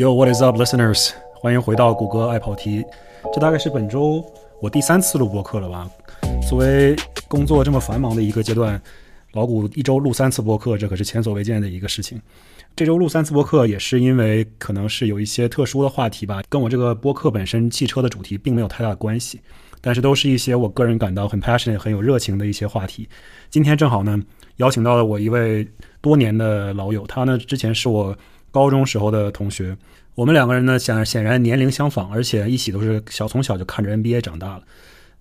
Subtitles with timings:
[0.00, 1.10] Yo, what is up, listeners？
[1.34, 2.82] 欢迎回到谷歌爱跑题。
[3.34, 4.24] 这大概是本周
[4.58, 5.90] 我第三次录播客了吧？
[6.48, 6.96] 作为
[7.28, 8.80] 工作这么繁忙的一个阶段，
[9.34, 12.18] 老谷一周录三次播客，这可是前所未见的一个事情。
[12.74, 19.38] 这周录三次播客，也是因为可能是有一些特殊的话题吧，跟我这个播客本身汽车的主题并没有太大的关系，
[19.82, 23.06] 但是都是一些我个人感到很 passionate、很有热情的一些话题。
[23.50, 24.18] 今天正好呢，
[24.56, 25.68] 邀请到了我一位
[26.00, 28.16] 多年的老友，他呢之前是我
[28.52, 29.76] 高中时候的同学，
[30.14, 34.62] 我们两个人呢显显然年龄相仿，而且一起都是小从小就看着 NBA 长大了。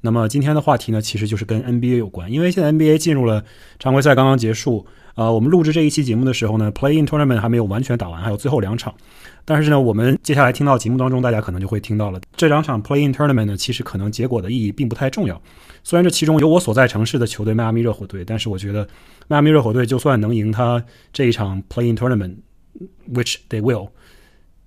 [0.02, 3.44] 那么今天的话题呢，其实就是跟 NBA 有关，因为现在 NBA 进入了
[3.80, 4.86] 常规赛刚刚结束。
[5.16, 8.96] 啊，我们录制这一期节目的时候呢，Play-in Tournament 还没有完全打完，还有最后两场。
[9.44, 15.42] 但是呢，我们接下来听到节目当中，大家可能就会听到了这两场 Play-in Tournament 呢，其实可能结果的意义并不太重要。
[15.84, 18.88] 虽然这其中有我所在城市的球队迈阿密热火队，但是我觉得
[19.28, 23.90] 迈阿密热火队就算能赢他这一场 Play-in Tournament，which they will，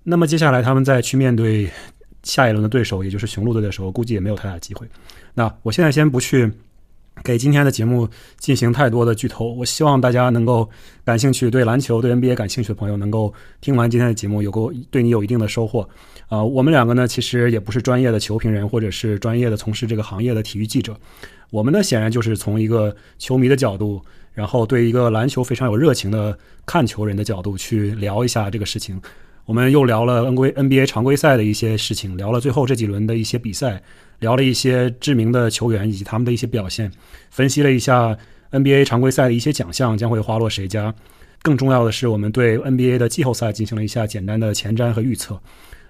[0.03, 1.69] 那么接下来他们再去面对
[2.23, 4.87] 下一轮的对手，也就是雄鹿队的时候，估计也没有太大机会。
[5.33, 6.51] 那我现在先不去。
[7.23, 10.67] 给今天的节目进行太多的剧透，我希望大家能够
[11.05, 15.87] 感兴趣，对篮球、对 NBA 感兴趣的朋友能够听完今天的节目，有够对你有一定的收获。
[16.27, 20.99] 啊，我们两个呢，其实也不是专业的球评人，或者是专业的从事这个行业的体育记者，
[21.51, 28.99] 我们呢，显然就是从一个球迷的角度，然后对一个篮球非常有热情的看球人的角度去聊一下这个事情。
[29.45, 33.81] 我们又聊了 N 规 NBA 常规赛的一些事情，聊了最后这几轮的一些比赛。
[34.19, 36.89] 聊了一些知名的球员以及他们的一些表现，
[37.29, 38.17] 分析了一下
[38.51, 40.95] NBA 常规赛的一些奖项将会花落谁家。
[41.41, 45.37] 更重要的是，我们对 NBA 的季后赛进行了一下简单的前瞻和预测。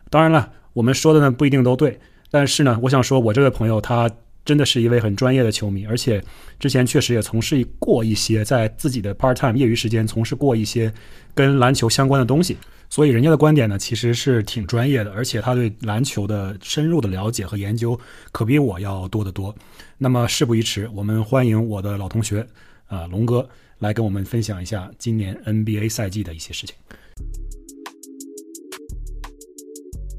[0.09, 1.99] 当然了，我们说的呢不一定都对，
[2.31, 4.09] 但是呢，我想说，我这位朋友他
[4.43, 6.19] 真的是一位很专业的球迷，而且
[6.57, 10.91] 之前确实也从事过一些在自己的 part time 业余时间从事过一些
[11.35, 12.57] 跟篮球相关的东西。
[12.93, 17.99] 所以人家的观点呢，其实是挺专业的，而且他对篮球的深入的了解和研究，
[18.31, 19.51] 可比我要多得多。
[19.97, 22.45] 那么事不宜迟，我们欢迎我的老同学
[22.85, 23.49] 啊，龙哥
[23.79, 26.75] 来跟我们分享一下今年 NBA 赛季的一些事情。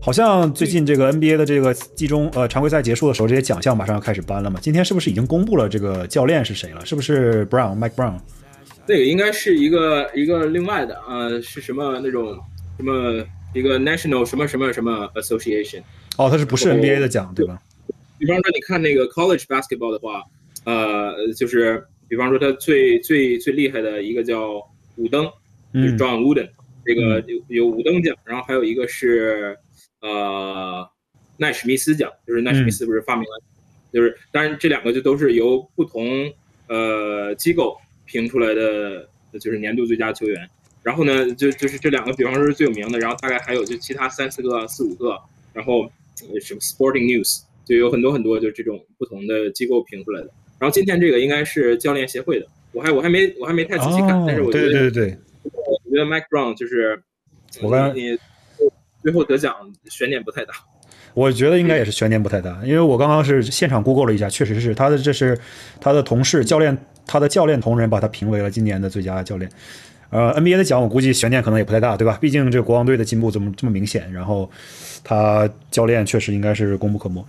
[0.02, 4.58] 好像最近这个 NBA 的这个季中呃常规赛结束的时候，这些奖项马上要开始颁了嘛？
[4.60, 6.84] 今天是不是已经公布了这个教练是谁了？
[6.84, 8.18] 是不是 Brown Mike Brown？
[8.88, 12.36] 那个应该是一个一个另外的啊，是什么那种？
[12.76, 13.24] 什么
[13.54, 15.82] 一个 national 什么什么什么 association？
[16.18, 17.60] 哦，它是不是 NBA 的奖对吧？
[18.18, 20.22] 比方说你看那个 college basketball 的话，
[20.64, 24.62] 呃，就是比方说他最最最厉害的一个叫
[24.96, 25.28] 五登，
[25.72, 26.48] 就是 John Wooden，
[26.84, 29.58] 这个有有五登奖，然后还有一个是
[30.00, 30.88] 呃
[31.36, 33.42] 奈史密斯奖，就是奈史密斯不是发明了，
[33.92, 36.32] 就是当然这两个就都是由不同
[36.68, 39.08] 呃机构评出来的，
[39.40, 40.48] 就是年度最佳球员。
[40.84, 45.18] 然后呢，就就是这两个，比方说是最有名的，然后大概还有就其他三四个、四五个，
[45.54, 45.90] 然后
[46.40, 50.30] 什么 Sporting News 就有很多很多，就这种不同的机构评出来的。
[50.58, 57.02] 然后今天这个应该是教练协会的，我还我还没我还没太仔细看，但是我觉得对对对，我觉得 Mike Brown 就是
[57.62, 58.18] 我刚你
[59.02, 59.56] 最后得奖
[59.86, 60.52] 悬念不太大，
[61.14, 65.38] 我觉得应该也是悬念不太大，因为我刚刚是现场 Google 了一下，确实是他的这是
[65.80, 69.50] 他的同事教练，他的教练同仁把他评为了今年的最佳教练。
[70.10, 72.16] 呃，NBA 的奖我估计悬念可能也不太大，对吧？
[72.20, 74.48] 毕竟这个国王队的进步这么这么明显，然后
[75.02, 77.26] 他教练确实应该是功不可没。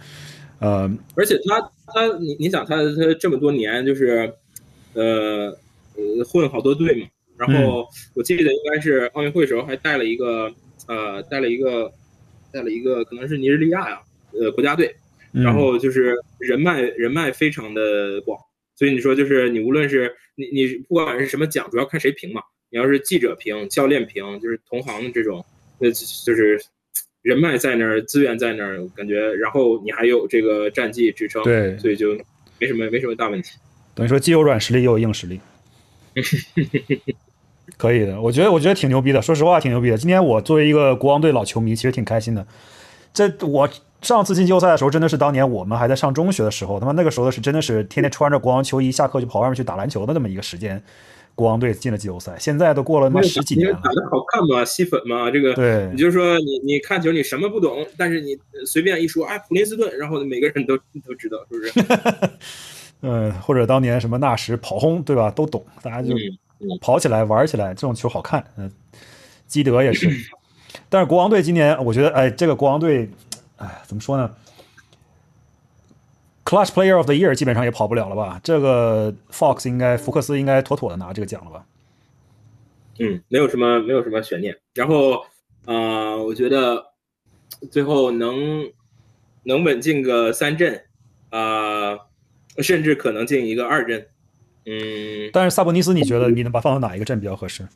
[0.60, 4.32] 呃，而且他他你你想他他这么多年就是
[4.94, 5.48] 呃
[5.96, 10.52] 呃混好多队嘛，然后我记得应该是奥运会时候还带了一个
[10.88, 11.92] 呃带了一个
[12.52, 14.00] 带了一个可能是尼日利亚呀
[14.32, 14.96] 呃国家队，
[15.32, 18.40] 然后就是人脉人脉非常的广，
[18.76, 22.42] 所以你说就是你无论是你你不管是什么奖，主要看谁评嘛。
[22.76, 25.46] 你要是记者评、教练评，就是同行的这种，
[25.80, 26.62] 那就是
[27.22, 32.10] 人脉在那儿，资源在那儿，感觉，然后你还有这个战绩支撑，对，所以就
[32.60, 33.58] 没什么没什么大问题。
[33.94, 35.40] 等于说既有软实力又有硬实力，
[37.78, 38.20] 可以的。
[38.20, 39.98] 我觉得我觉得挺牛逼的，说实话挺牛逼的。
[39.98, 42.46] 今天我作为一个国王队老球迷，其实挺开心的。
[43.14, 43.70] 这我
[44.02, 50.84] 上次进季后赛的时候，真的是当年我们还在上中学的时候，他妈那个时候是真的是天天穿着国王球衣，下课就跑外面去打篮球的那么一个时间。
[51.36, 53.80] 国王队进了季后赛，现在都过了他妈十几年了。
[53.84, 54.64] 打的好看嘛？
[54.64, 55.30] 吸粉嘛？
[55.30, 62.32] 这个，对，你就说你你看球你什么不懂，但是你随便一说，哎，普林斯顿，然后每个人都都知道，是不是？
[63.02, 65.30] 嗯， 或者当年什么纳什跑轰，对吧？
[65.30, 66.16] 都懂，大家就
[66.80, 68.42] 跑起来玩起来，这种球好看。
[68.58, 68.72] 嗯，
[69.46, 70.10] 基德也是，
[70.88, 73.10] 但是国王队今年，我觉得，哎，这个国王队，
[73.58, 74.32] 哎，怎么说呢
[76.46, 78.40] ？Clutch Player of the Year 基本上也跑不了了吧？
[78.44, 81.66] 这个 Fox 应该福克斯应该妥妥的拿这个奖了吧？
[83.00, 84.56] 嗯，没有什么没有什么悬念。
[84.74, 85.26] 然后
[85.66, 86.86] 啊，我觉得
[87.70, 88.72] 最后能
[89.44, 90.82] 能稳进个三阵，
[91.30, 91.98] 啊，
[92.60, 94.08] 甚至可能进一个二阵。
[94.66, 97.68] 嗯，但是萨博尼斯，你觉得你能把放到哪一个阵比较合适？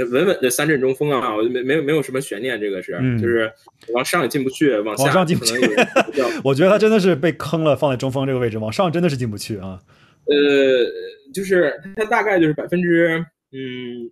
[0.00, 3.52] 那稳稳的三阵中锋啊，我没没有没有什么悬念，这个是，就是
[3.92, 5.54] 往上也进不去，往下上进不去。
[6.42, 9.78] 我觉得他真的是被坑了，放在中锋这个位置，往上真的是进不去啊。
[10.24, 14.10] 呃，就是他大概就是百分之嗯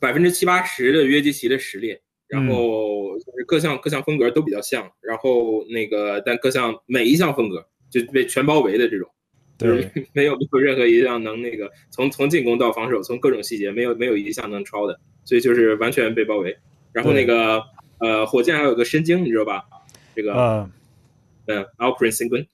[0.00, 1.96] 百分之七八十的约基奇的实力，
[2.28, 9.08] 然后就是各项各项风格都比较像，然后那个但各项每一项风格就被全包围的这种。
[9.56, 16.56] 对， 没有没有任何一项能那个从从进攻到防守，从各种细节没有没有一项能超的，所以就是完全被包围。
[16.92, 17.62] 然后那个
[17.98, 19.64] 呃，火箭还有个申京，你知道吧？
[20.14, 20.70] 这个嗯
[21.46, 22.46] 嗯，Alprin s i n g u n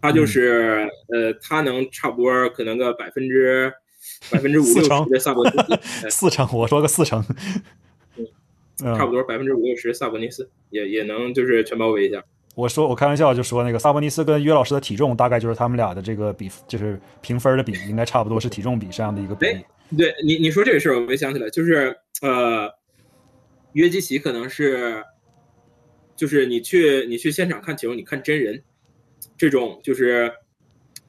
[0.00, 3.72] 他就是呃，他能差不多可能个百分之
[4.30, 7.24] 百分之五六十的萨博尼斯，四成，我说个四成，
[8.16, 12.24] 嗯，差不多百分之五六十萨博尼斯也也能就是全包围一下。
[12.54, 19.64] 我说我开玩笑就说那个萨博尼斯跟约老师的体重大概就是他们俩的这个比就是评分的比应该差不多是体重比这样的一个比例。
[19.96, 22.68] 对你你说这个事儿我没想起来，就是呃
[23.74, 25.04] 约基奇可能是
[26.16, 28.60] 就是你去你去现场看球，你看真人
[29.36, 30.32] 这种就是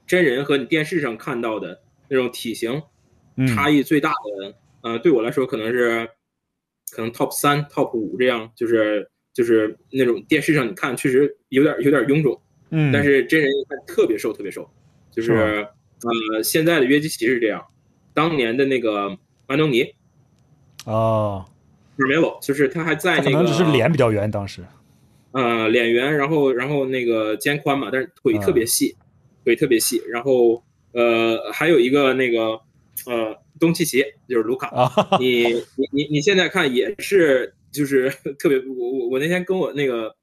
[0.06, 2.80] 真人和你电视上看到的那种体型
[3.48, 6.08] 差异最大的，呃对我来说可能是
[6.92, 9.10] 可能 top 三 top 五这样就是。
[9.40, 12.38] 就是那种电视上你看确实有点有点臃肿，
[12.72, 14.70] 嗯，但是真人一看特别瘦特别瘦，
[15.14, 15.66] 就是
[16.34, 17.66] 呃现在的约基奇是这样，
[18.14, 19.94] 当年的那个安东尼，
[20.84, 21.46] 哦，
[21.98, 24.62] 是没有，就是他还在那个，可能只是脸比较圆当时，
[25.32, 28.94] 呃脸圆，然后然后那个肩宽嘛，但是腿特别细，
[29.46, 32.60] 腿特别细，然后呃还有一个那个
[33.06, 34.70] 呃东契奇就是卢卡，
[35.18, 35.46] 你
[35.78, 37.54] 你你你现在看也是。
[37.72, 40.14] 就是 特别，我我我那天跟我那个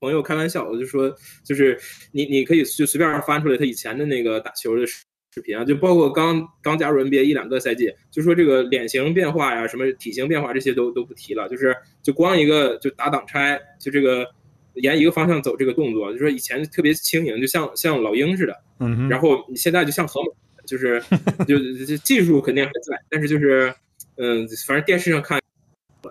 [0.00, 1.78] 朋友开玩笑，我就说，就是
[2.12, 5.04] 你你可以就随便翻出来他以前的那个打球的视
[5.34, 14.28] 视频啊，就包括刚刚加入 NBA 一两个赛季，就说这个脸型变化呀，什么体型变化这些都都不提了，就是就光一个就打挡拆，就这个
[14.74, 20.28] 沿一个方向走这个动作，就说以前特别轻盈，就像像老鹰似的，嗯，然后你现在就像河马，
[20.66, 21.02] 就是
[21.48, 23.74] 就就技术肯定还在，但是就是
[24.16, 25.41] 嗯，反正电视上看。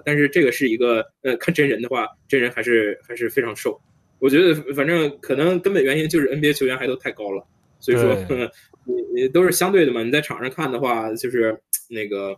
[0.06, 3.80] 但是这个是一个，呃，看真人的话，真人还是还是非常瘦。
[4.20, 7.46] 我觉得反正可能根本原因就是 NBA 球员还都太高了，
[7.80, 8.16] 所以说
[8.86, 10.04] 你你都是相对的嘛。
[10.04, 11.60] 你在场上看的话，就是
[11.90, 12.36] 那个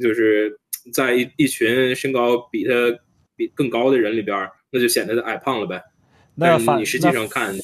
[0.00, 0.58] 就是
[0.92, 2.72] 在一一群身高比他
[3.36, 5.82] 比更高的人里边，那就显得他矮胖了呗。
[6.34, 7.54] 那你实际上看，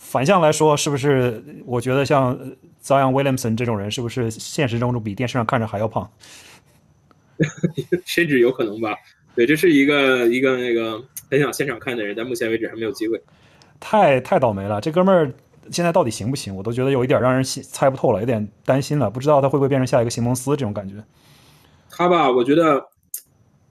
[0.00, 1.40] 反向来说，是不是？
[1.64, 2.36] 我觉得像
[2.82, 6.10] Zion Williamson 这种人，是不是现实中比电视上看着还要胖？
[8.04, 8.94] 甚至有可能吧，
[9.34, 13.20] 对，这是一个一个那个很想现场看的人，但目前为止还没有机会。
[13.78, 15.32] 太太倒霉了，这哥们儿
[15.70, 16.54] 现在到底行不行？
[16.54, 20.96] 我都觉得有一点让人猜不透了，有点担心了，不知道他会不会变成下一个西蒙斯这种感觉。
[21.88, 22.84] 他吧，我觉得，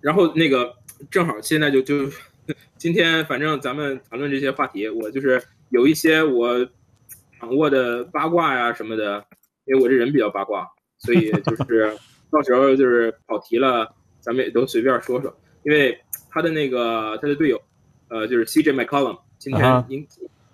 [0.01, 0.74] 然后那个
[1.12, 2.10] 正好现在就就
[2.77, 5.39] 今天，反正咱们谈论这些话题，我就是
[5.69, 6.68] 有一些我
[7.39, 9.24] 掌握的八卦呀什么的，
[9.66, 10.68] 因为我这人比较八卦，
[10.98, 11.95] 所以就是。
[12.31, 15.35] 到时候就是跑题了，咱们也都随便说说。
[15.63, 15.99] 因为
[16.30, 17.61] 他的那个他的队友，
[18.07, 20.07] 呃，就是 CJ McCollum，今天应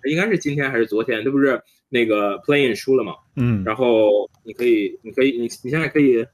[0.04, 3.14] 应该是今天还是昨天，这不是那个 Playing 输了嘛？
[3.36, 3.62] 嗯。
[3.64, 6.26] 然后你可以，你可以，你你现在可以，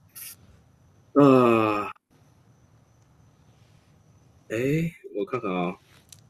[1.13, 1.87] 呃，
[4.49, 4.57] 哎，
[5.17, 5.77] 我看看啊。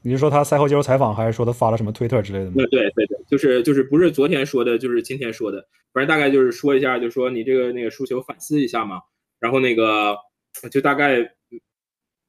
[0.04, 2.54] 你是说他赛后接受采访，还是说他发了什么推特之类的吗？
[2.56, 9.02] 对对对，就是就是不是昨天说的，就是今天说的，反正大概就是说一下，就说你这个那个输球反思一下嘛。
[9.38, 10.16] 然后那个
[10.71, 11.21] 就大概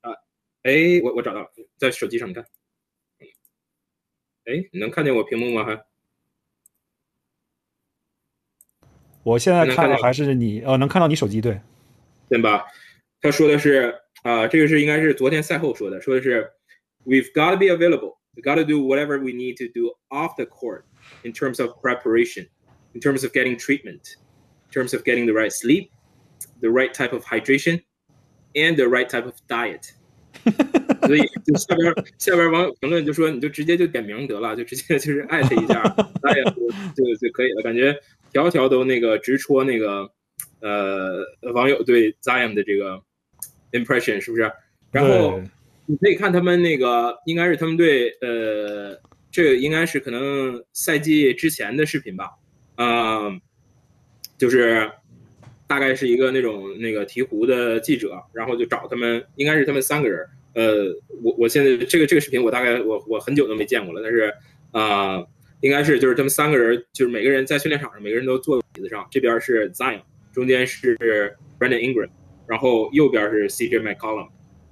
[0.01, 0.12] 啊，
[0.62, 2.46] 哎，我我找到了，在手机上你看，
[4.46, 5.63] 哎，你能看见我屏幕吗？
[5.65, 5.84] 还？
[9.24, 11.60] 我现在看的还是你，呃，能看到你手机对，
[12.30, 12.65] 对吧？
[13.20, 16.51] 他说的是啊，这个是应该是昨天赛后说的，说的是。
[17.04, 18.18] we've got to be available.
[18.37, 20.85] We got to do whatever we need to do off the court
[21.25, 22.47] in terms of preparation,
[22.95, 24.16] in terms of getting treatment,
[24.66, 25.90] in terms of getting the right sleep,
[26.61, 27.83] the right type of hydration,
[28.54, 29.92] and the right type of diet.
[31.07, 35.83] 所以就下边下边网友评论就说你就直接就点名得了，就直接就是艾特一下，
[36.23, 37.62] 大家就就可以了。
[37.62, 37.99] 感觉
[38.30, 40.09] 条条都那个直戳那个
[40.61, 43.02] 呃网友对 Zion 的这个
[43.73, 44.52] impression 是不是？
[44.92, 45.42] 然后
[45.86, 49.00] 你可以看他们那个，应该是他们队，呃，
[49.32, 52.32] 这个应该是可能赛季之前的视频吧，
[52.75, 53.30] 啊，
[54.38, 54.90] 就是
[55.68, 60.25] 大概是一个那种那个鹈鹕的记者，然后就找他们，应该是他们三个人。
[60.54, 60.86] 呃，
[61.24, 64.32] 我我现在这个这个视频我大概我我很久都没见过了，但是
[64.72, 65.25] 啊，
[65.62, 70.96] 应该是就是他们三个人，就是每个人在训练场上，每个人都坐椅子上，这边是 Zion，中间是
[71.60, 72.10] Brandon Ingram，
[72.48, 74.30] 然后右边是 CJ McCollum，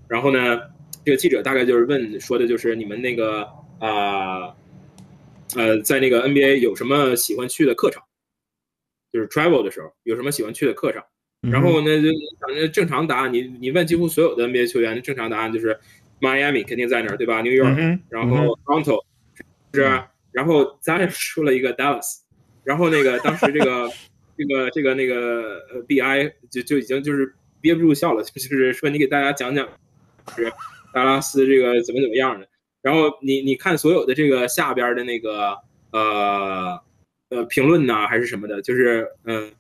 [0.08, 0.62] 然后呢，
[1.04, 3.48] 这个记者大概就是问说的就是你们那个
[3.80, 4.54] 啊
[5.56, 8.04] 呃在那个 NBA 有什么喜欢去的客场，
[9.12, 11.04] 就是 travel 的时候有什么喜欢去的客场。
[11.42, 12.08] 然后呢，就
[12.40, 15.76] 反正正常答案，你你问几乎所有的 NBA 球员，正常答案就是
[16.20, 19.04] Miami 肯定在那儿，对吧？New York，然后 Toronto，
[19.74, 22.20] 是，然后咱也说了一个 Dallas，
[22.64, 23.90] 然后那个当时这个
[24.38, 29.68] 这个这个那个呃 BI 就就已经就是憋不住笑了，就是说你给大家讲讲，
[30.36, 30.44] 是
[30.94, 32.48] 达拉斯这个怎么怎么样的。
[32.82, 35.58] 然后你你看所有的这个下边的那个
[35.92, 36.80] 呃
[37.30, 39.52] 呃评论呐，还是什么的，就是嗯。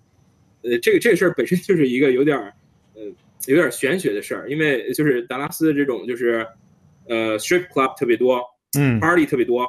[0.64, 2.54] 呃，这个这个事儿本身就是一个有点儿，
[2.94, 3.02] 呃，
[3.48, 6.46] 有点玄学的事儿，因为就是达拉斯这种就是，
[7.08, 8.40] 呃，strip club 特别多，
[8.78, 9.68] 嗯，party 特别多。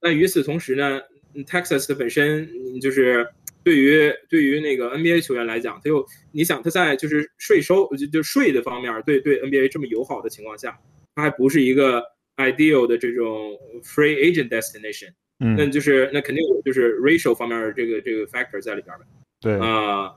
[0.00, 1.00] 但与此同时呢
[1.44, 2.48] ，Texas 的本身
[2.80, 3.28] 就是
[3.62, 10.78] 对于对于那个 NBA 球员来讲，他又你想他在就是税收就就税的方面对对 NBA 这么友好的情况下，
[11.14, 12.02] 他还不是一个
[12.36, 19.00] ideal 的这种 free agent destination，嗯，那就是那肯定有就是 racial 方面这个这个 factor 在里边儿
[19.40, 20.12] 对啊。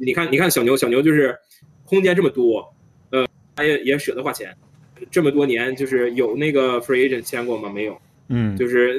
[0.00, 1.34] 你看，你看小牛，小牛就是
[1.84, 2.72] 空间这么多，
[3.10, 3.26] 呃，
[3.56, 4.54] 他也也舍得花钱，
[5.10, 7.68] 这么多年就是有那个 free agent 签过吗？
[7.68, 8.96] 没有，嗯，就是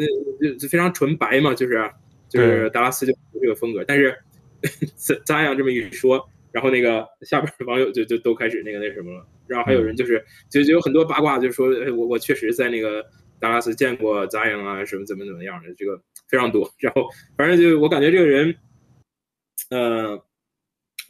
[0.59, 1.89] 就非常纯白嘛，就是
[2.27, 3.83] 就是达拉斯就这个风格。
[3.85, 4.17] 但是
[4.95, 13.05] 咋咋样这么一说，然后那个下边网友就就都开始那个那什么了，然后还有人就是就就有很多八卦，就说我我确实在那个
[13.39, 16.71] 达拉斯见过咋样啊，什么怎么怎么样的，这个非常多。
[16.79, 18.55] 然后反正就我感觉这个人，
[19.69, 20.23] 呃。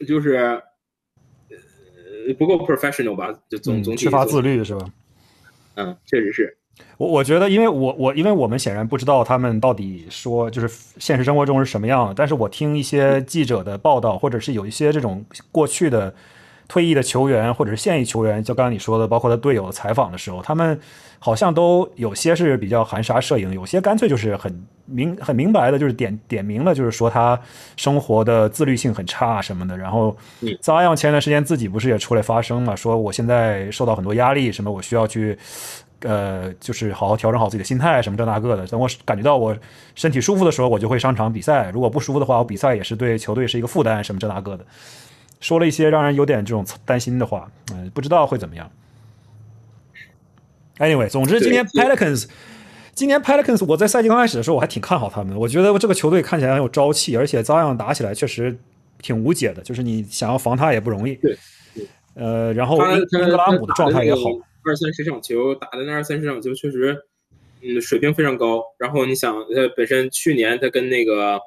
[0.08, 0.62] 就是，呃，
[2.38, 3.38] 不够 professional 吧？
[3.50, 4.90] 就总总体缺乏自律是吧？
[5.74, 6.56] 嗯，确实是。
[6.96, 10.68] 我我觉得，因为我我因为我们显然不知道他们到底说就是
[10.98, 16.14] 现实生活中是什么样的，但是我听一些记者的报道，或者是有一些这种过去的。
[16.70, 20.80] 退役的球员或者是现役球员，就刚刚你说的，包括他队友采访的时候，他们
[21.18, 27.36] 好像都有些是比较含沙射影，有些干脆就是很明很明白的，就是点点明了，就是说他
[27.76, 29.76] 生活的自律性很差什么的。
[29.76, 30.16] 然后
[30.60, 35.36] 扎样前段时间自己不是也出来发声嘛，说我现在受到很多压力，什么我需要去
[36.02, 38.66] 呃，就是好好调整好自己的心态，什么这那个的。
[38.66, 39.56] 等我感觉到我
[39.94, 44.64] 身体舒服的时候，我就会上场比赛；如果不舒服的话，我比赛也是对球队是一个负担，什么这那个的。
[45.40, 48.70] 说了一些让人有点这种担心的话，嗯，不知道会怎么样。
[50.78, 52.26] Anyway，总之今天 Pelicans，
[52.94, 58.58] 今年 Pelicans，我在赛季刚开始的时候我还挺看好他们的，我觉得这个球队看起来很有朝气，而且照样打起来确实
[59.00, 61.14] 挺无解的，就是你想要防他也不容易。
[61.16, 61.36] 对，
[62.14, 64.20] 呃，然后英格拉姆的状态也好，
[64.64, 67.02] 二三十场球打的那二三十场球确实，
[67.62, 68.62] 嗯，水平非常高。
[68.78, 71.40] 然后你想，他本身去年他跟那个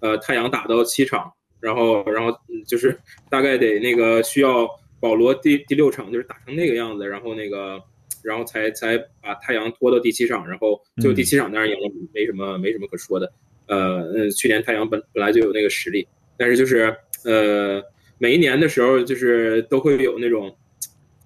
[0.00, 1.32] 呃太阳打到七场。
[1.58, 2.96] 然后，然后就是
[3.30, 4.68] 大概得那个需要
[5.00, 7.82] 保罗第第六场就是打成那个样子，然后那个，
[8.22, 13.32] 然后才才把太阳拖到第七场，然后就第七场当然赢了，没什么没什么可说的。
[13.66, 16.06] 呃，嗯，去年太阳本本来就有那个实力，
[16.36, 16.94] 但是就是
[17.24, 17.82] 呃，
[18.18, 20.54] 每一年的时候就是都会有那种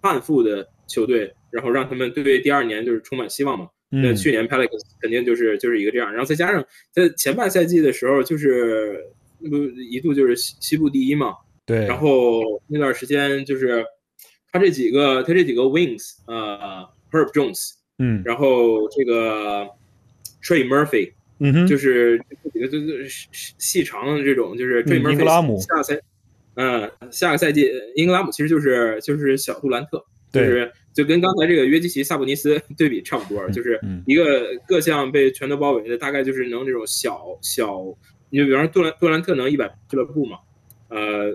[0.00, 3.70] 叛负的球队，然后让他们对第二年就是充满希望嘛。
[3.88, 9.06] 那去年 Pelicans 肯定就是就是一个这样，然后再加上在前半赛季的时候就是。
[9.42, 11.34] 那不一度就是西西部第一嘛？
[11.64, 11.86] 对。
[11.86, 13.82] 然后那段时间就是
[14.52, 19.66] 他这几个，他这几个 wings，呃，Herb Jones，嗯，然后这个
[20.42, 25.98] Trey Murphy，嗯哼，就是这几个就是细长的这种，就是 Trey Murphy 下个赛，
[26.56, 37.82] 嗯，下个赛季英格拉姆其实就是就是小杜兰特，就是就跟刚才这个约基奇萨布尼斯 对比差不多，就是一个各项被全都包围的，大概就是能这种小小。
[38.32, 40.38] 你就比方说杜兰杜兰特能一百俱乐部嘛，
[40.88, 41.32] 呃，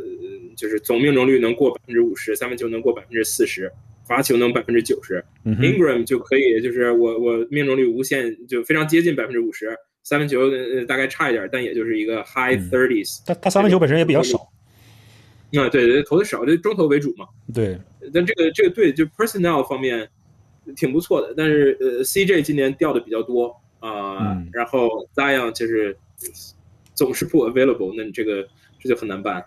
[0.56, 3.70] 就是总命中率能过百分之五十，三分球能过百分之四十，
[4.08, 5.24] 罚球能百分之九十。
[5.46, 10.50] Ingram 就可以，就是我我命中率无限，就非常接近百分之五十，三分球
[10.88, 13.22] 大概差一点，但也就是一个 high thirties。
[13.26, 14.38] 他他三分球本身也比较少。
[14.38, 17.26] 啊，对对，投的少，就中投为主嘛。
[17.54, 17.78] 对。
[18.14, 20.08] 但这个这个队就 personnel 方面
[20.76, 25.98] 挺不错的，但是呃，CJ 今年掉的比较多啊，然后 Zion 就是。
[26.94, 28.48] 总是不 available，那你这个
[28.80, 29.44] 这就很难办。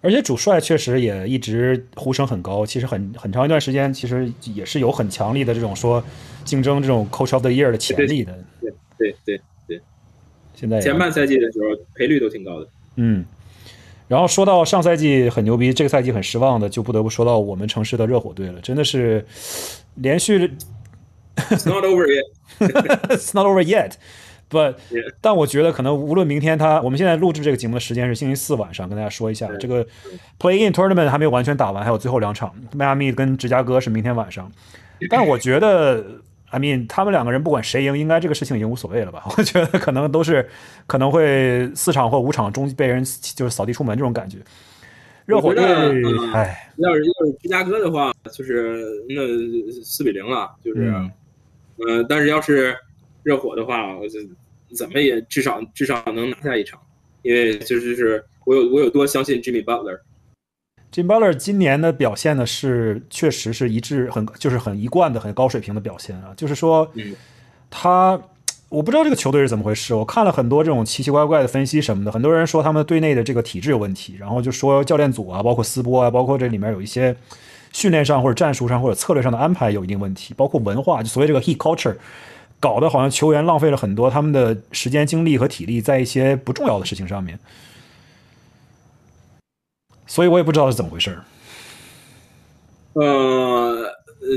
[0.00, 6.02] 而且主帅确实也一直呼声很高，其实很很长一段时间，其实也是有很强力的这种说
[6.42, 8.32] 竞争这种 coach of the year 的潜力的。
[8.62, 9.80] 对对对对。
[10.54, 12.68] 现在前半赛季的时候赔率都挺高的。
[12.96, 13.22] 嗯。
[14.10, 19.24] 然后说到上赛季很牛逼，这个赛季很失望的，就不得不说到我们城市的热火队了，真的是
[19.94, 20.52] 连续。
[21.36, 22.24] It's not over yet.
[23.08, 23.92] It's not over yet.
[24.50, 24.74] But
[25.20, 29.86] 但我觉得可能无论明天他，我们现在录制这个节目的时间是星期四晚上，跟大家说一下，这个
[30.40, 34.50] Play In Tournament 还没有完全打完，还有最后两场，迈阿密跟芝加哥是明天晚上。
[35.08, 36.04] 但我觉得
[36.50, 39.24] ，I mean，他们两个人不管谁赢，应该这个事情已经无所谓了吧？
[39.36, 40.48] 我觉得可能都是
[40.86, 43.04] 可能会四场或五场中被人
[43.34, 44.38] 就是扫地出门这种感觉。
[45.26, 45.64] 热火队，
[46.34, 49.22] 哎，要是要是芝加哥的话，就是那
[49.82, 50.92] 四比零了，就是，
[51.86, 52.76] 嗯，但是要是
[53.22, 54.18] 热火的话，我就
[54.76, 56.80] 怎么也至少至少能拿下一场，
[57.22, 60.00] 因为就是是我有我有多相信 Jimmy Butler。
[60.92, 66.90] Jimmy Butler 今年的表现呢是确实是一致很就是很一贯的很高水平的表现啊，就是说
[67.70, 68.20] 他。
[68.70, 69.92] 我不知道这个球队是怎么回事。
[69.92, 77.12] 我看了很多这种奇奇怪怪的分析什么的，很多人说他们队内的这个体制有问题，然后就说教练组啊，包括斯波啊，包括这里面有一些
[77.72, 81.96] 训练上或者战术上或者策略上的安排有一定问题，包括文化，就所谓这个 heat culture，
[82.60, 87.36] 搞得好像球员浪费了很多他们的时间、精力和体力在一些不重要的事情上面。
[90.10, 91.16] 所以我也不知道是怎么回事。
[92.94, 93.88] 呃，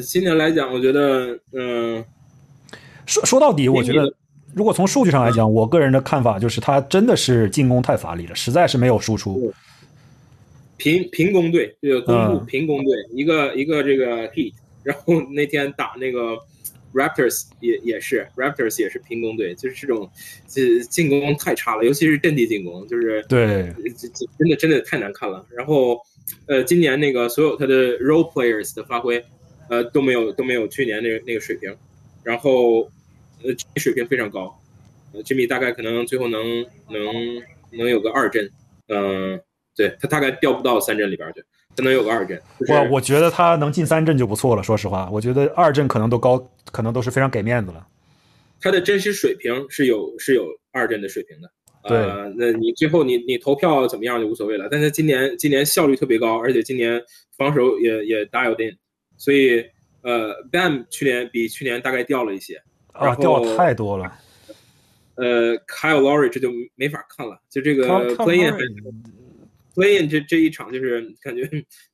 [0.05, 2.05] 今年来讲，我觉得，嗯，
[3.07, 4.13] 说说到底，我觉得。
[4.53, 9.51] 如果从数据上来讲，我个人的看法就是，他真的是进攻太乏力了，实在是没有输出。
[10.77, 14.53] 平平攻队，这个东部平攻队，一个一个这个 Heat，
[14.83, 16.37] 然后那天打那个
[16.93, 20.09] Raptors 也也是 Raptors 也是拼攻队，就是这种
[20.47, 23.73] 这进攻太差了，尤其是阵地进攻，就是对，
[24.37, 25.45] 真的真的太难看了。
[25.51, 25.99] 然后
[26.47, 29.23] 呃，今年那个所有他的 Role Players 的发挥，
[29.69, 31.75] 呃都没有都没有去年那个那个水平，
[32.23, 32.89] 然后。
[33.45, 34.57] 呃，水平非常高，
[35.11, 37.03] 呃，Jimmy 大概可能最后能能
[37.71, 38.49] 能有个二阵，
[38.87, 39.37] 嗯，
[39.75, 42.39] 对他大概掉不到三阵里边去，他能有个二阵。
[42.67, 46.37] 我我觉得他能进三阵就不错了，说实话，我觉得二阵可能都高，
[46.71, 47.87] 可能都是非常给面子了。
[48.61, 51.51] 他的真实水平是有是有二阵的水平的，
[51.83, 54.67] 呃，那你最后你你投票怎么样就无所谓了。
[54.71, 57.01] 但是今年今年效率特别高，而且今年
[57.37, 58.71] 防守也也大有定，
[59.17, 59.65] 所以
[60.01, 62.61] 呃，Bam 去年比去年大概掉了一些。
[62.93, 64.13] 啊，掉太多了。
[65.15, 68.49] 呃，Kyle Lowry 这就没法看了，就这个 Play
[69.75, 71.47] In，Play In 这这一场就是感觉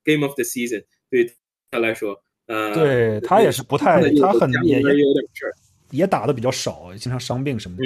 [0.04, 1.32] Game of the Season 对
[1.72, 5.52] 他来说，呃，对他也是不太，他很也也有点事儿，
[5.92, 7.84] 也打的比较少，经常伤病什么的。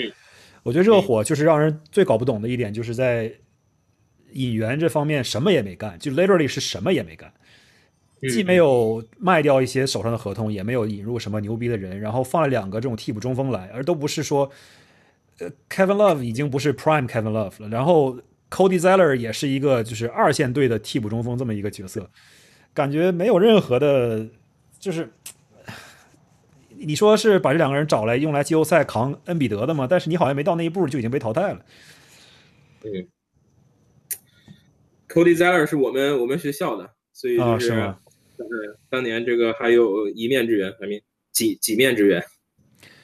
[0.63, 3.32] 我觉得热火就是让人最搞不懂的一点，就是在
[4.32, 7.32] 引援这方面什么也没干，就 literally 是什么也没干。
[8.29, 14.49] 既没有卖掉一些手上的合同，也没有引入什么牛逼的人，然后放了两个这种替补中锋来，而都不是说，
[15.39, 18.17] 呃，Kevin Love 已经不是 Prime Kevin Love 了，然后
[18.53, 22.07] Cody Zeller 也是一个就是二线队的替补中锋这么一个角色，
[22.71, 24.27] 感觉没有任何的，
[24.79, 25.09] 就是
[26.69, 29.87] 你说是把这两个人找来用来季后赛扛恩比德的吗？
[29.89, 31.65] 但是你好像没到那一步就已经被淘汰了。
[32.83, 33.07] 嗯
[35.09, 37.73] ，Cody Zeller 是我们我们学校的，所以就是。
[38.37, 42.23] 嗯，当年这个还有一面之缘，还没几几面之缘。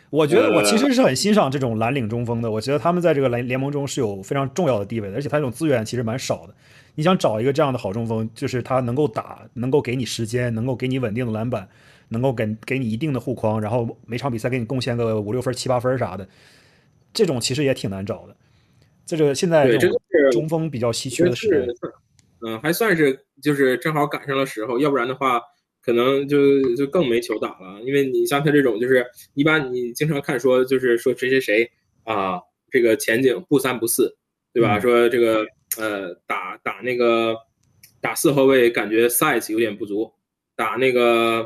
[0.10, 6.54] 我觉得我其实是很欣赏这种蓝领中锋的，我觉得他们在这个联联盟中是有非常重要的地位的，而且他这种资源其实蛮少的。
[6.96, 11.68] 你想找一个这样的好中锋，就是他能够打，能够给你时间，能够给你稳定的篮板，
[12.10, 16.28] 能够给给你一定的护框，然后每场比赛给你贡献个五六分、七八分啥的，
[17.14, 18.36] 这种其实也挺难找的。
[19.06, 20.00] 这个现在这种
[20.32, 21.90] 中锋比较稀缺的时代。
[22.42, 25.42] 嗯，还算是就是正好赶上了时候，要不然的话，
[25.90, 27.82] 可能就就更没球打了。
[27.84, 31.72] 因为你像他这种，就是一般你经常看说，就是说谁谁谁
[32.04, 34.16] 啊，这个前景不三不四，
[34.54, 34.80] 对吧？
[34.80, 35.48] 说这个
[35.80, 37.36] 呃打打那个
[38.00, 40.14] 打四后卫感觉 size 有点不足，
[40.56, 41.44] 打那个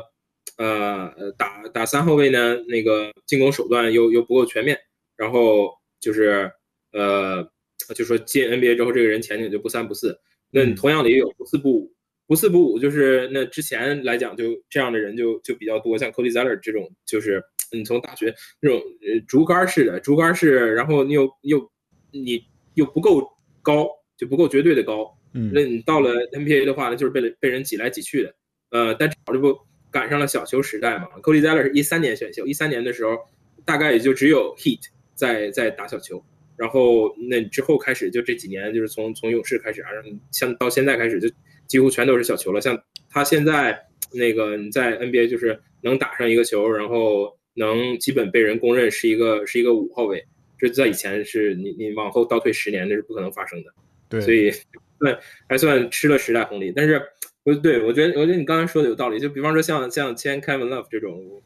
[0.58, 4.78] 呃打打三后卫呢，那个进攻手段又又不够全面，
[5.16, 6.52] 然后就是
[6.92, 7.48] 呃
[7.94, 10.20] 就说进 NBA 之后，这个人前景就不三不四。
[10.50, 11.93] 那你同样的也有不四不五，
[12.26, 21.70] 不四不五就是那之前来讲就这样的人就就比较多，像 Cody Zeller 这种，就是你从大学那种呃竹竿式的竹竿式，然后你又又
[22.10, 22.42] 你
[22.74, 23.28] 又不够
[23.62, 28.34] 高，就不够绝对的高，嗯，那你到了 NBA 的话呢，就是被被人挤来挤去的，
[28.70, 29.58] 呃，但这不
[29.90, 33.18] 赶上了小球时代嘛？Cody Zeller 是一三年选秀，一三年的时候
[33.64, 34.80] 大概也就只有 Heat
[35.14, 36.24] 在在打小球。
[36.56, 39.88] 然后那之后开始就这几年，就是从从勇士开始啊，
[40.30, 41.28] 像到现在开始就
[41.66, 42.60] 几乎全都是小球了。
[42.60, 50.24] 像他现在那个你在 NBA 就是能打上一个球，然后能基本被人公认是一个是一个五号位，
[50.58, 53.70] 这在以前是你你往后倒退十年那是不可能发生的。
[54.08, 54.50] 对，所以
[54.98, 56.72] 算还算吃了时代红利。
[56.74, 57.02] 但是，
[57.42, 59.18] 我对我觉得，我觉得你刚才说的有道理。
[59.18, 61.42] 就比方说像像签 Kevin Love 这种，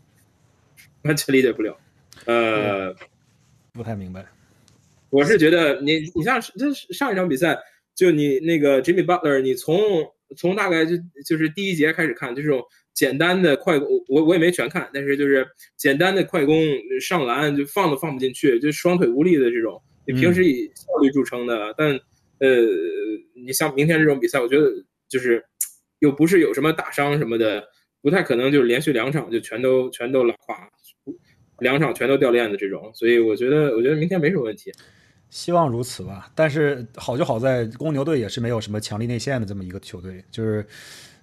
[1.03, 1.77] 完全理解不了。
[2.27, 2.95] 呃，
[3.73, 4.27] 不太明白。
[5.11, 7.59] 我是觉得你你像这上一场比赛，
[7.99, 9.77] 就你那个 Jimmy Butler，你从
[10.37, 10.93] 从大概就
[11.27, 12.63] 就是第一节开始看，就这种
[12.95, 15.45] 简单的快攻，我我也没全看，但是就是
[15.77, 16.63] 简单的快攻
[17.01, 19.83] 上篮就放都放不进去，就双腿无力的这种。
[20.07, 21.91] 你平时以效率著称的，但
[22.39, 22.57] 呃，
[23.35, 24.71] 你像明天这种比赛，我觉得
[25.09, 25.45] 就是
[25.99, 27.65] 又不是有什么大伤什么的，
[28.01, 30.57] 不太可能就是连续两场就全都全都拉垮，
[31.59, 32.93] 两场全都掉链子这种。
[32.95, 34.73] 所以我觉得，我觉得明天没什么问题。
[35.31, 40.67] 希望如此吧，但是好就好在公牛队也是没有什么强力内线的这么一个球队，就是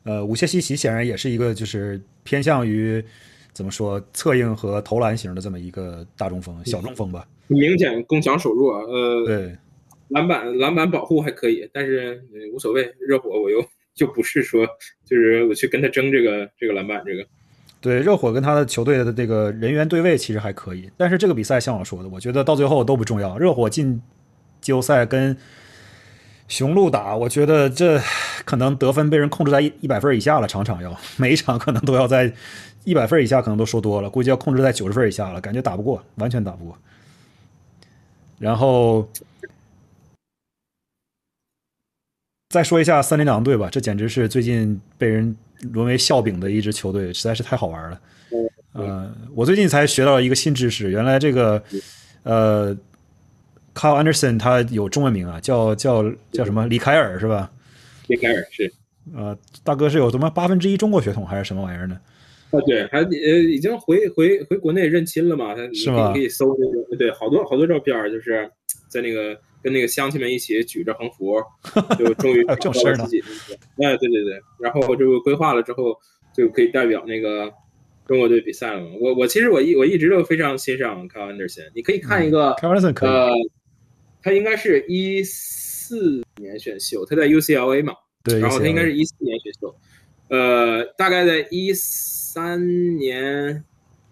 [0.04, 3.04] 呃，武切西奇显然也是一个就是偏向于
[3.52, 7.28] 怎么说策应和投篮型的这么一个大中锋、小中锋吧。
[7.48, 9.58] 明显攻强守弱，呃，对，
[10.10, 12.94] 篮板篮板保护还可以，但是无所谓。
[13.00, 13.66] 热火我又
[13.96, 14.68] 就不是说
[15.06, 17.26] 就是我去跟他争这个这个篮板这个。
[17.86, 23.38] 对，热火跟他的球队的这个人员对位其实还可以，但是这个比赛像我说的，我觉得到最后都不重要。
[23.38, 24.02] 热火进
[24.60, 25.38] 季后赛跟
[26.48, 28.02] 雄鹿打，我觉得这
[28.44, 32.34] 可能得分被人控制在一一百分以下了，场场要每一场可能都要在
[32.86, 36.76] 一百分以下，可能都说多了，估计要控制在九十分以下了，感觉打不过，完全打不过。
[38.40, 39.08] 然后
[42.50, 45.38] 再说一下森林狼队吧，这简直是最近被人。
[45.74, 48.02] 沦为笑柄的一支球队实在是太好玩了。
[48.74, 51.64] 呃，我最近才学到一个新知识，原来这个
[52.24, 52.76] 呃
[53.74, 57.52] ，Carl Anderson 他有中文名啊，叫叫叫什么李凯尔是吧？
[58.08, 58.72] 李凯尔是。
[59.16, 62.00] 呃，大哥是有什么八分之一中国血统还是什么玩意儿呢？
[62.52, 65.56] 啊，对，还呃已经回回回国内认亲了嘛？
[65.74, 66.12] 是吗？
[66.12, 68.50] 可以搜那个，对，好多好多照片，就是
[68.88, 69.38] 在那个。
[69.66, 71.42] 跟那个乡亲们一起举着横幅，
[71.98, 73.20] 就终于 找到了自己。
[73.82, 75.98] 哎，对对对，然后就规划了之后，
[76.38, 77.52] 就可以代表那个
[78.06, 78.92] 中国队比赛了嘛。
[79.02, 83.32] 我我其实我一我一直都非常欣赏 Carl Anderson，你可以看一个呃，
[84.22, 89.76] 他应该是一四年选秀，他在 UCLA 嘛，对，然后他应该是一四年选秀，
[90.30, 93.64] 呃，大概在一三年。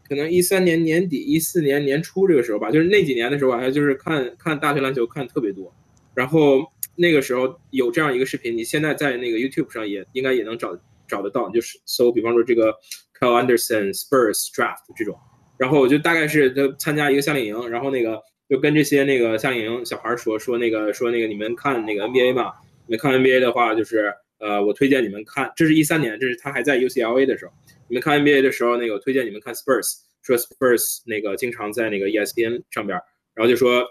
[0.08, 5.74] 可能一三年年底，一四年年初这个时候吧，就是那几年的时候，好像就是看看大学篮球看特别多。
[6.14, 6.62] 然后
[6.96, 12.72] 那个时候有这样一个视频，你现在在那个 YouTube 上也应该也能找找得到，就是搜，比方说这个
[13.20, 15.18] Kyle Anderson Spurs Draft 这种。
[15.58, 22.54] 然后我就大概是他参加一个夏令营，然后那个就跟这些那个夏令营小孩说说那个说那个你们看那个 NBA 吧，
[22.86, 27.54] 你们看 NBA 的话，就是呃，我推荐你们看，这是一三年，这是他还在 UCLA 的时候。
[27.90, 33.00] 你们看 NBA 的时候，那个我推荐你们看 Spurs，说 Spurs 那个经常在那个 ESPN 上边，
[33.34, 33.86] 然后就说，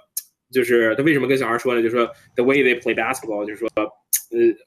[0.50, 1.83] 就是他为什么跟小孩说呢？
[1.83, 3.81] 就说 the way they play basketball，就是说，呃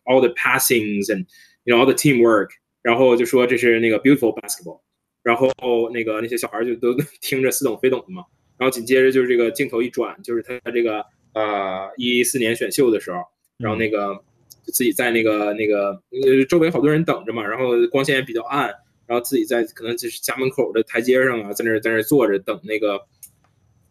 [0.05, 1.25] ，all the passings and
[1.63, 2.49] you know all the teamwork，
[2.81, 4.81] 然后就说这是那个 beautiful basketball，
[5.23, 5.51] 然后
[5.91, 8.23] 那个那些小孩就都 听着似懂非懂的嘛。
[8.57, 13.17] 然后紧接着就是这个镜头一转，就是他这个呃一四年选秀的时候，
[13.57, 14.17] 然后那个
[14.63, 18.73] 自己在那个那个呃周围好多人等着嘛，然后光线也比较暗。
[19.07, 22.99] 然后自己在可能就是家门口的台阶上啊，在那在那坐着等那个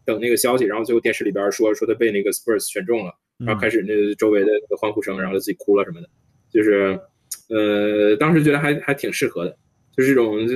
[0.04, 6.08] 等那个消息，然后最后电视里边说说他被那个 Spurs 选中了，然后开始那周围的那个欢呼声，然后他自己哭了什么的，
[6.50, 6.98] 就是
[7.48, 9.56] 呃当时觉得还还挺适合的，
[9.96, 10.54] 就是这种就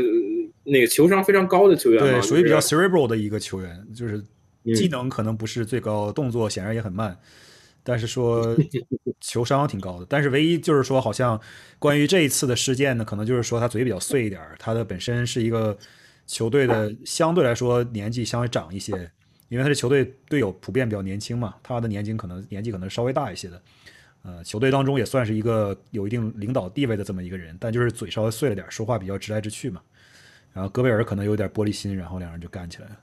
[0.65, 4.23] 那个球商非常高的球员，对，属于比较 cerebral 的一个球员，就是
[4.75, 7.19] 技能可能不是最高，动作显然也很慢。
[7.89, 8.55] 但是说
[9.19, 11.41] 球商挺高的，但是唯一就是说，好像
[11.79, 15.75] 关于这一次的事件呢，可能就是说他嘴比较碎一点他的本身是一个
[16.27, 19.11] 球队的相对来说年纪稍微长一些，
[19.49, 23.63] 因为他的球队队友普遍比较年轻嘛，他的年纪可能年纪可能稍微大一些的，
[24.23, 29.81] 呃，球队当中也算是一个有一定领导地位的这么一个人，但就是嘴稍微碎了点说话比较直来直去嘛。
[30.53, 33.01] 然后戈贝尔可能有点玻璃心，然后两人就干起来了。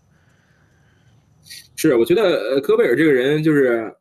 [1.75, 3.91] 是，我觉得，戈贝尔这个人就是。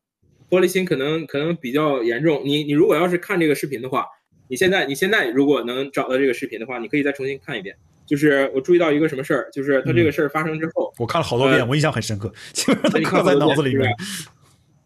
[0.54, 2.42] 玻璃心可能可能比较严重。
[2.44, 4.06] 你你如果要是看这个视频的话，
[4.48, 7.74] 你现在你现在如果能找到这个视频的话，你可以再重新看一遍。
[8.06, 13.90] 就是我注意到一个什么事儿，就是他这个事儿发生之后，我看了好多遍，我印象很深刻， 基本上刻在脑子里面。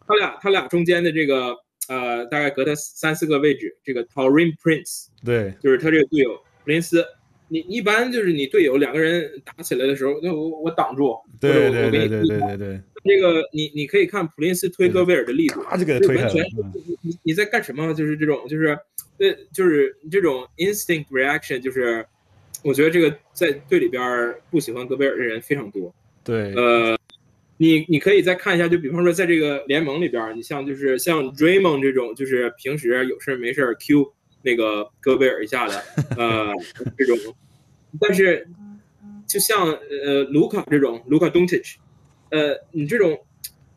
[0.07, 1.55] 他俩他俩中间的这个
[1.87, 7.05] 呃，大概隔他三四个位置，这个 Torin Prince，对，就是他这个队友普林斯。
[7.49, 12.81] 你一般就是你队友两个人打起来的时候，那我我挡住，对对对对对对对。
[13.03, 16.43] 这个你你可以看普林斯推戈贝尔的力度，他就给他推完全
[17.01, 17.93] 你你在干什么？
[17.93, 18.77] 就是这种就是
[19.17, 22.05] 呃就是这种 instinct reaction，就是
[22.61, 24.01] 我觉得这个在队里边
[24.51, 25.95] 不喜欢戈贝尔的人非常多。
[26.25, 26.97] 对，呃，
[27.55, 35.83] 你你可以再看一下，就比方说在这个联盟里边，你像就是像 Draymond 这种，就是平时有事没事 Q 那个戈贝尔一下的，
[36.17, 36.53] 呃，
[36.97, 37.17] 这种，
[37.99, 38.47] 但是
[39.27, 41.75] 就像呃卢卡这种，卢卡 Doncic，
[42.31, 43.19] 呃，你这种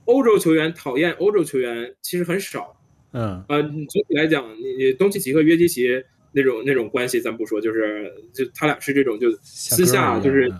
[0.04, 2.76] 欧洲球员讨厌欧洲球员其实很少，
[3.12, 4.44] 嗯，呃，总体来讲，
[4.78, 10.52] 你东契奇和约基奇那种那种关系咱不说，就是就他俩是这种就私下就是。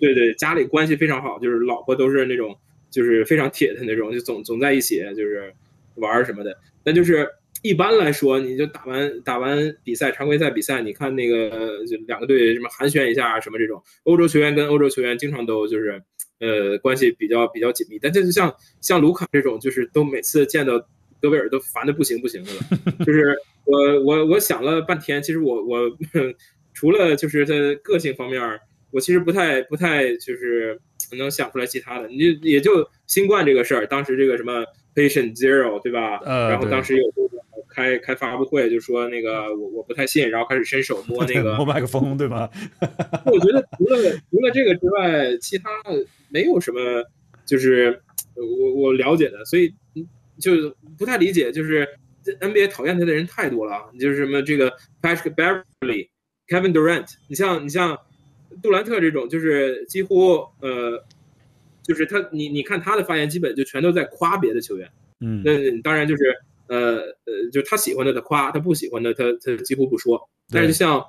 [0.00, 2.56] 对对，家里关系非常好，就是老婆都是那种，
[2.88, 5.52] 就是非常铁的那种，就总总在一起，就是
[5.96, 6.56] 玩什么的。
[6.82, 7.28] 那就是
[7.62, 16.02] 一般来说，你就打完打完比赛，常规赛比赛，你看那个就两个队什么寒暄一下什么这种，欧洲球员跟欧洲球员经常都就是
[16.40, 17.98] 呃关系比较比较紧密。
[18.00, 20.78] 但这就像像卢卡这种，就是都每次见到
[21.20, 23.04] 戈贝尔都烦的不行不行的了。
[23.06, 25.78] 就是我我我想了半天，其实我我
[26.74, 28.40] 除了就是他个性方面。
[28.94, 30.78] 我其实不太不太就是
[31.16, 34.62] 能想出来其他的，你就也就新冠这个事儿，当时这个什么
[34.94, 36.18] patient zero 对吧？
[36.18, 37.02] 呃，然后当时有
[37.74, 42.50] 开开发布会就说那个我我不太信，然后开始伸手摸那个 摸麦克风对吧？
[43.26, 43.98] 我觉得除了
[44.30, 45.68] 除了这个之外，其他
[46.28, 47.04] 没有什么
[47.46, 48.00] 就是
[48.34, 49.74] 我我了解的，所以
[50.38, 51.88] 就不太理解，就是
[52.40, 56.08] NBA 讨厌他的人太多了，就是什么这个 Patrick Beverly、
[56.48, 57.98] Kevin Durant，你像你像。
[58.62, 61.02] 杜兰特这种就是几乎呃，
[61.82, 64.86] 就是他你你看他的发言基本就全都在夸别的球员，
[65.20, 66.36] 嗯，那当然就是
[66.72, 70.20] 呃呃，就他喜欢的他夸，他不喜欢的他他几乎不说。
[70.50, 71.04] 但是像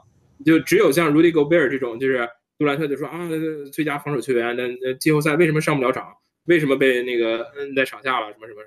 [0.46, 3.30] 就只有像 Rudy Gobert 这种，就是杜兰特就说啊，
[3.72, 6.12] 最佳防守球员，那那季后赛为什么上不了场？
[6.46, 8.28] 为什么被那个摁在场下了？
[8.34, 8.60] 什么什么？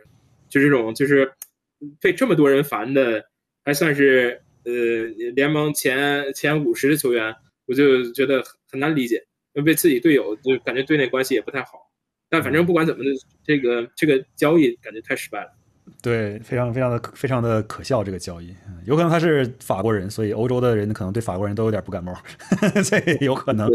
[0.49, 1.31] 就这种就是
[2.01, 3.25] 被这么多人烦的，
[3.65, 4.73] 还算是呃
[5.35, 7.35] 联盟前前五十的球员。
[7.67, 9.21] 我就觉得很难理解，
[9.65, 11.91] 被自己队友就感觉队内关系也不太好，
[12.31, 13.11] 但反正不管怎么的，
[13.43, 15.51] 这个这个交易感觉太失败了。
[16.03, 22.15] 对，非常非常的非常的可笑这个交易，有可能他是法国人，所以欧洲的人可能对法国人都有点不感冒，
[22.85, 23.71] 这有可能。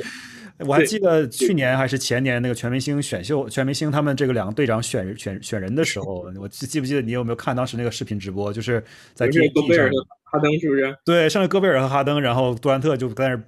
[0.59, 8.53] 我还记得去年还是前年那个全明星选秀，全明星他们这个两个队长选选选人的时候，我记不记得你有没有看当时那个视频直播？
[8.53, 10.95] 就是在戈贝尔和哈登是不是？
[11.03, 13.41] 对，剩下戈贝尔和哈登，然后杜兰特就在那。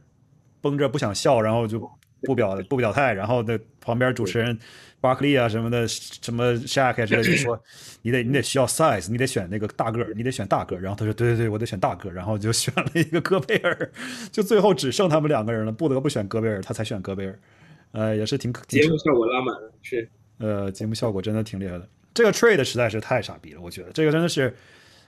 [0.63, 1.77] 绷着不想笑，然后就
[2.25, 4.57] 不表不表态，然后那旁边主持人
[5.01, 7.61] 巴克利啊什么的，什么 Shaq 之类的说，
[8.01, 10.79] 你得你得需要 size，你得选那个大个儿，你得选大个儿。
[10.79, 13.91] 然后他说对对对，我得选大个儿，然后就选了一个戈贝尔，
[14.31, 17.39] 就最后只剩他们两个人了，不得不选戈贝尔，他才选戈贝尔。
[17.91, 20.09] 呃，也是挺节目效果拉满了，是
[20.39, 21.87] 呃，节目效果真的挺厉害的。
[22.13, 24.55] 这个 trade 实在是太傻逼了，我觉得这个真的是。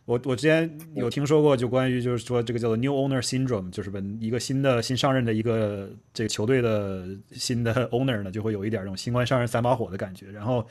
[0.05, 10.29] 我我之前有听说过，就关于就是说这个叫做 new owner syndrome，就是本一个新的新上任的一个这个球队的新的 owner 呢，就会有一点这种新官上任三把火的感觉。
[10.29, 10.67] 然后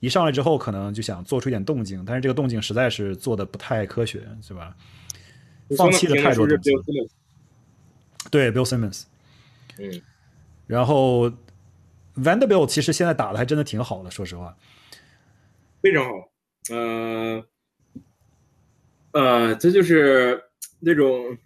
[0.00, 4.76] 一上来之后，可能就想做出一点动静，但是这个动静实在是做的不太科学，是吧？
[5.76, 6.72] 放弃了太多东西。
[8.32, 9.04] 对，Bill Simmons。
[9.78, 10.02] 嗯。
[10.66, 11.30] 然后
[12.16, 14.56] Vanderbilt 其实现在打的还真的挺好的，说实话。
[15.80, 16.10] 非常好。
[16.70, 17.44] 呃。
[19.12, 20.42] 呃，这就是
[20.80, 21.36] 那种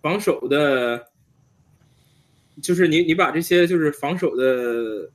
[0.00, 1.06] 防守的，
[2.62, 5.10] 就是你你把这些就是防守的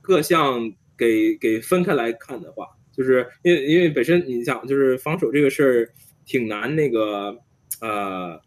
[0.00, 5.92] 各项给给分开来看的话，就是因为因为本身你想就是防守这个事儿
[6.24, 7.36] 挺难那个
[7.82, 8.40] 呃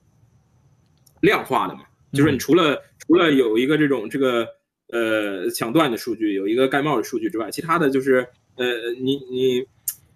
[1.21, 1.81] 量化的嘛，
[2.13, 4.47] 就是你除了除了有一个这种这个
[4.87, 8.65] 呃抢断的数据，有一个盖帽的数据之外，其他的就是呃
[8.99, 9.63] 你你。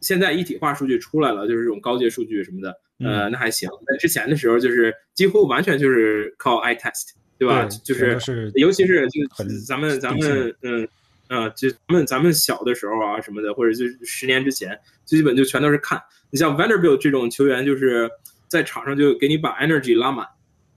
[0.01, 3.69] 现在一体化数据出来了，就是这种高阶数据什么的，呃，那还行。
[3.87, 7.65] 在之前的时候，就是几乎完全就是靠 i test，对吧？
[7.83, 9.21] 就是，尤其是就
[9.65, 10.87] 咱们咱们嗯
[11.27, 16.01] 啊，就咱们咱们小的时候啊什么的，或者就十年之前，最基本就全都是看。
[16.31, 18.09] 你像 Vanderbilt 这种球员，就是
[18.47, 20.25] 在场上就给你把 energy 拉满，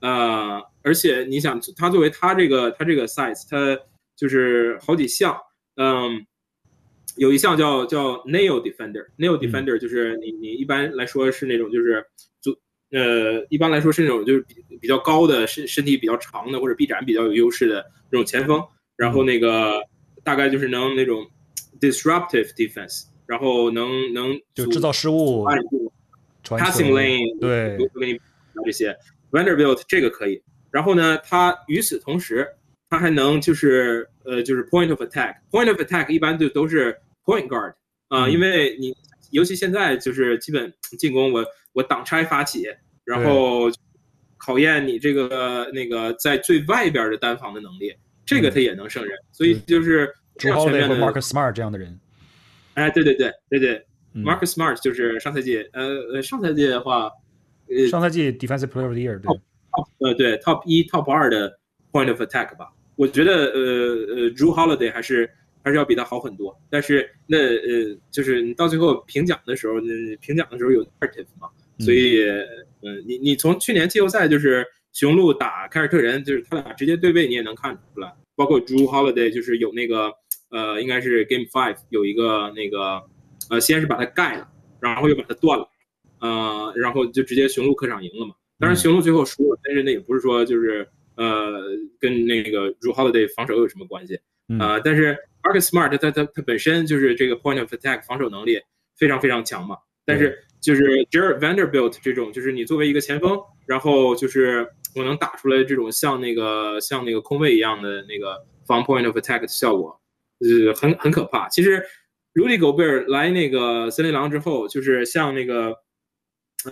[0.01, 3.77] 呃，而且你想他作为他这个他这个 size，他
[4.15, 5.35] 就是好几项，
[5.77, 6.25] 嗯。
[7.15, 12.05] 有一项叫叫 nail defender，nail defender 就是你你一般来说是那种就是
[12.41, 12.51] 就
[12.91, 18.61] 呃一般来说是那种就是比比较高的身身体比较长的或者臂展比较有优势的那种前锋，
[18.95, 19.81] 然后那个
[20.23, 21.25] 大概就是能那种
[21.79, 25.45] disruptive defense，然后能能就制造失误
[26.43, 28.19] ，passing lane 对，都给你
[28.65, 28.95] 这些。
[29.31, 32.47] Vanderbilt 这个可以，然后呢，他与此同时
[32.89, 37.73] 他还能就是呃就是 point of attack，point of attack 一般就都是 Point guard
[38.07, 38.95] 啊，因为你
[39.31, 42.67] 尤其现在就是基本进攻，我我挡拆发起，
[43.03, 43.69] 然后
[44.37, 47.93] 考验你这个那个在最外边的单防的能力，
[48.25, 49.17] 这个他也能胜任。
[49.31, 51.99] 所以就是朱豪雷和 Marcus Smart 这样的人。
[52.75, 55.83] 哎，对对对对对，Marcus Smart 就是上赛季，呃
[56.13, 57.09] 呃，上赛季的话，
[57.69, 59.41] 呃，上赛季 Defensive Player of the Year，对，
[59.99, 61.57] 呃对，Top 一 Top 二的
[61.91, 62.71] Point of Attack 吧。
[62.95, 65.29] 我觉得呃呃，Drew Holiday 还是
[65.65, 66.57] 还是要比他好很多。
[66.69, 71.49] 但是那呃，就是你到最后评奖的时候，那评奖的时候有 narrative 嘛，
[71.79, 72.23] 所以
[72.83, 80.13] 嗯，你你从去年季后赛就是雄鹿打凯尔特人，就是他俩直接对位，你也能看出来，包括 Drew Holiday 就是有那个。
[80.51, 83.01] 呃，应该是 Game Five 有一个那个，
[83.49, 84.47] 呃，先是把它盖了，
[84.79, 85.67] 然后又把它断了，
[86.19, 88.35] 呃，然后就直接雄鹿客场赢了嘛。
[88.59, 91.61] 当然雄鹿最后输了，但是那也不是说就是呃
[91.99, 94.17] 跟那个 Drew Holiday 防守有什么关系
[94.57, 94.79] 啊。
[94.79, 98.59] 但是 Marcus Smart 他他他本身就是这个 Point of Attack 防守能力
[98.97, 99.77] 非常非常强嘛。
[100.03, 109.99] 但是就是 Jared Vanderbilt 这种，就是你作为一个前锋，然后就是我能打出来这种像那个像那个空位一样的那个防 Point of Attack 的效果。
[110.39, 111.47] 呃，很很可怕。
[111.49, 111.81] 其实
[112.33, 115.73] ，Rudy Gobert 来那个森林狼之后，就是像那个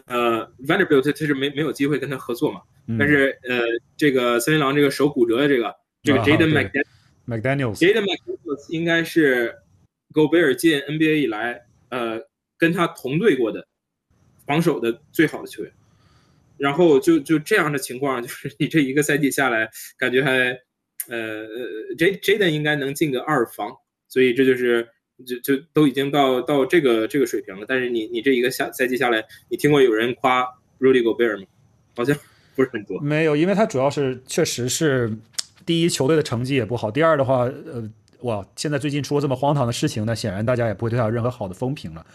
[0.06, 2.62] 呃 Vanderbilt，他是没没有机会跟他合作嘛。
[3.00, 3.62] 但是呃，
[3.96, 8.33] 这个森林狼这个手骨折的这个这个 Jaden McDaniels，Jaden McDaniels
[8.70, 9.56] 应该是
[10.14, 12.22] Gobert 进 NBA 以来呃
[12.58, 13.68] 跟他同队过的
[14.46, 15.72] 防守的最好的球员。
[16.58, 20.58] 然后就就这样的情况，就是你这一个赛季下来，感觉还。
[21.10, 21.46] 呃
[21.98, 23.76] ，J Jaden 应该能进个二防，
[24.08, 24.88] 所以这就是
[25.26, 27.66] 就就都已经到到这个这个水平了。
[27.68, 30.46] 但是你你这一个下赛季下来，你听过有人夸
[30.80, 31.46] Rudy g o b e r 吗？
[31.98, 32.18] 好像
[32.56, 33.02] 不是很多。
[33.02, 35.12] 没有，因为他主要是确实是
[35.66, 37.92] 第一，球队的成绩也不好；第二的话，呃，
[38.24, 42.06] 哇，现在最近出了这么荒唐的事情，那显然大家也不会对他有任何好的风评了。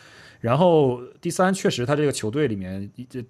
[0.40, 3.24] 然后第三，确实他这个球队里面这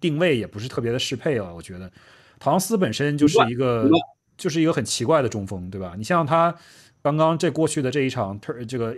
[0.00, 1.52] 定位也不是特别的适配啊。
[1.52, 1.90] 我觉得
[2.38, 3.90] 唐斯本身就是一个。
[4.36, 5.94] 就是一个很奇怪的中锋，对吧？
[5.96, 6.52] 你像他
[7.00, 8.92] 刚刚这过去的这一场这个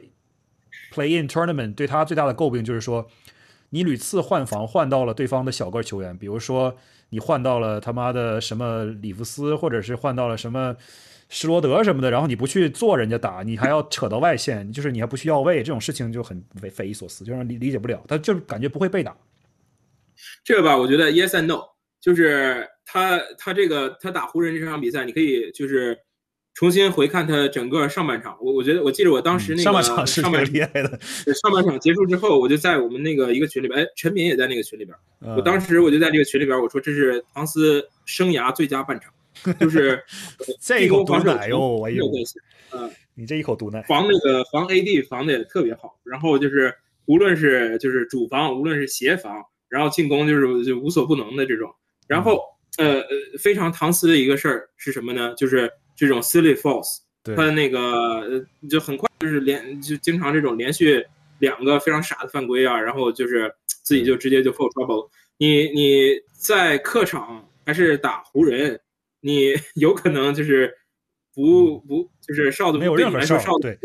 [0.95, 3.07] play in tournament，对他最大的诟病就是说，
[3.69, 6.75] 你屡次换防换到了对方的小个球员，比如说
[7.11, 10.75] 你换到了他妈的什么里弗斯，或者是换到了什么
[11.29, 18.03] 施罗德什么的，然后你不去做人家打，你还要扯到外线，就是你还不去要位，这种事情就很匪匪夷所思，就让理理解不了。
[18.07, 19.17] 他就是感觉不会被打。
[20.45, 21.61] 这个吧，我觉得 yes and no，
[22.01, 22.67] 就是。
[22.89, 25.99] 他他这个他打湖人这场比赛，你可以就是
[26.55, 28.39] 重新回看他整个上半场。
[28.41, 31.01] 我我觉得我记得我当时那个上半场是蛮厉害的。
[31.35, 34.97] 上半场结束之后，我就在我们那个一个群里边，哎，陈敏也在那个群里边。
[35.37, 39.13] 我当时我就在这个群里边，我说这是唐斯生涯最佳半场，
[39.61, 40.03] 就是
[40.61, 42.05] 这一口毒奶哟，哎呦，
[42.73, 46.75] 嗯，你这一口毒奶，防那个防 AD 防的也特别好，然后就是
[47.07, 51.71] 无论是就是主防，无论是协防，然后进攻就是就无所不能的这种，
[52.07, 52.41] 然后。
[52.79, 53.09] 呃呃，
[53.41, 55.33] 非常唐斯的一个事儿是什么呢？
[55.35, 56.99] 就是这种 silly false，
[57.35, 61.03] 他那个呃就很快就是连就经常这种连续
[61.39, 65.09] 两个非常傻的犯规啊，然后就是自己就直接就 f o l trouble。
[65.39, 68.79] 你你在客场还是打湖人，
[69.21, 70.73] 你 有可能就是
[71.35, 73.79] 不不就是哨子没有任何哨子，对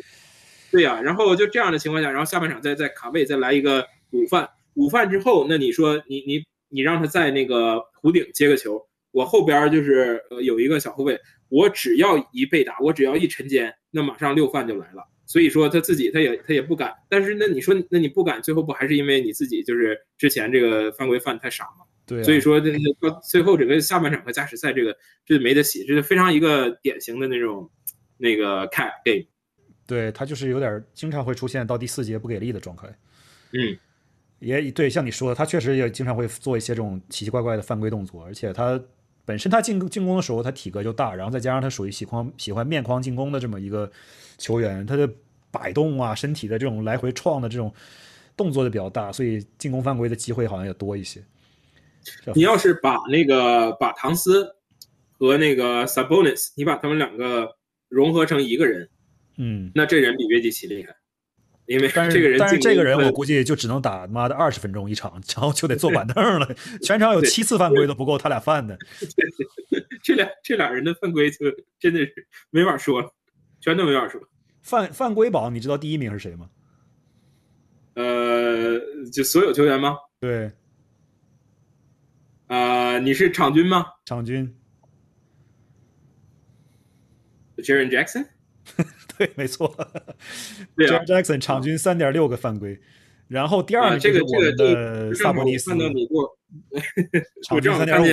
[0.71, 1.01] 对呀。
[1.01, 6.43] 然后就这样的情况下，然后下半场再再卡位再来一个午饭，午饭之后，那你说你你。
[6.73, 15.05] 你让他在那个弧顶接个球，我后边就是呃有一个小后卫，我只要一被打，我只要一沉肩，那马上六犯就来了。
[15.25, 16.93] 所以说他自己他也他也不敢。
[17.09, 21.83] 但是那你说那你不敢，最后不还是因为你自己就是之前这个犯规犯太傻吗？
[22.15, 22.23] 对。
[22.23, 24.95] 所以说这到最后整个下半场和加时赛这个
[25.25, 27.69] 这没得洗，这是非常一个典型的那种
[28.17, 29.25] 那个 cat game。
[29.87, 32.87] 对他就是有点经常会出现到第四节不给力的状态。
[33.53, 33.77] 嗯。
[34.39, 38.81] 也对，像你说的，他确实也经常会做一些这种奇奇怪怪的犯规动作，而且他
[39.23, 43.91] 本身他进进攻的时候他体格就大，然后再加上他属于喜欢喜欢面框进攻的这么一个
[44.39, 45.07] 球员，他的
[45.51, 47.71] 摆动啊、身体的这种来回撞的这种
[48.35, 51.21] 动作就比较大，所以进攻犯规的机会好像也多一些。
[52.33, 54.55] 你要是把那个把唐斯
[55.17, 57.55] 和那个 Sabonis，你把他们两个
[57.89, 58.89] 融合成一个人，
[59.37, 60.95] 嗯，那这人比约基奇厉害。
[61.67, 66.55] 因为但是这个人，但是这个人我估计就只能打妈的二十分钟一场，然后就得坐板凳了。
[66.83, 68.77] 全场有七次犯规都不够他俩犯的。
[70.03, 71.37] 这俩这俩人的犯规就
[71.79, 73.09] 真的是没法说了，
[73.61, 74.19] 全都没法说。
[74.63, 76.49] 犯犯规榜，你知道第一名是谁吗？
[77.93, 78.79] 呃，
[79.13, 79.95] 就所有球员吗？
[80.19, 80.51] 对。
[82.51, 83.85] 啊，你是场均吗？
[84.03, 84.53] 场均。
[87.59, 88.27] Jaren Jackson。
[89.17, 89.73] 对，没错。
[90.75, 92.77] 对啊，Jackson 场均三点六个犯规，
[93.29, 96.37] 然后第二这个我们的萨博尼斯，看到你给我，
[97.47, 98.05] 场均三点五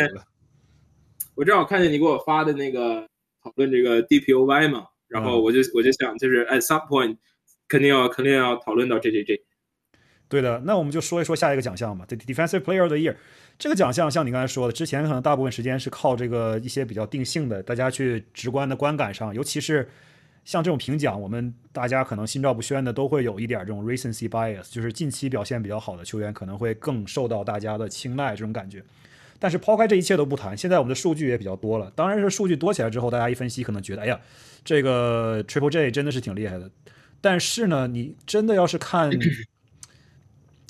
[1.35, 3.09] 我正好看见你给我发的那个
[3.43, 7.17] 讨论这个 DPOY 嘛，然后我就我就想，就是 at some point
[7.67, 9.43] 肯定要肯定要讨论到 J J J。
[10.29, 12.05] 对的，那我们就说一说下一个奖项吧。
[12.07, 13.17] 这 Defensive Player of the Year
[13.59, 19.89] 这个奖项，像你刚才说的，之前可能大部分时间是靠这个一些比较定性的，大家去直观的观感上，尤其是
[20.45, 28.81] 像这种评奖，我们大家可能心照不宣的都会有一点这种 recency bias，就是近期表现比较好的球员可能会更受到大家的青睐这种感觉。
[29.41, 31.93] 但是抛开这一切都不谈，现在我们的数据也比较多了。
[31.97, 34.21] 当然是数据多起来之后，大家一分析可能觉得，哎呀，
[34.65, 36.71] 这个 Triple J 真的是挺厉害的。
[37.21, 39.11] 但是呢，你真的要是看。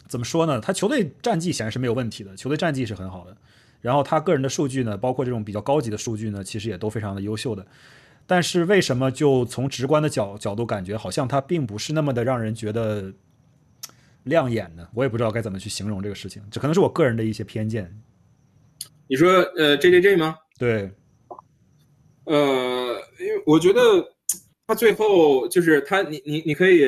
[0.09, 0.59] 怎么说呢？
[0.61, 3.37] 他球队战绩显然是没有问题的，球队战绩是很好的。
[3.81, 7.65] 然后他个人的数据呢，包括这种比较高级的数据呢，其实也都非常的优秀的。
[8.27, 13.13] 但是为什么就从直观的角角度感觉好像他并不是那么的让人觉得
[14.25, 14.89] 亮眼呢？
[14.95, 17.95] 我也不知道该怎么去形容这个事情，这可能是我个人的一些偏见。
[19.07, 20.37] 你说呃，J J J 吗？
[20.59, 20.91] 对。
[22.25, 23.81] 呃，因为我觉得
[24.67, 26.85] 他最后就是他，你你你可以。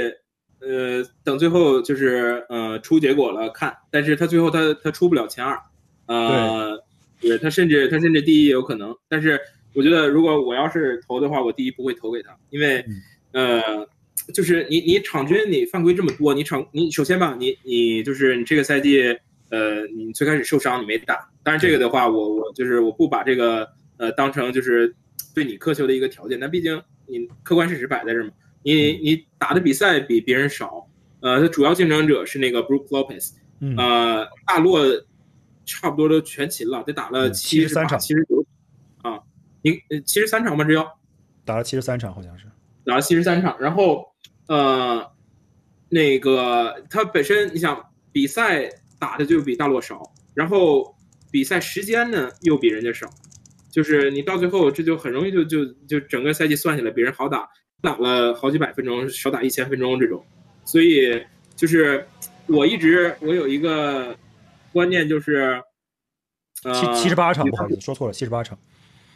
[0.60, 5.58] 呃，等最后就是呃出结果了看，但是他最后他他出不了前二，
[6.06, 6.78] 呃，
[7.18, 9.40] 对他甚至他甚至第一也有可能，但是
[9.74, 12.84] 我觉得如果我要是投的话，我第一不会投给他，因为
[13.32, 13.88] 呃，
[14.34, 19.02] 就是你你场均你犯规这么多，你场你首先吧，你你就是你这个赛季
[19.48, 24.94] 呃你最开始受伤你没打，但是这个的话我我就是我不把这个呃当成就是
[25.34, 28.30] 对你苛求的一个条件，但毕竟你客观事实摆在这嘛。
[28.62, 30.86] 你你打的比赛比别人少，
[31.20, 33.32] 呃，他主要竞争者是那个 Brook Lopez，
[33.76, 34.84] 呃，大洛
[35.64, 38.44] 差不多都全勤了，得打了七十三场、七十九
[39.02, 39.20] 啊，
[39.62, 40.64] 你七十三场吧？
[40.64, 40.98] 只要
[41.44, 42.44] 打了七十三场，好像是
[42.84, 43.58] 打了七十三场。
[43.58, 44.04] 然后
[44.46, 45.10] 呃，
[45.88, 47.82] 那个他本身你想
[48.12, 50.02] 比赛打的就比大洛少，
[50.34, 50.94] 然后
[51.30, 53.08] 比赛时间呢又比人家少，
[53.70, 57.48] 就是你到最后这就很容易就就就整个赛季算下来比人好打。
[57.80, 60.24] 打了好几百分钟，少打一千分钟这种，
[60.64, 61.22] 所以
[61.56, 62.06] 就是
[62.46, 64.16] 我一直我有一个
[64.72, 65.60] 观念就是，
[66.74, 68.58] 七七十八场不好意思说错了，七十八场。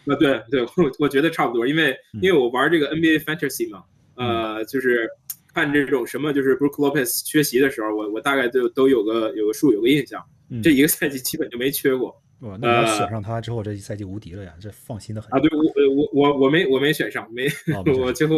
[0.06, 3.82] 啊对对，我我觉得差不多，因为因为我玩这个 NBA Fantasy 嘛，
[4.16, 5.08] 呃，就是
[5.54, 10.22] 看这种什么就是 Brook Lopez 缺席的时候，我我大概都都有个有个数有个印象，
[10.62, 12.14] 这一个赛季基本就没缺过。
[12.44, 14.52] 哇，那你要选上他之后，这一赛季无敌了呀！
[14.60, 15.40] 这放心的很啊。
[15.40, 17.48] 对，我我我我没我没选上，没
[17.98, 18.36] 我最后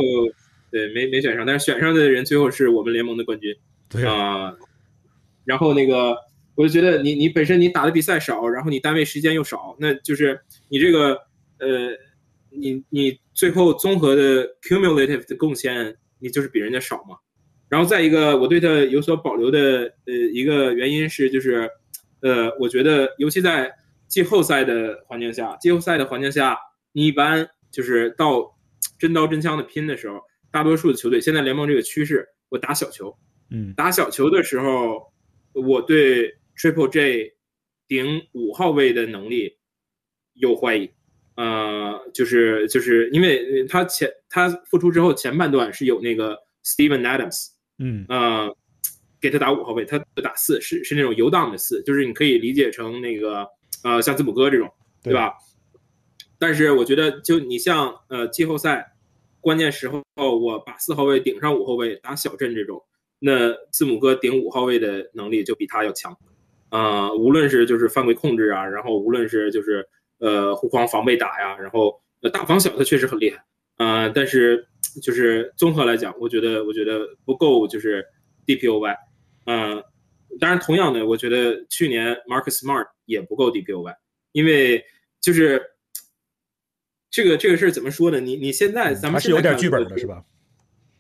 [0.70, 3.54] 对没没选上，但是选上的人最后是我们联盟的冠军。
[3.90, 4.54] 对啊，
[5.44, 6.16] 然后那个
[6.54, 11.14] 我就觉得你你本身你打的比赛少，然后你单位时间又少，那就是你这个
[11.59, 11.90] 呃
[12.50, 17.16] 你你最后综合的 cumulative 的贡献，你就是比人家少嘛。
[17.68, 21.68] 然后再一个，我对他有所保留的呃一个原因是就是
[22.20, 23.72] 呃我觉得尤其在
[24.09, 26.57] 季后赛的环境下，季后赛的环境下，
[26.92, 28.57] 你一般就是到
[28.98, 33.14] 真刀真枪的拼的时候，大多数的球队现在联盟这个趋势，我打小球，
[33.50, 35.12] 嗯，打小球的时候，
[35.52, 37.34] 我对 Triple J
[37.88, 39.59] 顶五号位的能力
[40.34, 40.90] 有怀疑，
[41.34, 47.48] 呃，就是就是因为他前他复出之后前半段是有那个 Steven Adams，
[47.78, 48.57] 嗯，呃，
[49.20, 53.46] 给他打五号位，他打四是是那种游荡的四，就是你可以理解成那个。
[53.87, 54.68] 呃，像字母哥这种，
[55.01, 55.34] 对吧？
[56.41, 58.97] 但是我觉得，就你像呃季后赛
[59.41, 62.82] 关键时候，我把四号位顶上五号位打小阵这种，
[63.20, 66.18] 那字母哥顶五号位的能力就比他要强。
[66.68, 73.45] 啊，无论是就是犯规控制啊，然后无论是就是呃护框防被打呀，然后大防小他确实很厉害。
[73.76, 74.66] 啊，但是
[75.01, 78.05] 就是综合来讲，我觉得我觉得不够就是
[78.47, 78.97] DPOY。
[79.45, 79.80] 嗯。
[80.39, 83.94] 当然，同样的，我觉得去年 Marcus Smart 也不够 DPOY，
[84.32, 84.84] 因为
[85.20, 85.62] 就是
[87.11, 88.20] 这个这个事儿怎么说呢？
[88.20, 90.22] 你你现在咱们是有点剧本的是吧？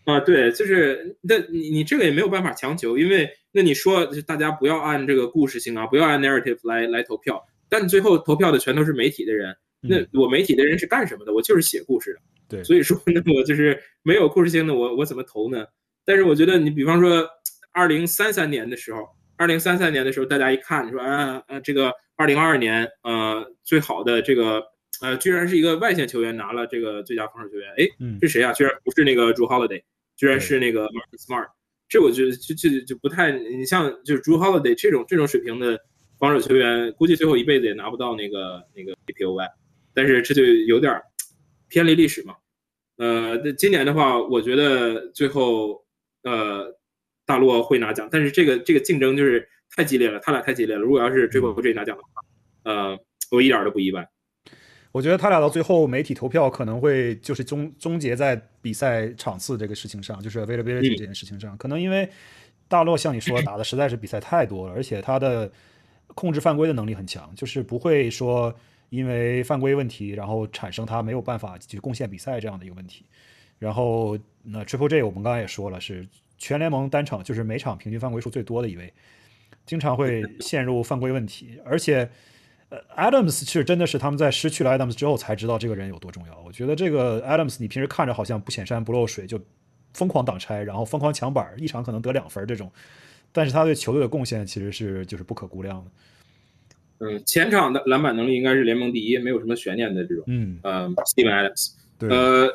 [0.04, 11.34] 啊，对，就是那你你这个也没有办法强求，因为那你说大家不要按这个故事性啊，不要按 narrative 来来投票，但最后投票的全都是媒体的人，那我媒体的人是干什么的？
[11.34, 12.20] 我就是写故事的，
[12.56, 15.66] 对，所以说那我就是没有故事性的，我我怎么投呢？
[16.04, 17.28] 但是我觉得你比方说
[17.72, 19.15] 二零三三年的时候。
[19.36, 24.62] 二零三三年的时候，大家一看说，啊啊，这个二零二二年，呃，最好的这个，
[25.02, 27.86] 呃，居然是一个外线球员拿了这个最佳防守球员，哎，
[28.22, 28.52] 是谁啊？
[28.54, 29.82] 居然不是那个 Drew Holiday，
[30.16, 31.48] 居然是那个 Marcus Smart，
[31.88, 35.78] 这我觉得就就就不太，你像就是 Drew Holiday 这种这种水平的
[36.18, 39.46] 防守球员，估计最后一辈子也拿不到那个那个 APOY，
[39.92, 40.98] 但是这就有点
[41.68, 42.34] 偏离历史嘛，
[42.96, 45.84] 呃，那今年的话，我觉得最后，
[46.22, 46.74] 呃。
[47.26, 49.46] 大洛会拿奖，但是这个这个竞争就是
[49.76, 50.80] 太激烈了，他俩太激烈了。
[50.80, 52.22] 如果要是追过这拿奖的话，
[52.62, 52.98] 呃，
[53.30, 54.08] 我一点都不意外。
[54.92, 61.54] 我觉得他俩到最后媒体投票可能会就是终终结在比赛场次这个事情上，就是 availability 这件事情上。
[61.58, 62.08] 可能因为
[62.66, 65.52] 大洛像你说打的实在是比赛太多了，而且他的
[66.14, 68.54] 控制犯规的能力很强，就是不会说
[68.88, 73.04] 因为犯规问题然后产生他没有办法去贡献比赛这样的一个问题。
[73.58, 76.06] 然后那 Triple J 我们刚才也说了，是
[76.38, 78.92] 全联盟单场就是每场平均犯规数最多的一位，
[79.64, 82.08] 经常会陷入犯规问题，而且。
[82.68, 86.36] 呃，Adams 是真的是他们在失去了 Adams 之后才知道这个人有多重要。
[86.44, 89.40] 我觉得这个 Adams 你平时看着好像不显山不漏水，就
[89.94, 92.68] 疯狂挡拆，然后疯狂抢板，一场可能得两分这种，
[93.30, 95.90] 但是他对球队的贡献其实是就是不可估量的。
[96.98, 100.24] 嗯，前场的篮板能力应该是联盟第一，没有什么悬念的这种。
[100.26, 101.70] 嗯，呃，Steven Adams，
[102.00, 102.48] 呃，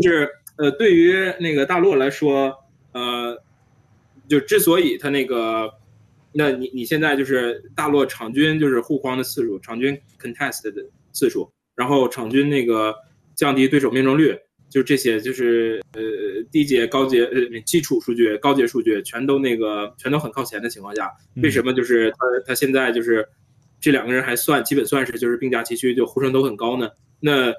[0.00, 2.56] 就是呃，对于那个大洛来说，
[2.96, 3.42] 呃，
[4.28, 5.70] 就之所以他那个。
[6.38, 12.94] 那你你现在就是大洛场均就是护框的次数，场均 contest 的次数，然后场均那个
[13.34, 14.36] 降低对手命中率，
[14.68, 16.02] 就这些就是呃
[16.52, 22.16] 低阶、高阶呃基础数据、高阶数据全都那个全都很靠前的情况下，为什么就是他
[22.48, 23.26] 他现在就是
[23.80, 26.90] 这两个人还算基本算是就是并驾齐驱，就呼声都很高呢？
[27.18, 27.50] 那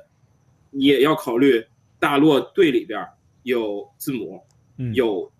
[0.70, 1.66] 也要考虑
[1.98, 3.04] 大洛队里边
[3.42, 4.40] 有字母，
[4.94, 5.32] 有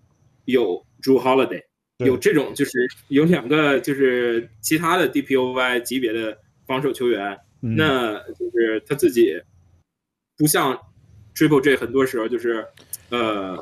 [0.46, 1.64] 有 Drew Holiday。
[2.06, 9.42] 有这种就是有两个就是其他的 DPOY 级别的防守球员，那就是他自己
[10.38, 10.78] 不像
[11.36, 12.64] Triple J 很多时候就是
[13.10, 13.58] 呃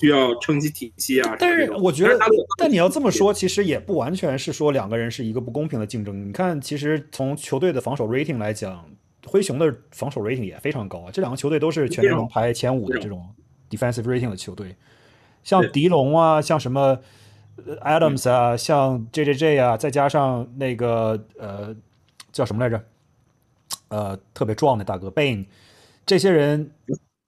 [0.00, 1.36] 需要撑起体系啊。
[1.38, 2.18] 但是我觉得，
[2.56, 6.26] 但你要这么说，其实也不完全是说两个人是一个不公平的竞争。
[6.26, 8.90] 你看，其实从球队的防守 rating 来讲，
[9.26, 11.10] 灰熊的防守 rating 也非常高啊。
[11.12, 13.28] 这两个球队都是全联盟排前五的这种
[13.76, 14.76] defensive rating 的球队，
[15.42, 16.98] 像迪龙啊，像什么。
[17.82, 21.76] Adams 啊，像 J J J 啊，再加上那个呃
[22.32, 22.82] 叫什么来着？
[23.88, 25.44] 呃，特别壮的大哥 Bain，
[26.06, 26.72] 这些人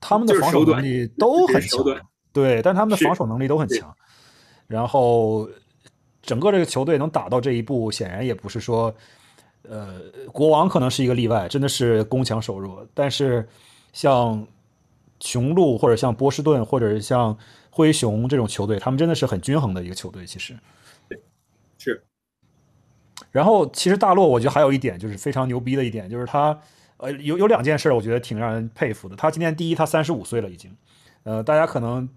[0.00, 1.84] 他们的防守能力都很强，
[2.32, 3.94] 对，但他们的防守能力都很强。
[4.66, 5.46] 然后
[6.22, 8.92] 整个这个球队能打到这一步，显然也不是说，
[9.68, 10.00] 呃，
[10.32, 12.84] 国王可能是一个例外，真的是攻强守弱。
[12.94, 13.46] 但是
[13.92, 14.44] 像
[15.24, 17.36] 雄鹿或者像波士顿或者是像。
[17.76, 20.24] 灰熊这种球队，他们真的是很均衡的一个球队。
[20.24, 20.56] 其实，
[21.08, 21.20] 对，
[21.76, 22.04] 是。
[23.32, 26.56] 然后，其实大洛，我觉得还有一点就是非常牛逼的一点，就是他，
[26.98, 29.16] 呃，有有两件事，我觉得挺让人佩服的。
[29.16, 30.72] 他今年第一，他三十五岁了已经，
[31.24, 32.08] 呃，大家可能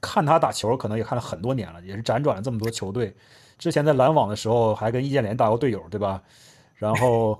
[0.00, 3.14] 看他打球，可能也看了很多年了，也是辗转了这么多球队。
[3.56, 6.20] 之前在篮网的时候，还跟易建联打过队友，对吧？
[6.74, 7.38] 然后。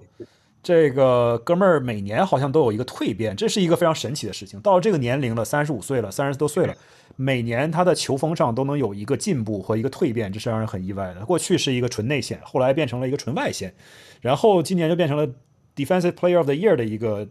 [0.65, 4.59] 这个哥们儿每年好像都有一个蜕变，这是一个非常神奇的事情。
[4.61, 6.75] 到了这个年龄了，三十五岁了，三十多岁了，
[7.17, 11.23] 每年他的球风上都能有一个进步和一个蜕变，这是让人很意外的。
[11.27, 13.75] 过去是一个纯内线，后来变成了一个纯外线，
[14.23, 15.29] 然后今年就变成了
[15.77, 17.29] Defensive Player of the Year 的一个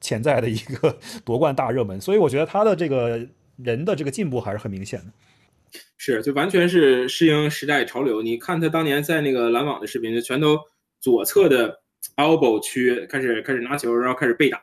[0.00, 2.00] 潜在的一个 夺冠大热门。
[2.00, 3.26] 所以我觉得他的这个
[3.56, 5.06] 人的这个进步还是很明显的。
[5.96, 8.22] 是，就完全是适应时代潮流。
[8.22, 10.56] 你看他当年在那个篮网的视频，就全都
[11.00, 11.80] 左侧的。
[12.16, 14.60] Elbow 区开始开始拿球，然后开始被打，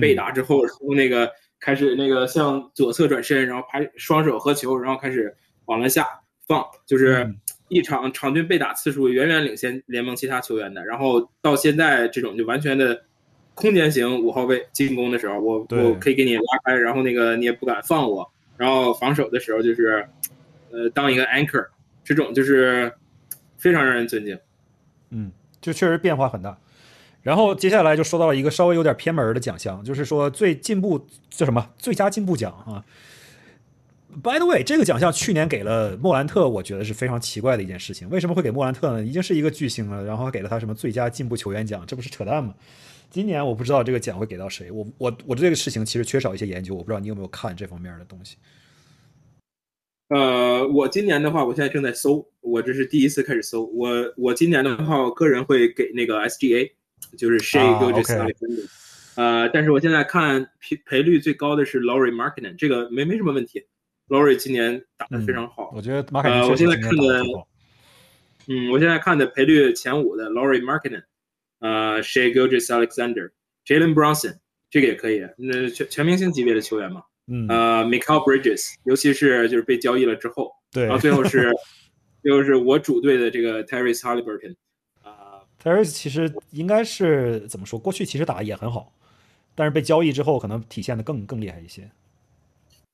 [0.00, 1.30] 被打之后，然后那个
[1.60, 5.34] 开始那个向左侧转身，然后拍双手合球，然后开始
[5.66, 6.06] 往篮下
[6.46, 7.34] 放，就是
[7.68, 10.84] 一场场均被打次数远远领先联盟其他球员的。
[10.84, 13.02] 然后到现在这种就完全的
[13.54, 20.08] 空间型五号位进攻的时候，我我可以给你拉开，然后那个你也不敢放我，然后防守的时候就是
[20.70, 21.66] 呃当一个 anchor，
[22.04, 22.92] 这种就是
[23.56, 24.38] 非常让人尊敬。
[25.10, 26.58] 嗯，就确实变化很大。
[27.28, 32.82] 然后接下来就说到了一个稍微有点偏门的奖项，就是说最进步叫什么最佳进步奖啊。
[34.22, 38.08] By the way，这个奖项去年给了莫兰特，我觉得是非常奇怪的一件事情。
[38.08, 39.04] 为什么会给莫兰特呢？
[39.04, 42.54] 已经是一个巨星了，然后还给了他什么最佳进步球员奖，这不是扯淡吗？
[43.10, 44.70] 今年我不知道这个奖会给到谁。
[44.70, 48.38] 我我我这个事情其实缺少一些研究，我不知道你有没有看这方面的东西。
[50.08, 53.66] 呃，我今年的话，我现在正在搜，我这是第一次开始搜。
[53.66, 56.77] 我我今年的话，我个人会给那个 SGA。
[57.16, 58.68] 就是 Shay Gilgeous-Alexander，
[59.16, 63.64] 呃，但是我现在看赔赔率最高的是 Laurie Markkinen，这个没没什么问题。
[64.08, 67.22] Laurie 今年打得非常好，我觉得呃，我现在看的，
[68.46, 71.02] 嗯，我现在看的赔率前五的 Laurie Markkinen，
[71.60, 74.38] 呃，Shay Gilgeous-Alexander，Jalen Brunson，
[74.70, 81.52] 这个也可以，那全全明星级别的球员嘛，嗯，呃，Michael Bridges，尤其是就是被交易了之后，对，然后最后是，
[82.24, 84.54] 就是我主队的这个 Terry Halliburton。
[85.64, 87.78] E e s 其实应该是怎么说？
[87.78, 88.92] 过去其实打的也很好，
[89.54, 91.90] 但是被交易之后，可能体现的更更厉害一些。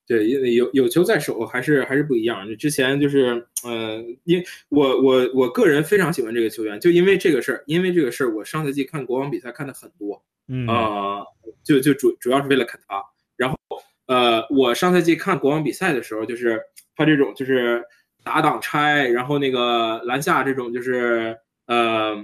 [0.06, 2.46] 对，因为有有球在手，还是还是不一样。
[2.46, 11.24] 就之前就是，呃，因我我我个人非常喜欢这个球员，就因为这个事儿，因为这个事儿，我上赛季看国王比赛看的很多，嗯啊，
[11.62, 13.02] 就就主主要是为了看他。
[13.36, 13.58] 然后
[14.06, 16.60] 呃，我上赛季看国王比赛的时候，就是
[16.94, 17.82] 他这种就是
[18.22, 21.34] 打挡拆，然后那个篮下这种就是
[21.66, 22.14] 呃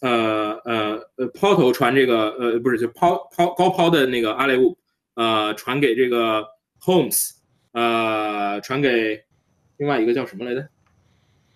[0.00, 4.76] 呃呃呃抛投传这个呃不是就抛抛高抛的那个阿雷乌，
[5.14, 6.44] 呃传给这个
[6.80, 7.32] Holmes，
[7.72, 9.24] 呃传给
[9.76, 10.68] 另外一个叫什么来着？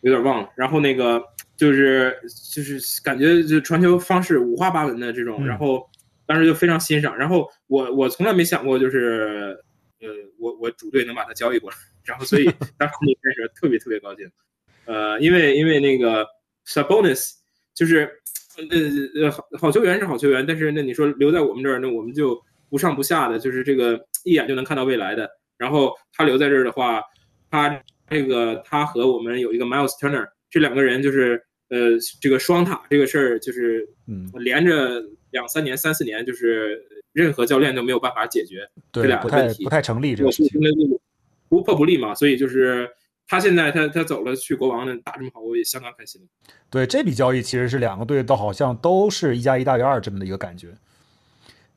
[0.00, 0.50] 有点忘了。
[0.56, 1.22] 然后那个。
[1.58, 2.16] 就是
[2.54, 5.90] 就是感觉就传球方式五花八门的这种，然后
[6.24, 7.18] 当时就非常欣赏。
[7.18, 9.58] 然后我我从来没想过，就是
[10.00, 10.06] 呃，
[10.38, 11.76] 我我主队能把他交易过来。
[12.04, 12.44] 然后所以
[12.76, 14.30] 当时那开始特别特别高兴。
[14.84, 16.24] 呃，因为因为那个
[16.64, 17.37] Sabonis
[17.78, 18.10] 就是
[18.56, 22.36] 呃呃好好球员是好球员，但是那你说留在我们这儿，那我们就
[22.68, 25.30] 不上不下的，就是这个一眼就能看到未来的。
[25.56, 27.00] 然后他留在这儿的话，
[27.50, 31.42] 他这个他和我们有一个 Miles Turner 这两个人就是。
[31.70, 40.16] 呃，这个双塔这个事儿就是，嗯，连着两三年、三四年，就是任何教练都没有办法解决这俩问题，不太成立。
[40.16, 40.58] 这个事情
[41.50, 42.88] 不破不立嘛，所以就是
[43.28, 46.20] 他现在他他走了去国王那，打这么好，我也相当开心。
[46.70, 50.68] 对这笔交易，其实是两个队都好像都是一加一大于二这么的一个感觉。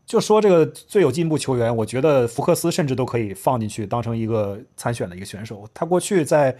[0.05, 5.67] 就说这个最有进步球员，我觉得福克斯甚至都可以放进去当成一个参选的一个选手。
[5.73, 6.57] 他过去在。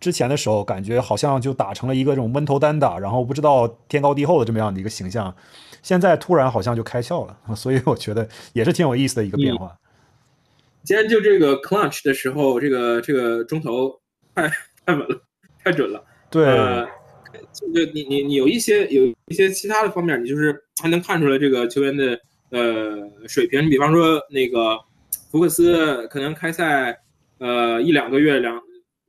[0.00, 5.34] 之前的时候，感觉好像就打成了一个这种闷头单打，然后不知道天高地厚的这么样的一个形象。
[5.82, 9.74] 现在突然好像就开窍了， 所以我觉得也是挺有意思的一个变化。
[10.82, 13.98] 今天就这个 clutch 的时候，这个这个中投
[14.34, 14.48] 太
[14.84, 15.22] 太稳了，
[15.62, 16.04] 太准了。
[16.30, 16.44] 对，
[17.52, 22.20] 就你你你有一些有一些其他的方面，你就是还能看出来这个球员的
[22.50, 23.64] 呃水平。
[23.64, 24.78] 你比方说那个
[25.30, 26.98] 福克斯，可能开赛
[27.38, 28.60] 呃一两个月两。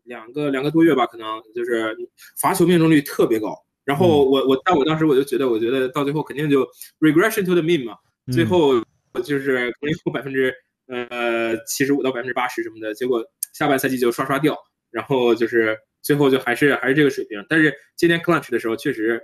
[0.05, 1.97] 两个两个多月吧，可能就是
[2.39, 3.55] 罚球命中率特别高。
[3.83, 6.61] 然后我我但我当时我就觉得，我觉得到最后肯定就
[6.99, 7.95] regression to the mean 嘛，
[8.31, 8.79] 最后
[9.23, 10.53] 就是可能有百分之
[10.85, 12.93] 呃七十五到百分之八十什么的。
[12.93, 14.55] 结果下半赛季就刷刷掉，
[14.95, 17.45] 然后就是最后就还是还是这个水平。
[17.49, 19.21] 但是今天 clutch 的时候确实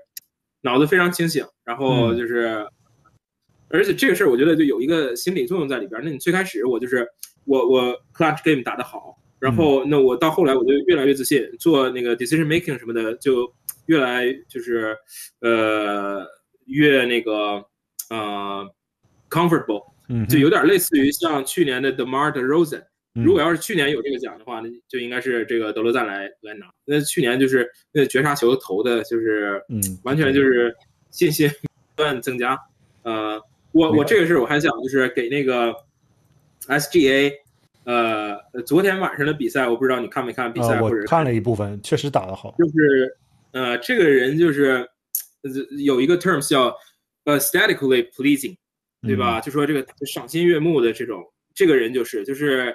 [0.62, 2.68] 脑子非常清醒，然后就是
[3.70, 6.02] 而且这个事儿我觉得就有一个心理作用在里边。
[6.04, 7.08] 那你最开始我就是
[7.46, 9.18] 我我 clutch game 打得好。
[9.40, 13.52] 然后，那我到后来我就越来越自信，做那个 decision making 什么的，就
[13.88, 14.96] 越来就是，
[15.40, 16.24] 呃，
[16.68, 17.66] 越那个
[18.12, 18.72] 呃
[19.32, 19.84] comfortable，
[20.30, 22.84] 就有点类似于像去年的 Demar Derozan。
[23.14, 26.66] 如果要是去年有这个奖的话，那就应该是这个德罗赞来来拿。
[26.86, 30.76] 那去年就是那绝杀球投的，就是嗯，完全就是
[31.10, 31.50] 信心
[31.96, 32.58] 不断增加。
[33.04, 33.42] 呃，
[33.72, 35.76] 我我这个事我还想就是给那个
[36.68, 37.34] SGA。
[37.84, 42.54] 呃，昨天晚上的比赛，我不知道你看没看比赛，或者看了一部分，确实打得好。
[42.60, 43.18] 就是，
[43.54, 44.88] 呃，这个人就是
[45.84, 46.72] 有一个 terms 叫
[47.26, 48.56] aesthetically pleasing，
[49.02, 49.42] 对吧？
[49.42, 51.24] 就说这个赏心悦目的这种，
[51.56, 52.72] 这个人就是，就是，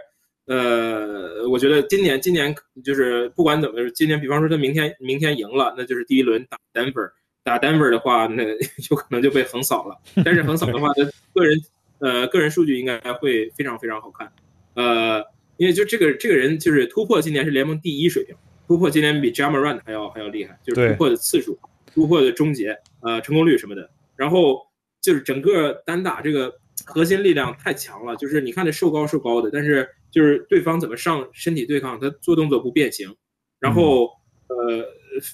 [0.47, 7.11] 呃，我觉得今年今年就是不管怎么，今年比方说他明天明天赢了，那就是第一轮打 Denver，
[7.43, 8.45] 打 Denver 的话，那
[8.91, 9.97] 有可能就被横扫了。
[10.25, 11.03] 但是横扫的话，他
[11.35, 11.59] 个人
[11.99, 14.33] 呃个人数据应该会非常非常好看。
[14.75, 15.25] 呃，
[15.57, 18.37] 因为就这个这个人就是突破，今年是联盟第一水平，
[18.69, 21.59] 突破今年比 Jamarant 还要还要厉害，就是突破的次数、
[21.93, 23.91] 突破的终结、呃成功率什么的。
[24.15, 24.61] 然后
[25.03, 26.55] 就是整个单打这个
[26.87, 33.15] 核心力量太强了，就是你看他瘦高瘦高的，但是就是对方怎么上身体对抗，他做动作不变形。
[33.61, 34.05] 然后
[34.49, 34.87] 呃，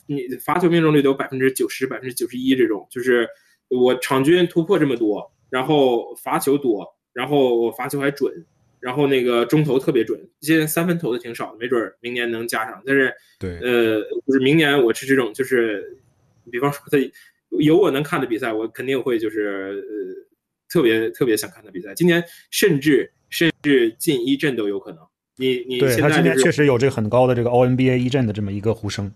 [0.06, 3.28] 你罚球命中率都有百分之九十、百分之九十一这种，就是
[3.68, 8.44] 我场均突破这么多，然后罚球多，然后我罚球还准。
[8.80, 12.82] 然后那个中投特别准，现在三分投的挺少的，没准明年能加上。
[12.84, 16.00] 但是，对，呃，就是明年我是这种，就是，
[16.50, 16.98] 比方说他
[17.60, 20.26] 有我能看的比赛，我肯定会就是呃
[20.72, 21.94] 特别特别想看的比赛。
[21.94, 25.00] 今年甚至甚至进一阵都有可能。
[25.36, 29.12] 你你对他今年确实有这个很高的这个 O N B A 一阵的这么一个呼声。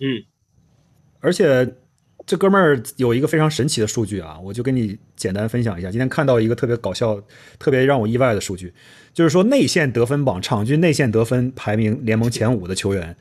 [0.00, 0.22] 嗯，
[1.20, 1.74] 而且。
[2.24, 5.90] 这哥们儿有一个非常神奇的数据啊，我就跟你简单分享一下。
[5.90, 7.20] 今天看到一个特别搞笑、
[7.58, 8.72] 特别让我意外的数据，
[9.12, 13.16] 就是说内线得分榜场均内线得分排名联盟前五的球员，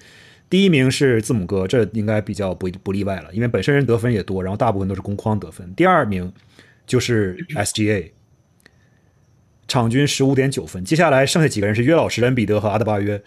[0.51, 5.73] 第一名是字母哥，这应该比较不不例外了，因为本身人得分也多，然后大部分都是攻框得分。
[5.73, 6.31] 第二名
[6.85, 8.11] 就是 SGA，
[9.67, 10.83] 场均十五点九分。
[10.83, 13.21] 接下来剩下几个人是约老师、恩比德和阿德巴约，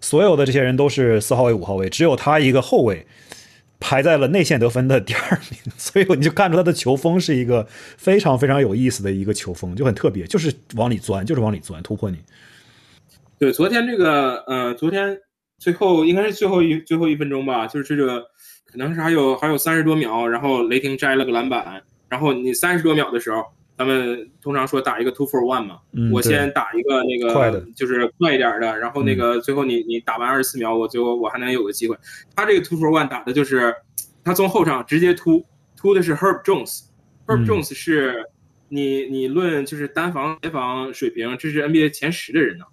[0.00, 3.06] 所有的这些人都是四号位、五号位，只有他一个后卫。
[3.78, 7.64] 排在了内线得分的第二名， 所以你就看出他的球风是一个
[7.98, 12.16] 非常非常有意思的一个球风，就很特别，就是往里钻，就是往里钻，突破你。
[13.38, 15.18] 对，昨天这个，呃，昨天
[15.58, 18.22] 最后应该是最后一最后一分钟吧，就是这个
[18.64, 23.44] 可能是还有还有三十多秒，然后雷霆摘了个篮板，然后你三十多秒的时候，
[23.76, 31.96] 咱们通常说打一个 two for one 嘛，嗯我先打一个那个就是快一点的，然后那个最后你你打完二十四秒，我最后我还能有个机会。
[32.34, 33.74] 他这个 two for one 打的就是
[34.24, 35.44] 他从后场直接突
[35.76, 37.46] 突的是 Herb Jones，Herb 嗯。
[37.46, 38.24] Jones 是
[38.68, 42.64] 你你论就是单防协防水平，这是 NBA 前十的人呢，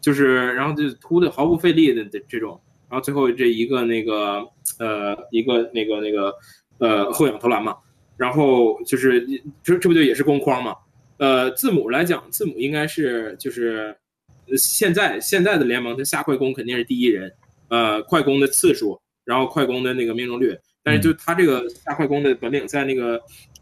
[0.00, 2.60] 就是然后就突的毫不费力的的这种，
[2.90, 4.46] 然后最后这一个那个
[4.78, 6.34] 呃一个那个那个
[6.78, 7.76] 呃后仰投篮嘛，
[8.20, 9.26] 然后就是
[9.62, 10.76] 这这不就也是攻框嘛？
[11.16, 13.96] 呃，字母来讲，字母应该是就是
[14.46, 17.32] 呃现在现在的联盟，它下快攻肯定是第一人，
[17.68, 23.18] 呃，快攻的次数，然后快攻的那个命中率，但是就他这个下快攻的本领，在那个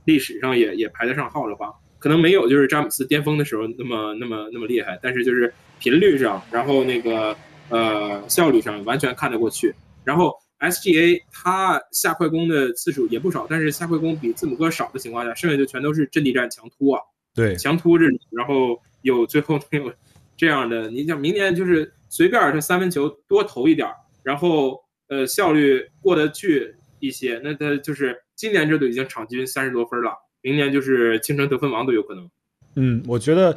[0.06, 7.36] 历史上也也排得上号的话，可能没有就是詹姆斯巅峰的时候那么那么那么厉害，但是就是频率上，然后那个
[7.68, 9.72] 呃效率上完全看得过去。
[10.02, 17.00] 然后 SGA 他下快攻的次数也不少，但是下快攻比字母哥少的情况下，剩下就全都是阵地战强突啊，
[17.34, 19.92] 对，强突这种，然后有最后没有
[20.36, 32.28] 这样的，你想明年就是随便他三分球多投一点儿，然后呃效率过得去一些，那他就是今年这都已经场均三十多分了，明年就是清城得分王都有可能。
[32.74, 33.56] 嗯，我觉得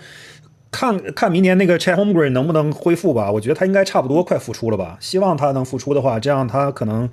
[0.72, 3.32] 看看明年那个 Chet Holmgren 能不能恢复吧。
[3.32, 4.98] 我觉得他应该差不多快复出了吧。
[5.00, 7.10] 希望他能复出的话，这样他可能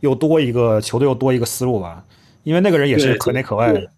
[0.00, 2.04] 又多一个球队又多一个思路吧。
[2.44, 3.90] 因为那个人也是可内可外的。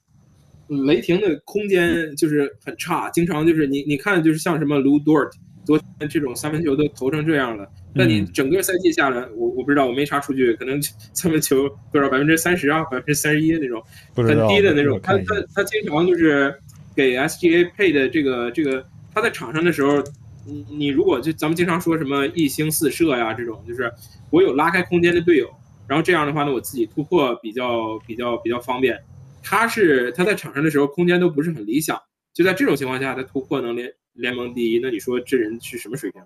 [0.86, 5.30] 雷霆的空间就是很差，经常就是你你看就是像什么 Lou Dort
[5.64, 10.80] 昨天这种三分球都投成这样了，那你整个赛季下来，我我不知道我没查数据，可能
[11.12, 13.82] 三分球多少百分之三十啊，百分之三十一那种
[14.16, 16.52] 很低的那种，他他他经常就是
[16.96, 18.82] 给 SGA 配的这个这个
[19.14, 20.02] 他在场上的时候。
[20.44, 23.88] 你你如果就咱们经常说什么一星四射呀这种，就是
[24.28, 25.48] 我有拉开空间的队友，
[25.86, 29.00] 然后这样的话呢，我自己突破比较比较比较方便。
[29.40, 31.96] 他是他在场上的时候空间都不是很理想，
[32.34, 36.20] 就在这种情况下，他突破能联联盟第一，那你说这人是什么水平？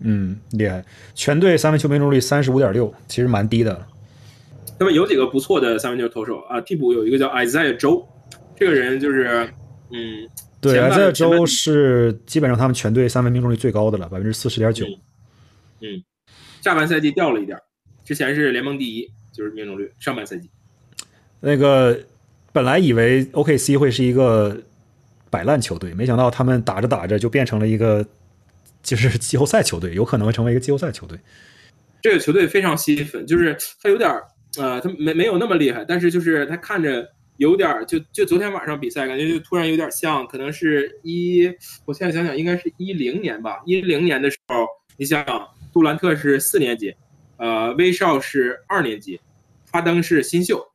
[0.00, 0.82] 嗯，厉害。
[1.14, 3.86] 全队三分球命中率三十五点六，其实蛮低的。
[4.80, 8.08] 那么有几个不错的三分球投手啊，替补有一个叫 Isaiah 周，
[8.56, 9.46] 这个人就是
[9.90, 10.26] 嗯，
[10.66, 14.84] 对，前半在前半周是基本上他们全队三分命中率最高的了，百分之四十点九。
[15.80, 16.02] 嗯，
[16.60, 17.58] 下半赛季掉了一点，
[18.04, 20.50] 之前是联盟第一，就是命中率，上半赛季。
[21.40, 21.98] 那个
[22.52, 24.56] 本来以为 OKC 会是一个
[25.30, 28.04] 摆烂球队，没想到他们打着打着就变成了一个
[28.82, 31.18] 就是 季后赛球队，有可能会成为一个季后赛球队。
[32.02, 34.24] 这个球队非常吸粉，就是他有点儿
[34.58, 37.06] 呃，他没没有那么厉害，但是就是他看着
[37.36, 41.50] 有点儿，就就昨天晚上比赛，感觉就突然有点像，可能是一，
[41.84, 44.66] 我现在想想，应该是一零年吧，一零年的时候，
[44.96, 46.94] 你想想，杜兰特是四年级，
[47.36, 49.20] 呃，威少是二年级，
[49.70, 50.66] 哈登是新秀，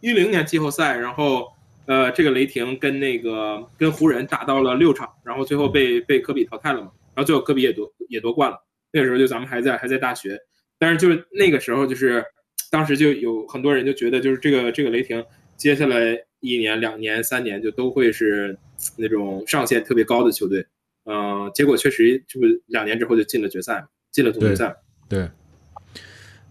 [0.00, 1.48] 一零年季后赛，然后
[1.86, 8.56] 呃，这个雷霆跟那个跟湖人打到了六场，然后最后被被科比淘汰了嘛，然后最后科比也夺也夺冠了。
[8.90, 10.38] 那个时候就咱们还在还在大学，
[10.78, 12.24] 但是就那个时候就是
[12.70, 15.22] 当时就有很多人就觉得就是这个这个雷霆
[15.58, 18.56] 接下来一年两年三年就都会是
[18.96, 20.64] 那种上限特别高的球队，
[21.04, 24.76] 嗯、结果确实这不两年之后就进了决赛，进了总决赛。
[25.08, 25.28] 对，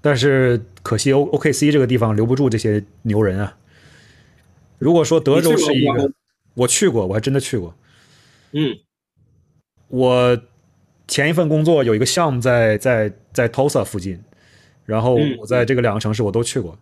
[0.01, 3.57] 但是可惜 O OKC 这个地方留不住这些牛人啊。
[4.77, 6.11] 如果说德州是一个，
[6.53, 7.73] 我去过，我还真的去过。
[8.51, 8.77] 嗯
[9.87, 10.41] 我
[11.07, 14.21] 前一份工作有一个项目在在在 Tulsa 附近，
[14.85, 16.77] 然后嗯我在这个两个城市我都去过。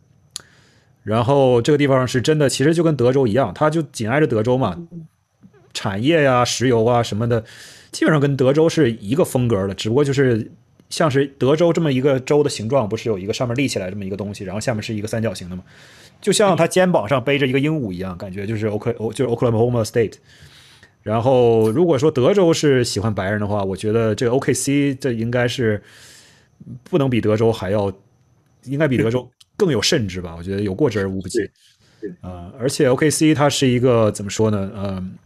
[1.05, 4.75] 然后这个地方是真的，其实就跟德州一样，它就紧挨着德州嘛，
[5.71, 7.45] 产业呀、石油啊什么的，
[7.91, 10.51] 基本上跟德州是一个风格的，只不过就是
[10.89, 15.63] 像是德州这么一个州的形状，不是有一个上面立起来这么一个东西，然后下面是一个三角形的嘛，
[16.19, 20.15] 就像他肩膀上背着一个鹦鹉一样，感觉就是 OK，就是 Oklahoma State。
[21.03, 25.83] 然后，如果说德州是喜欢白人的话，我觉得这 OKC 这应该是
[26.89, 27.93] 不能比德州还要，
[28.63, 30.35] 应该比德州更有甚至吧？
[30.37, 31.39] 我觉得有过之而无不及
[32.01, 32.09] 对。
[32.21, 34.71] 啊、而且 OKC 它是一个怎么说呢？
[34.75, 35.17] 嗯、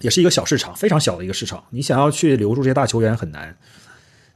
[0.00, 1.62] 也是一个小市场，非常小的一个市场。
[1.70, 3.56] 你想要去留住这些大球员很难，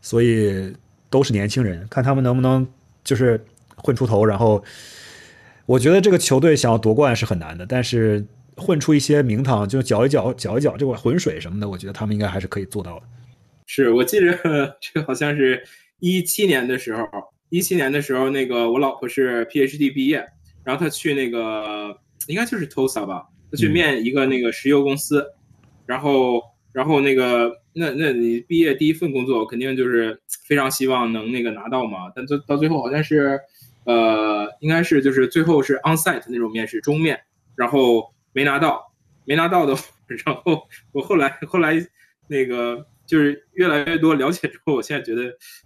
[0.01, 0.75] 所以
[1.11, 2.67] 都是年轻人，看他们能不能
[3.03, 3.45] 就是
[3.77, 4.25] 混出头。
[4.25, 4.63] 然后，
[5.67, 8.25] 我觉得这个球队想要夺冠是很难的，但是
[8.57, 13.07] 混出一些名堂，就搅一搅、搅一搅这个浑水什么的，我觉得他们应该还是可以做到的。
[13.67, 15.65] 是我记着这个好像是
[15.99, 17.03] 一七年的时候，
[17.53, 20.27] 一七年的时候，那个我老婆是 PhD 毕业，
[20.65, 21.95] 然后她去那个
[22.27, 25.23] 应该就是 Tulsa 吧，她去嗯面一个那个石油公司，
[25.85, 26.41] 然后
[26.73, 33.39] 然后那个那那你毕业第一份工作肯定就是非常希望能那个拿到嘛，但最到最后好像是
[33.85, 37.21] 呃应该是就是最后是 onsite 那种面试中面，
[37.55, 38.91] 然后没拿到，
[39.27, 39.77] 没拿到的。
[40.25, 41.75] 然后我后来后来
[42.29, 45.23] 那个就是越来越多了解之后，我现在觉得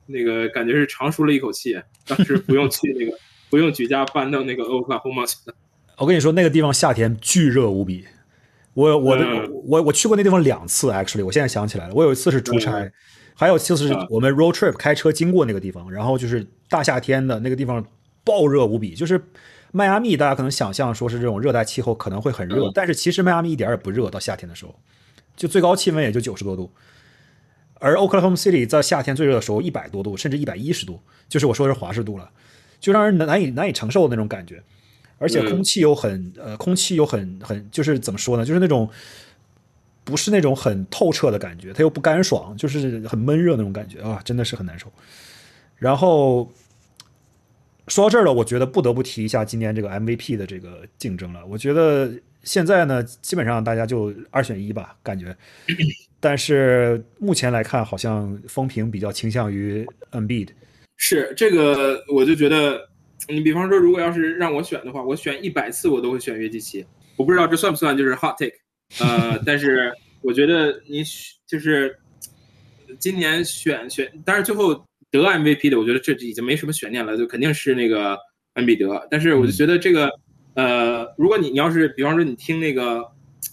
[0.07, 3.17] 那个感觉是长舒了一口气，当时不用去那个
[3.51, 5.55] 不用举家搬到那个 Oklahoma 去了。
[5.99, 8.05] 我跟你说，那个地方夏天巨热无比。
[8.75, 9.25] 我我的
[9.65, 12.93] 我我去过那地方两次，actually，我现在想起来了，我有一次是出差，
[13.35, 17.83] 还有一次是我们 road trip 开车经过那个地方，然后就是大夏天的那个地方
[18.23, 19.19] 暴热无比，就是
[19.73, 24.79] 迈阿密，大家可能想象说是这种热带气候可能会很热，但是其实迈阿密一点也不热，到夏天的时候，
[25.35, 26.71] 就最高气温也就九十多度，
[27.79, 32.31] 而 Oklahoma City 在夏天最热的时候一百多度，甚至一百一十度，就是我说是华氏度了，
[32.81, 34.63] 就让人难以难以承受的那种感觉。
[35.19, 38.45] 而且空气又很呃，空气又很很，就是怎么说呢？
[38.45, 38.87] 就是那种
[40.05, 44.93] 不是那种很透彻的感觉，它又不干爽，就是很闷热那种感觉啊，真的是很难受。
[45.77, 46.53] 然后
[47.89, 51.45] 说到这儿了，我觉得不得不提一下今年这个 MVP 的这个竞争了。
[51.47, 52.11] 我觉得
[52.43, 55.35] 现在呢，基本上大家就二选一吧，感觉。
[56.27, 60.53] 但是目前来看，好像风评比较倾向于 NB 的。
[60.97, 62.89] 是这个，我就觉得。
[63.29, 66.85] 你比方说，如果要是让我选的话，我选一百次我都会选约基奇。
[67.17, 68.53] 我不知道这算不算就是 hot take，
[69.01, 71.03] 呃，但是我觉得你
[71.47, 71.97] 就是
[72.99, 74.75] 今年选选，但是最后
[75.11, 78.17] 得 MVP 的，我觉得这已经没什么悬念了，就肯定是那个
[78.55, 79.05] 恩比德。
[79.11, 80.11] 但是我就觉得这个，
[80.55, 82.99] 呃，如果你你要是比方说你听那个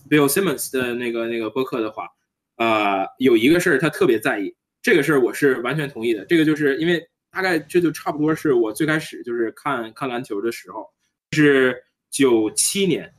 [0.10, 2.08] Bill Simmons 的那个那个播客的话，
[2.58, 6.26] 呃，有一个事儿他特别在意，这个事儿我是完全同意的。
[6.26, 7.06] 这个就是因为。
[7.36, 10.88] 大概这就差不多是我最开始就是看看篮球的时候，
[11.32, 11.76] 是
[12.12, 13.12] 九七年，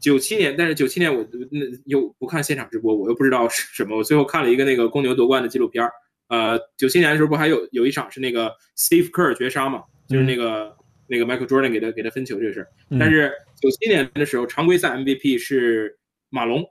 [0.00, 3.98] 九七年，但是九七年我那又不看现场直播，我又不知道是什么。
[3.98, 5.92] 我最后看了一个那个公牛夺冠的纪录片儿。
[6.28, 10.74] 呃，九七年的时候不还有有一场是那个 Steve Kerr 绝杀嘛，就是那个
[11.06, 12.68] 那个 Michael Jordan 给他给他分球这个事儿。
[12.98, 15.98] 但是九七年的时候常规赛 MVP 是
[16.30, 16.64] 马龙，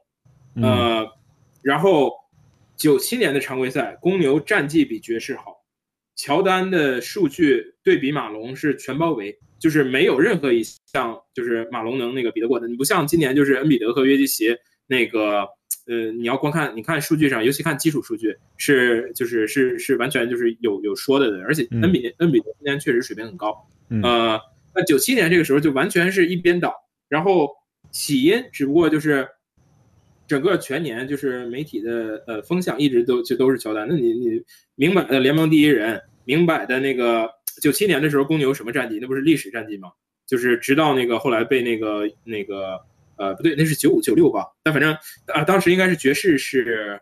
[0.56, 1.06] 呃，
[1.70, 2.12] 然后
[2.76, 5.64] 九七年的常规赛公牛战绩比爵士好。
[6.16, 12.68] 乔丹的数据对比马龙是全包围，就是没有任何一项就是马龙能那个比得过的。
[12.68, 14.48] 你不像今年就是恩比德和约基奇
[14.88, 15.48] 那个，
[15.86, 21.38] 呃，你要光看你看数据上，尤其看基础数据是就是是是完全就是有有说的的。
[21.44, 23.56] 而且恩比恩比德今年确实水平很高，
[24.02, 24.40] 呃，
[24.74, 26.74] 那九七年这个时候就完全是一边倒，
[27.08, 27.48] 然后
[27.92, 29.28] 起因只不过就是。
[30.30, 34.42] 整个全年就是媒体的呃风向一直都就都是乔丹，那你你
[34.76, 37.28] 明摆的联盟第一人，明摆的那个
[37.64, 39.00] 九七年的时候公牛什么战绩？
[39.02, 39.90] 那不是历史战绩吗？
[40.28, 42.80] 就是直到那个后来被那个那个
[43.18, 44.46] 呃不对，那是九五九六吧？
[44.62, 44.96] 但反正
[45.34, 47.02] 啊当时应该是爵士是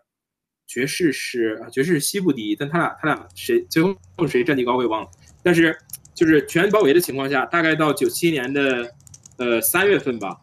[0.65, 5.09] 爵士是爵士西部第一，但他俩他俩谁最后谁战绩高我也忘了。
[5.43, 5.77] 但是
[6.15, 8.89] 就是全包围的情况下，大概到九七年的
[9.37, 10.37] 呃三月份吧。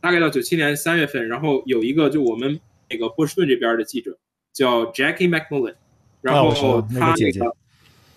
[0.00, 4.18] 大概到九七年三月份，然后有一个就我们那个波士顿这边的记者
[4.52, 5.74] 叫 Jackie McMullen，
[6.22, 7.54] 然后他那个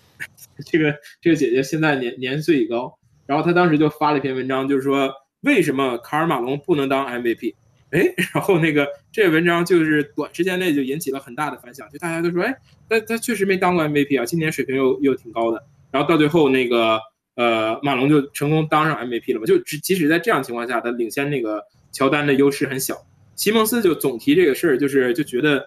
[0.66, 5.12] 这个这个姐姐现在年年岁已高，然后他当时就发了一篇文章，就是说
[5.42, 7.54] 为什么卡尔马龙不能当 MVP？
[7.90, 8.00] 哎，
[8.34, 12.56] 然后那个这个文章就是短时间内就引起了很大的反响，就大家都说，哎，
[12.88, 16.98] 他他确实没当过 MVP 啊，今年水平又又挺高的，然后到最后那个。
[17.36, 19.46] 呃，马龙就成功当上 MVP 了嘛？
[19.46, 21.60] 就即即使在这样情况下，他领先那个
[21.92, 22.94] 乔丹的优势很小。
[23.34, 25.66] 西蒙斯就总提这个事儿，就是就觉得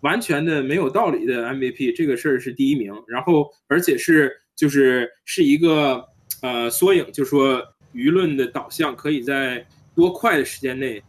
[0.00, 6.04] 完全的没有道理的 MVP 这个事儿是第一名，然后而且是就是是一个
[6.42, 7.62] 呃缩影，就说
[7.94, 11.02] 舆论的导向可以在多快的时间内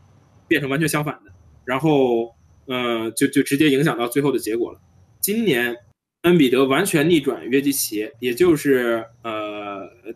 [0.47, 1.31] 变成完全相反的，
[1.65, 2.33] 然后
[2.67, 4.79] 呃就就直接影响到最后的结果了。
[5.19, 5.75] 今年。
[6.23, 9.56] 恩比德完全逆转约基奇，也就是呃，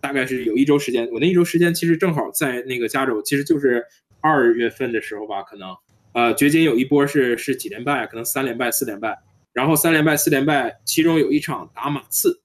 [0.01, 1.07] 大概是有一周时间。
[1.11, 3.84] 我那一周时间其实正好在那个加州，其实就是
[4.19, 5.69] 二月份的时候吧，可能
[6.13, 9.17] 呃，掘金有一波是是几连败，可能三连败、四连败，
[9.53, 12.41] 然后三连败、四连败，其中有一场打马刺，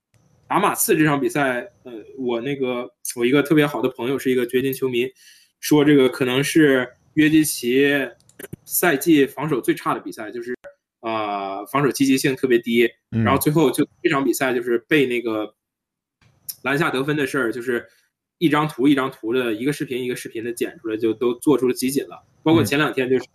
[0.48, 5.08] 打马刺这场比赛，呃，我那个我一个特别好的朋友是一个掘金球迷，
[5.60, 7.86] 说这个可能是约基奇
[8.64, 10.54] 赛季防守最差的比赛，就是。
[11.00, 15.54] 啊，防守积极性特别低，然后最后就这场比赛就是被那个
[16.62, 17.86] 篮下得分的事儿，就是
[18.38, 22.22] 一张图一张图的，一个视频一个视频的剪出来，就都做出了集锦了。
[22.42, 23.26] 包括前两天就是，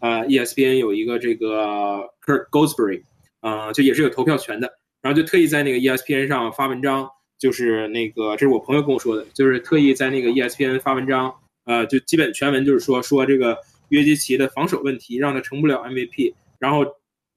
[0.00, 3.02] 呃，ESPN 有一个这个 Kirk Goldsberry，
[3.40, 7.08] 啊，就也是有投票权的，然后就特意在那个 ESPN 上发文章，
[7.38, 11.34] 就是那个这是我朋友跟我说的，就是特意在那个 ESPN 发文章，
[11.64, 13.56] 呃，就基本全文就是说说这个
[13.88, 16.84] 约基奇的防守问题让他成不了 MVP，然后。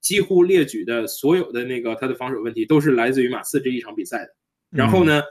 [0.02, 4.28] 几乎列举的所有的那个他的防守问题都是来自于马刺这一场比赛的，
[4.76, 5.22] 然后呢，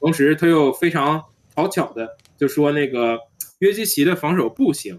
[0.00, 1.22] 同时他又非常
[1.54, 3.18] 讨巧的就说那个
[3.58, 4.98] 约基奇的防守不行，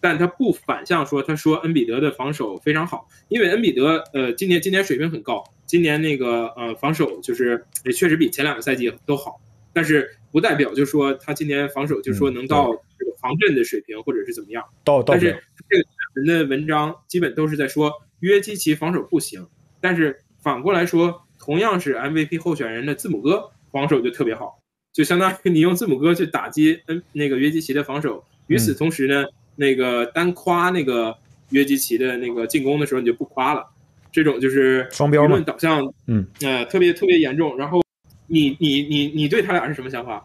[0.00, 9.40] 但他不反向说，他说恩比德的防守非常好，因为恩比德呃今年今年水平很高，今年那个呃防守就是也确实比前两个赛季都好，
[9.72, 14.64] 但是不代表就说他今年防守就说能到这个防阵的水平或者是怎么样。
[14.84, 15.02] 到。
[15.02, 15.84] 但是这个
[16.14, 19.46] 人的文章基本都是在说约基奇防守不行，
[19.80, 24.58] 但是反过来说，同样是 MVP 候选人的字母哥防守就特别好，
[24.92, 29.24] 就相当于你用字母哥去打击嗯那个约基奇的防守，与此同时呢。
[29.58, 31.16] 那个单夸那个
[31.48, 33.64] 约基奇的那个进攻的时候，你就不夸了，
[34.12, 37.56] 这种就是双标论导向，嗯，呃，特别特别严重。
[37.56, 37.80] 然后，
[38.26, 40.22] 你你你你对他俩是什么想法？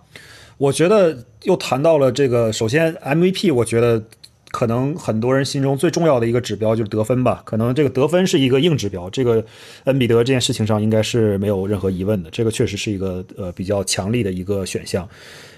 [0.58, 4.04] 我觉得又谈到了这个，首先 MVP，我觉得
[4.52, 9.44] 可能很多人心中最重要的一个指标就是得分吧，可能这个得分是一个硬指标，这个
[9.86, 15.08] 恩比德这件事情上应该是没有任何疑问的，这个确实是一个呃比较强力的一个选项。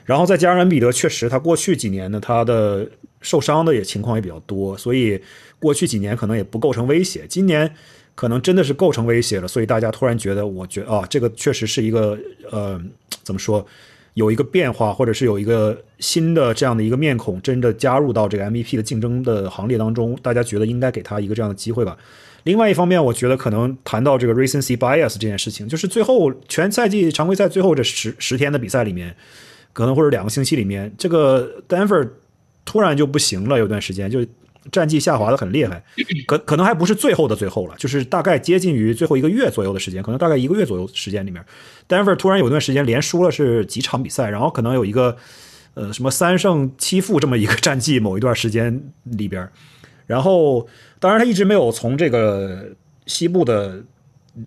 [0.05, 2.87] 然后再加上恩比德，确实他过去几年呢，他的
[3.21, 5.19] 受伤的也情况也比较多，所以
[5.59, 7.25] 过去几年可能也不构成威胁。
[7.27, 7.73] 今年
[8.13, 12.19] 可能真的是构成威胁了，所以大家突然觉得，我觉啊，这个确实是一个
[12.51, 12.79] 呃，
[13.23, 13.65] 怎么说，
[14.13, 21.97] 有一个变化，或者是有一个新的这样的一个面孔，真的加入到这个 MVP 的竞争的行列当中，大家觉得应该给他一个这样的机会吧。
[22.43, 29.15] 另外一方面，我觉得可能谈到这个 recency bias 这件事情，就是最后全赛季常规赛最后这十十天的比赛里面。
[29.71, 32.07] 可能或者两个星期里面，这个 Denver
[32.63, 34.23] 突然就不行了，有段时间就
[34.71, 35.83] 战绩下滑的很厉害，
[36.27, 41.43] 可可能还不是最后的最后了，就是大概接近于最后一个月左右的时间，可能大概一个月左右时间里面
[41.87, 45.17] ，Denver 突然有段时间连输了是几场比赛，然后可能有一个
[45.73, 49.49] 呃什么三胜七负这么一个战绩，某一段时间里边，
[50.05, 50.67] 然后
[50.99, 52.67] 当然他一直没有从这个
[53.05, 53.83] 西部的。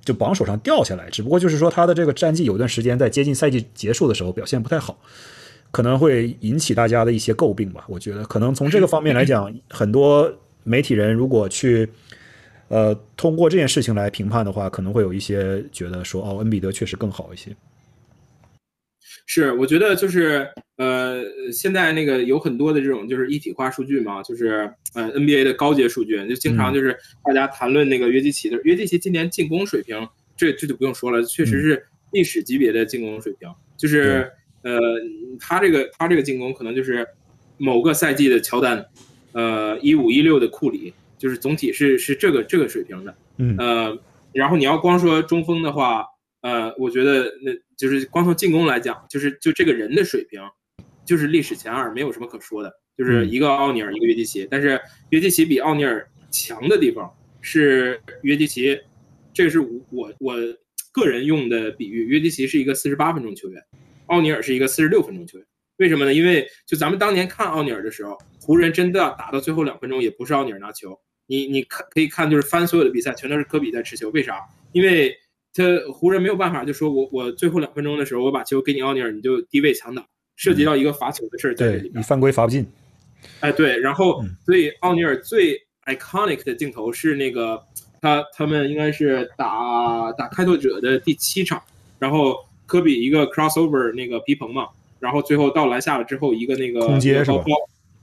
[0.05, 4.99] 就榜首上掉下来，只不过就是说他的这个战绩有一段时间在接近赛季结束的时候表现不太好，
[5.71, 7.85] 可能会引起大家的一些诟病吧。
[7.89, 10.33] 我觉得可能从这个方面来讲， 很多
[10.65, 11.89] 媒体人如果去
[12.69, 17.55] 呃通过这件事情来评判的话，可能会有一些觉得说哦，恩比德确实更好一些。
[19.29, 21.21] 是，我觉得就是呃，
[21.53, 34.31] 现在那个有很多的这种就是一体化数据嘛，就是呃 NBA 的高阶数据，就经常就是大家谈论那个约基奇的，约基奇今年进攻水平，这这就不用说了，确实是历史级别的进攻水平，就是
[34.67, 34.81] 呃，
[35.39, 37.07] 他这个他这个进攻可能就是
[37.57, 38.85] 某个赛季的乔丹，
[39.33, 43.99] 呃，一五一六的库里，就是总体是是这个这个水平的，嗯，呃，
[44.33, 46.05] 然后你要光说中锋的话。
[46.43, 50.41] 呃，我觉得那就是光从进攻来讲，就是就这个人的水平，
[51.05, 52.73] 就是历史前二，没有什么可说的。
[52.97, 58.79] 就是一个奥尼尔，一个约基奇，但是约基奇比奥尼尔强的地方是约基奇，
[59.35, 60.37] 这个是我我
[60.93, 62.05] 个人用的比喻。
[62.05, 63.61] 约基奇是一个四十八分钟球员，
[64.07, 65.47] 奥尼尔是一个四十六分钟球员。
[65.77, 66.15] 为什么呢？
[66.15, 70.99] 因为就咱们当年看奥尼尔的时候，湖人真的打到最后两分钟，也不是奥尼尔拿球。
[71.27, 74.09] 你你看可以看，就是翻所有的比赛，全都是科比在持球。
[74.11, 74.41] 为啥？
[74.73, 75.15] 因为
[75.53, 81.91] 他湖人没有办法，就说我我最后两分钟的时候，我把球给你奥尼尔，你就低位强打，涉及到一个罚球的事儿在这里。
[81.95, 82.67] 你犯规罚不进。
[83.41, 87.61] 哎，对，然后所以奥尼尔最 iconic 的镜头是那个
[88.01, 91.61] 他他们应该是打打开拓者的第七场，
[91.99, 92.37] 然后
[92.67, 94.69] 科比一个 crossover 那个皮蓬嘛，
[95.01, 97.43] 然后最后到篮下了之后一个那个空接是吧？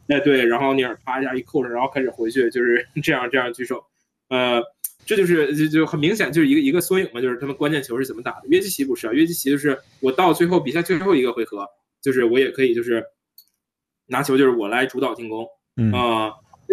[0.08, 3.84] 哎，对，然后奥尼尔啪一下一扣上，然后开始回去，就是 这样这样举手，
[4.30, 4.64] 呃。
[5.06, 8.44] 这就是就就很明显就是一个一个缩影嘛，就是他们关键球是怎么打的。
[8.48, 11.68] 约基奇不是啊，约基奇就是我到最后比赛最后一个回合，
[12.02, 13.04] 就是我也可以就是
[14.06, 15.46] 拿球，就是我来主导进攻
[15.94, 16.32] 啊。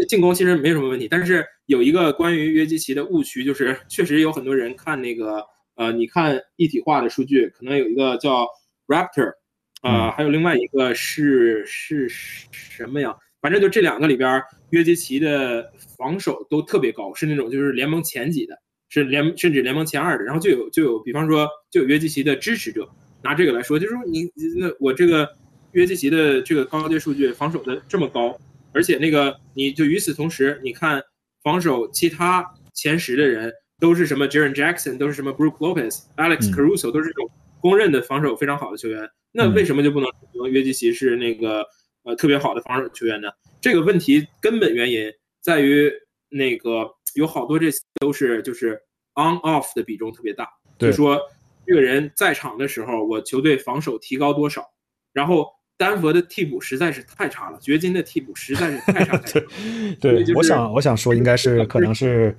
[0.09, 5.45] 进攻其实没什么问题，但是有一个关于约基奇的误区，就是确实有很多人看那个
[5.80, 8.46] 呃，你看一体化的数据，可能有一个叫
[8.86, 9.32] Raptor
[9.80, 13.16] 啊，还有另外一个是是什么呀？
[13.40, 18.54] 反正就这两个里边，约基奇的防守都特别高，是那种就是联盟前几的，
[18.90, 20.24] 是联甚至联盟前二的。
[20.24, 22.86] 然后就有就有，比方说就有约基奇的支持者
[23.22, 25.26] 拿这个来说，就是说你那我这个
[25.72, 28.38] 约基奇的这个高阶数据防守的这么高，
[28.74, 31.02] 而且那个你就与此同时，你看
[31.42, 33.50] 防守其他前十的人
[33.80, 37.28] 都是什么 Jaren Jackson，都是什么 Brook Lopez、Alex Caruso，都是这种
[37.60, 41.64] 公认的防守非常好的球员，那为什么就不能说约基奇是那个？
[42.02, 43.28] 呃，特别好的防守球员呢？
[43.60, 45.12] 这个问题根本原因
[45.42, 45.92] 在于
[46.30, 47.66] 那个有好多这
[48.00, 48.72] 都是就是
[49.16, 51.20] on off 的比重特别大，就说
[51.66, 54.64] 这个人在场的时候，我球队防守提高多少？
[55.12, 59.46] 然后丹佛的替补实在是太差了，掘金的替补实在是太差太差。
[60.00, 62.34] 对，我想我想说，应该是可能是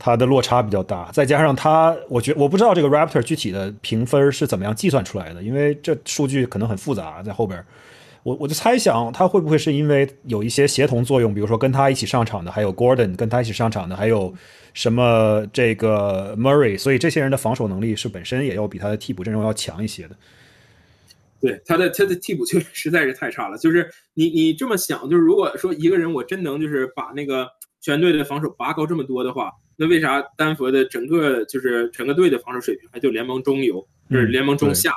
[0.00, 7.62] 他的落差比较大，再加上他，我觉我不知道这个 Raptor 具体的评分是怎么样计算出来的，因为这数据可能很复杂，在后边。
[8.22, 14.34] 我我就猜想他会不会是因为有一些协同作用，比如说跟他一起上场的还有 Gordon，跟他一起上场的还有
[14.74, 20.16] 什么这个 Murray，所以这些人的防守能力是本身也要比他的替补阵容要强一些的。
[21.40, 27.48] 对他的他的替补确实实在是太差了，就是你你这么想，就是如果说一个人我真能就是把那个
[27.80, 34.92] 全队的防守拔高这么多的话，那为啥丹佛的整个就是整个队的防守水平还就联盟中游，就是联盟中下？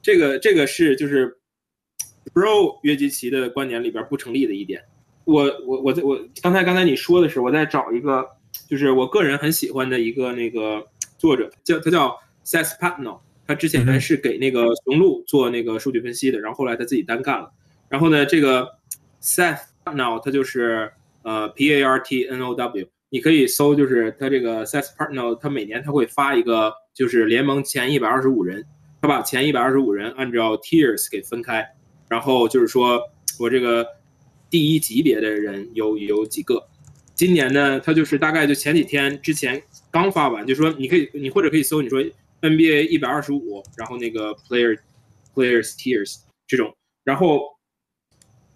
[0.00, 1.36] 这个这个是就是。
[2.34, 4.82] Bro 约基奇的观点里边不成立的一点，
[5.24, 8.26] 我我我在我刚才刚才你说的时候，我在找一个，
[8.68, 10.84] 就是我个人很喜欢的一个那个
[11.16, 17.50] 作者，叫他叫 Seth Patno，他之前呢是给那个雄鹿做那个数据分析的，然后后来他自己单干了。
[17.88, 18.68] 然后呢，这个
[19.22, 28.64] Seth Patno 他就是呃 P A R T N O W，你可以搜，就是他这个 Seth Patno，他每年他会发一个，就是联盟前一百二十五人，
[29.00, 31.66] 他把前一百二十五人按照 tiers 给分开。
[32.08, 33.00] 然后就是说，
[33.38, 33.84] 我这个
[34.48, 36.68] 第一级别的人有有几个？
[37.14, 42.00] 今年呢，他就是大概就前几天之前刚发完，就说你可以，你或者可以搜，你说
[42.42, 44.78] NBA 一百二十五，然后那个 player
[45.34, 47.40] players tiers 这种，然后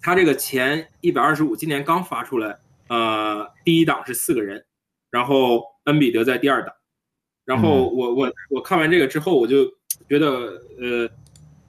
[0.01, 2.59] 他这个前一百二十五今年刚发出来，
[2.91, 4.63] 呃，第一档是四个人，
[5.11, 6.75] 然后恩比德在第二档，
[7.47, 9.65] 然后我我我看完这个之后，我就
[10.07, 10.29] 觉得
[10.79, 11.09] 呃。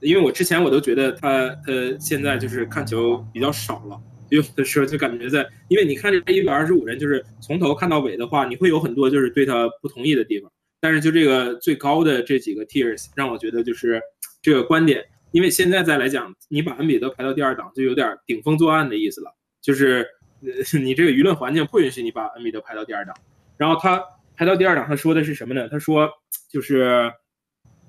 [0.04, 3.96] 因为我之前我都觉得他他现在就是看球比较少了，
[4.30, 10.50] 有的时候就感觉在，因为你看这一百二十五人，就是从头看到尾的话，你会有很多就是对他不同意的地方。
[10.80, 14.02] 但是就这个最高的这几个 tiers，让我觉得就是
[14.42, 20.04] 这个观点，因为现在再来讲，你把恩比德排到第二档，就有点顶风作案的意思了，就是
[20.41, 23.15] 你 这个舆论环境不允许你把恩比德排到第二档。
[23.57, 24.03] 然后他
[24.35, 25.67] 排到第二档，他说的是什么呢？
[25.69, 26.09] 他说
[26.49, 27.11] 就是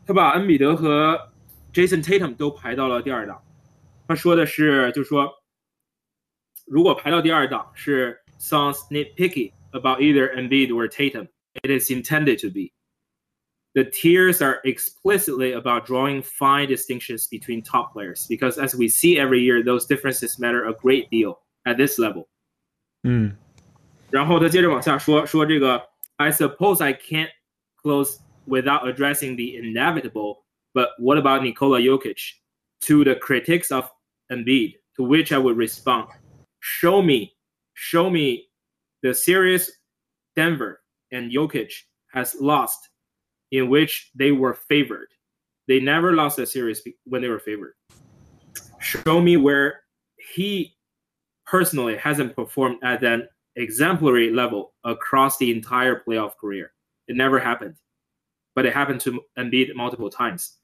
[0.06, 1.18] 他把恩比德和
[1.74, 3.42] Jason Tatum 都排到了第二档，
[4.06, 5.30] 他说的是，就是说，
[6.66, 11.28] 如果排到第二档是 sounds nitpicky about either Embiid or Tatum,
[11.62, 12.72] it is intended to be.
[13.74, 19.18] The tiers are explicitly about drawing fine distinctions between top players because, as we see
[19.18, 22.26] every year, those differences matter a great deal at this level.
[23.02, 23.36] 嗯，
[24.10, 27.30] 然后他接着往下说，说这个 I suppose I can't
[27.82, 32.20] close without addressing the inevitable but what about Nikola Jokic?
[32.82, 33.90] To the critics of
[34.30, 36.08] Embiid, to which I would respond,
[36.60, 37.34] show me,
[37.74, 38.48] show me
[39.02, 39.70] the series
[40.36, 41.72] Denver and Jokic
[42.12, 42.90] has lost
[43.50, 45.08] in which they were favored.
[45.66, 47.74] They never lost a series when they were favored.
[48.80, 49.80] Show me where
[50.34, 50.71] he
[51.52, 56.72] personally hasn't performed at an exemplary level across the entire playoff career.
[57.06, 57.74] It never happened,
[58.54, 60.56] but it happened to Embiid multiple times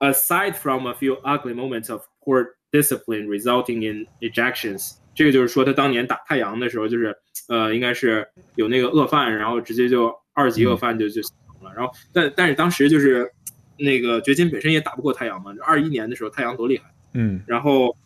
[0.00, 7.16] aside from a few ugly moments of poor discipline resulting in ejections，这个就是说他当年打太阳的时候，就是
[7.48, 8.26] 呃，应该是
[8.56, 11.32] 有那个恶犯，然后直接就二级恶犯就就死
[11.62, 11.72] 了。
[11.74, 13.30] 然后，但但是当时就是
[13.78, 15.54] 那个掘金本身也打不过太阳嘛。
[15.64, 16.84] 二一年的时候，太阳多厉害，
[17.14, 17.96] 嗯，然后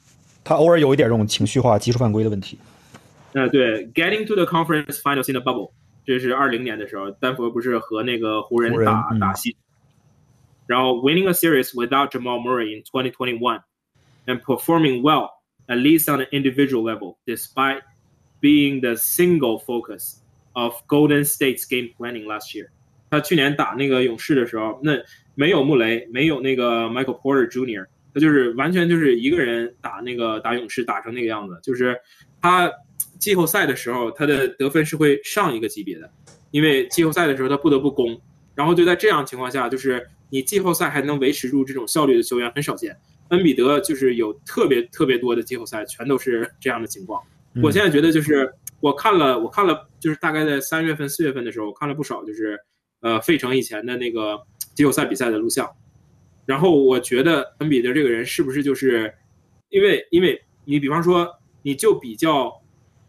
[0.45, 2.59] 他偶尔有一点这种情绪化、技术犯规的问题。
[3.33, 5.71] 呃，对，getting to the conference finals in the bubble，
[6.05, 9.57] 这是二零年的时候，丹佛不是和那个湖人打打西。
[10.67, 13.61] 然后 winning a series without Jamal Murray in 2021
[14.27, 15.31] and performing well,
[15.67, 17.83] at least on an individual level, despite
[18.41, 20.21] being the single focus
[20.53, 22.69] of Golden State's game planning last year.
[23.11, 24.93] 他去年打那个勇士的时候，那
[25.35, 31.60] 没有穆雷，没有那个 Michael Porter Jr.， 他就是完全就是一个人打那个打勇士打成那个样子。
[31.62, 31.96] 就是
[32.42, 32.72] 他
[33.20, 36.10] 季后赛的时候，他的得分是会上一个级别的，
[36.52, 38.20] 因为季后赛的时候他不得不攻。
[38.56, 42.96] 然后就在这样情况下，就是你季后赛还能维持住这种效率的球员很少见。
[43.30, 47.22] 恩比德就是有特别特别多的季后赛，全都是这样的情况。
[47.62, 52.58] 我现在觉得就是我看了，我看了，就是大概在三月份、四月份的时候，我看了不少，就是
[53.02, 54.40] 呃费城以前的那个
[54.74, 55.70] 季后赛比赛的录像。
[56.46, 59.14] 然后我觉得恩比德这个人是不是就是，
[59.70, 61.30] 因为因为你比方说
[61.62, 62.62] 你就比较，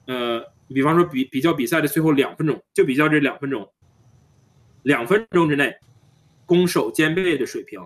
[0.07, 3.73] 呃，比方说比比较比赛的最后两分钟，就比较这两分钟，
[4.83, 5.77] 两分钟之内。
[6.49, 7.81] 攻守兼备的水平，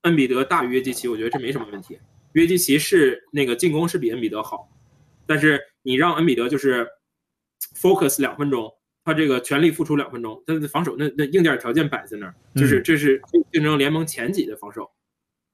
[0.00, 1.98] 恩比德大于约基奇，我觉得这没什么问题。
[2.32, 4.66] 约基奇是那个进攻是比恩比德好，
[5.26, 6.88] 但是你让恩比德就是
[7.78, 8.72] focus 两分钟，
[9.06, 13.22] 他这个全力付出两分钟，他的防守那那硬件条件摆在那儿，就是这是
[13.52, 14.90] 竞争联盟前几的防守，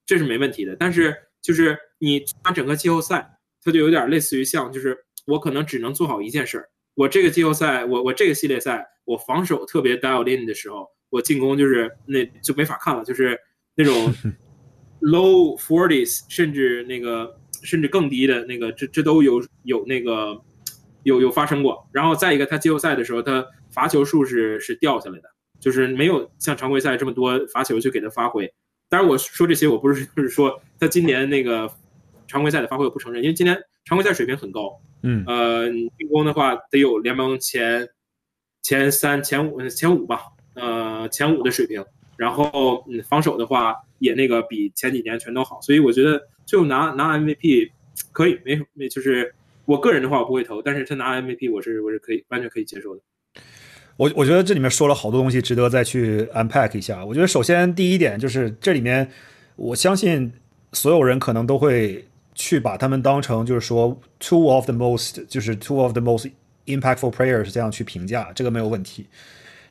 [0.07, 0.75] 这是没问题的。
[0.75, 3.31] 但是就是你他整个季后赛，
[3.63, 4.97] 他就有点类似于像就是
[5.27, 10.89] 我可能只能做好一件事儿，我这个季后赛，我我这个系列赛，我防守特别 dialed in 的时候。
[11.13, 13.39] 我进攻就是那就没法看了，就是
[13.75, 13.95] 那种
[15.03, 20.43] low forties，甚至那个甚至更低的那个，这这都有有那个
[21.03, 21.89] 有有发生过。
[21.93, 25.29] 然后再一个，他季后赛的时候，他罚球数是是掉下来的，
[25.61, 28.53] 就是没有像常规赛这么多罚球去给他发挥。
[28.89, 31.71] 当然我说这些，我不是就是说他今年那个
[32.27, 34.81] 常规赛的发挥我不承认，因为今年常规赛水平很高。
[35.03, 37.89] 嗯，呃，进攻的话得有联盟前
[38.63, 40.23] 前三、前五、前五吧，
[40.55, 41.85] 呃，前五的水平。
[42.19, 47.71] 然后，嗯，防守的话也那个比前几年全都好，所以我觉得就拿拿 MVP
[48.13, 53.03] 可以，没没就是我个人的话我不会投，但是他拿 MVP 我是我是可以完全可以接受的。
[53.97, 57.05] 我我觉得这里面说了好多东西，值得再去 unpack 一下。
[57.05, 59.09] 我觉得首先第一点就是这里面，
[59.57, 60.33] 我相信
[60.73, 66.31] 所有人可能都会去把他们当成就是说 two of the most 就是 two of the most
[66.67, 69.07] impactful players 这样去评价，这个没有问题。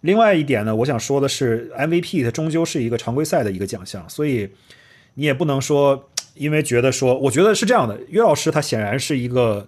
[0.02, 4.50] 另外一点呢，我想说的是，MVP 它终究是一个常规赛的一个奖项，所以
[5.16, 9.68] 你也不能说，因为觉得说，我觉得是这样的，约老师他显然是一个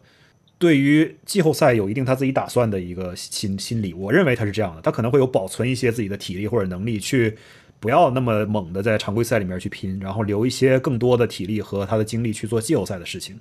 [0.63, 7.35] 对于季后赛有一定他自己打算的一个心心理，我认为他是这样的，他可能会有保存一些自己的体力或者能力，去
[7.81, 13.37] 不要那么猛的在常规赛里面去拼，然后留一些更多的体力和他的精力去做季后赛的事情，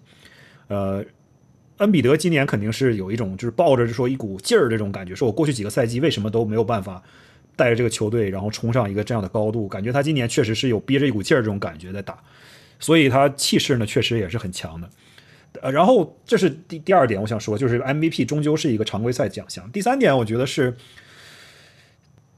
[0.67, 1.05] 呃。
[1.79, 7.03] 恩比德今年肯定是有一种就是抱着就说一股劲儿这种感觉，说我过去几个赛季为什么都没有办法
[7.57, 12.17] 带着这个球队然后冲上一个这样的高度，感觉他今年确实是有憋着一股劲儿这种感觉在打，
[12.79, 14.89] 所以他气势呢确实也是很强的。
[15.61, 19.71] 呃，然后这是第第二点，我想说就是 MVP 终究是一个常规赛奖项。
[19.71, 20.77] 第三点，我觉得是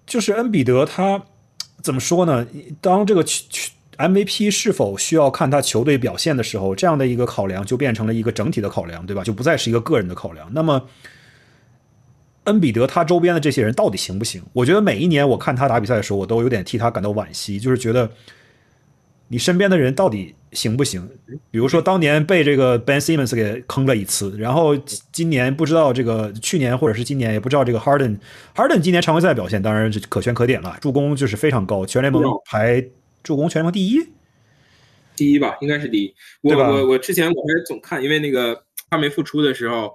[0.07, 1.23] 就是恩比德他
[1.83, 2.47] 怎么说呢？
[2.81, 9.23] 当这个球 MVP 是否需要看他球队表现的时候，这样的一个考量就变成了一个整体的考量，对吧？
[9.23, 10.49] 就不再是一个个人的考量。
[10.53, 10.89] 那么，
[12.45, 14.43] 恩比德他周边的这些人到底行不行？
[14.53, 18.11] 我觉得每一年我看他打比赛的时候，我都有点替他感到惋惜，就是觉得
[19.29, 21.09] 你身边的人到底行不行？
[21.51, 24.77] 比如说当年被这个 Ben Simmons 给坑了一次，然后
[25.13, 32.85] 今年不知道这个去年或者是今年也不知道这个 Harden，Harden 今年常规赛表现当然可圈可点了，助攻就是非常高，全联盟排。
[33.23, 34.07] 助攻全联盟第一，
[35.17, 36.15] 第一吧，应该是第一。
[36.43, 39.95] 我我我之前我还总看，因为那个他没复出的时候，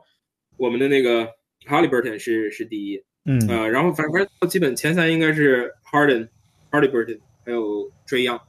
[0.58, 1.28] 我们的那个
[1.68, 6.30] Halliburton 是是第一，嗯呃，然后反正基本前三应该是 Harden、
[6.72, 8.42] Halliburton 还有 Dray Young，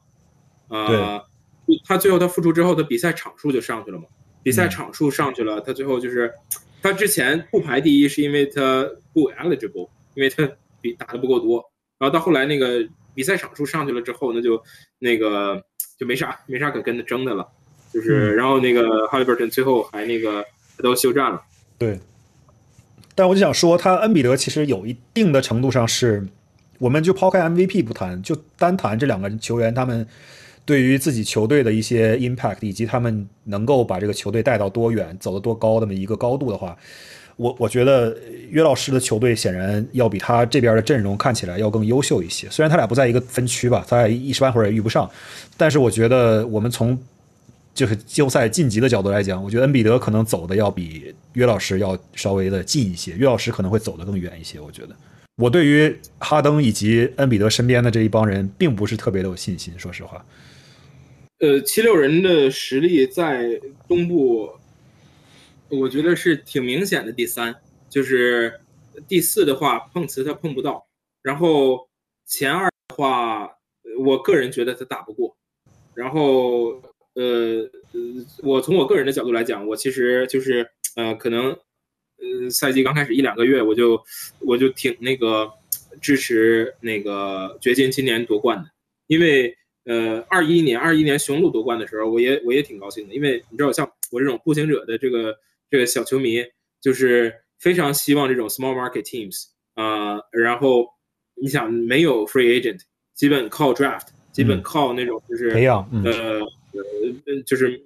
[0.71, 1.23] 呃，
[1.85, 4.05] 他最后他复出之后，他比赛场数就上去了嘛，
[4.43, 6.33] 比赛场数上去了，他最后就是
[6.83, 10.49] 他之前不排第一是因为他不 eligible，因为他
[10.81, 11.63] 比打的不够多，
[11.99, 12.89] 然后到后来那个。
[13.13, 14.63] 比赛场数上去了之后，那就
[15.01, 15.61] 那个
[15.99, 17.47] 就没啥没啥可跟他争的了，
[17.93, 20.43] 就是然后那个哈利伯顿最后还那个
[20.79, 21.43] 都休战了。
[21.77, 21.99] 对，
[23.17, 26.25] 但我就想说，他恩比德其实有一定的程度上是，
[26.79, 30.07] 我们就抛开 MVP 不谈，就单谈这两个球员他们
[30.65, 36.77] 对于自己球队的一些 impact，以及他们能够把这个球队带到多远、走得多高那么一个高度的话。
[37.37, 38.15] 我我觉得
[38.51, 42.47] 约老师的球队显然要比他这边的阵容看起来要更优秀一些。
[42.51, 45.11] 虽然他俩不在一个分区吧，他俩一时半会儿也遇不上，
[45.57, 46.99] 但是我觉得我们从
[47.73, 54.61] 就是季后赛晋级的角度来讲，我觉得恩比德可能走的要比约老师要稍微的近一些，约老师可能会走得更远一些。
[54.61, 54.95] 我觉得
[55.37, 60.23] 我对于哈登以及恩比德身边的这一帮人并不是特别的有信心，说实话。
[61.41, 64.53] 呃，七六人的实力在东部。
[65.71, 67.13] 我觉得是挺明显的。
[67.13, 67.55] 第三
[67.89, 68.61] 就是
[69.09, 70.87] 第四的话，碰瓷他碰不到。
[71.23, 71.89] 然后
[72.27, 73.49] 前二的话，
[74.01, 75.35] 我个人觉得他打不过。
[75.95, 76.83] 然后
[77.15, 78.01] 呃呃，
[78.43, 81.57] 我从我个人的角度来讲，我其实就是呃，可能
[82.19, 84.03] 呃，赛季刚开始一两个月，我就
[84.41, 85.51] 我就挺那个
[86.03, 88.69] 支持那个掘金今年夺冠的，
[89.07, 95.37] 因为呃，二一年二一年雄鹿夺冠的时候，我也我也挺高兴的，因为你知道，像我这种步行者的这个。
[95.73, 96.45] 这个小球迷
[96.81, 99.45] 就是非常希望这种 small market teams
[99.75, 100.85] 啊，然后
[101.41, 102.81] 你想没有 free agent，
[103.15, 107.81] 基本靠 draft，基本靠那种就是培养，呃呃就是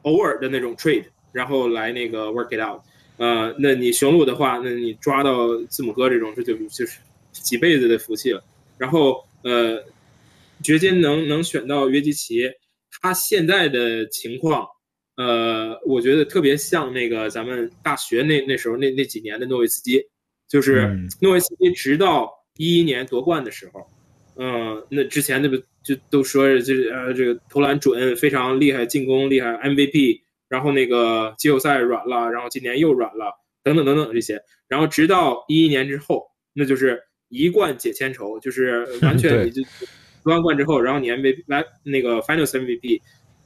[0.00, 2.80] 偶尔的那种 trade，然后来那个 work it out，
[3.18, 7.00] 呃，那你雄鹿的话，那你抓到字母哥这种，这就就是
[7.32, 8.42] 几辈子的福气了。
[8.78, 9.84] 然后呃，
[10.64, 12.50] 掘金能能选到约基奇，
[13.00, 14.66] 他现在的情况。
[15.16, 20.02] 呃，我觉得特别像那个咱们大学那那时候那那几年的诺维斯基，
[20.48, 23.86] 就是诺维斯基直到一一年夺冠的时候，
[24.34, 33.32] 嗯，那之前那不就都说就是呃这个投篮准非常厉害，进攻厉害 MVP，然后那个季后赛软了，然后今年又软了，
[33.62, 36.24] 等等等等这些，然后直到一一年之后，
[36.54, 39.62] 那就是一冠解千愁，就是完 全你就
[40.24, 43.00] 夺完冠之后，然后你 MVP 来那个 Finals MVP。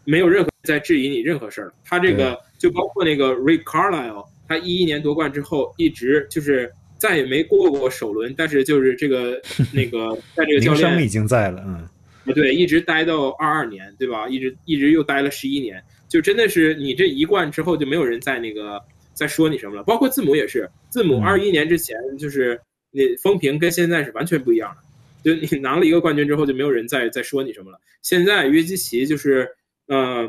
[0.04, 1.70] 没有任何再质疑你任何事儿。
[1.84, 9.38] 他这个就包括那个 Rick Carlisle，他一一年夺冠之后一直就是再也没过过首轮，但是就是这个
[9.70, 11.86] 那个在这个教练已经在了，嗯，
[12.32, 14.26] 对，一直待到二二年，对吧？
[14.26, 15.78] 一直一直又待了十一年，
[16.08, 18.80] 就真的是你这一冠之后就没有人在那个
[19.12, 19.82] 再说你什么了。
[19.82, 22.58] 包括字母也是，字母二一年之前就是
[22.92, 24.87] 那风评跟现在是完全不一样的。
[25.34, 27.78] 就你拿了一个冠军之后，就没有人再再说你什么了。
[28.00, 29.48] 现在约基奇就是，
[29.86, 30.22] 呃，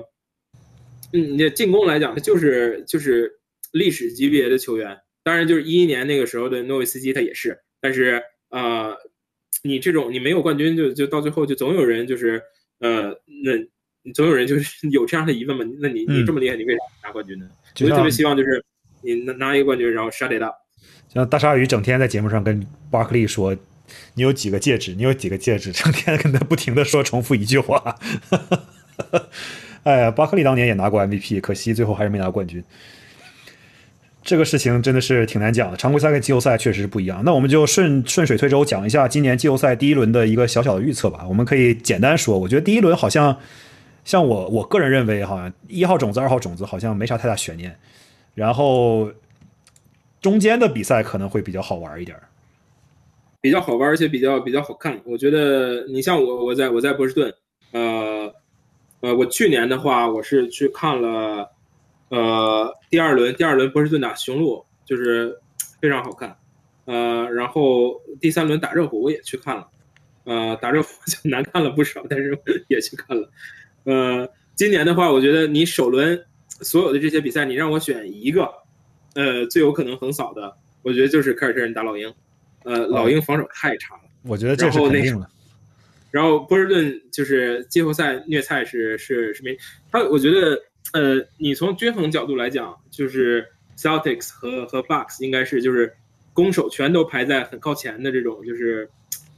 [1.13, 3.31] 嗯，你进攻来讲，他就是就是
[3.71, 4.97] 历史级别的球员。
[5.23, 7.57] 当然，就是一一年那个时候的诺维斯基他也是。
[7.79, 8.97] 但是，呃，
[9.63, 12.41] 你这种你没有冠军，就就到最后就总有人就是，
[12.79, 13.09] 呃，
[13.43, 15.63] 那总有人就是 有这样的疑问嘛？
[15.79, 17.47] 那你你这么厉害，你为啥拿冠军呢？
[17.81, 18.63] 我就特别希望就是
[19.01, 20.53] 你拿拿一个冠军，然后杀得到。
[21.07, 23.55] 像大鲨鱼整天在节目上跟巴克利说。
[24.13, 24.93] 你有几个戒指？
[24.95, 25.71] 你有几个戒指？
[25.71, 27.95] 成天跟他不停的说重复一句话。
[29.83, 32.63] 哎呀，巴克利当年也拿过 MVP，可惜最后还是没拿冠军。
[34.21, 35.77] 这个事情真的是挺难讲的。
[35.77, 37.23] 常规赛跟季后赛确实是不一样。
[37.23, 41.25] 那我们就顺顺水推舟讲一下今年季后赛第一轮的一个小小的预测吧。
[41.27, 43.35] 我们可以简单说，我觉得第一轮好像
[44.03, 47.75] 像我我个人认为，好像一号种子、二号种子好像没啥太大悬念。
[48.35, 49.09] 然后
[50.21, 52.15] 中间的比赛可能会比较好玩一点。
[53.41, 54.99] 比较好玩，而且比较比较好看。
[55.05, 57.33] 我觉得你像我，我在我在波士顿，
[57.71, 58.33] 呃，
[58.99, 61.49] 呃，我去年的话，我是去看了，
[62.09, 65.39] 呃，第二轮第二轮波士顿打雄鹿，就是
[65.81, 66.35] 非常好看，
[66.85, 69.67] 呃，然后第三轮打热火我也去看了，
[70.25, 72.37] 呃，打热火 就难看了不少，但是
[72.67, 73.29] 也去看了，
[73.85, 76.21] 呃，今年的话，我觉得你首轮
[76.61, 78.51] 所有的这些比赛，你让我选一个，
[79.15, 82.13] 呃，最有可能横扫的，我觉得就是凯尔特人打老鹰。
[82.63, 85.29] 呃，老鹰防守太差了，我觉得这是肯定的。
[86.11, 89.55] 然后波士顿就是季后赛虐菜是是是没
[89.91, 90.59] 他，我觉得
[90.93, 95.93] 呃，你从均衡角度来讲，就是 Celtics 和和 Bucks 应该是就是
[96.33, 98.89] 攻守全都排在很靠前的这种，就是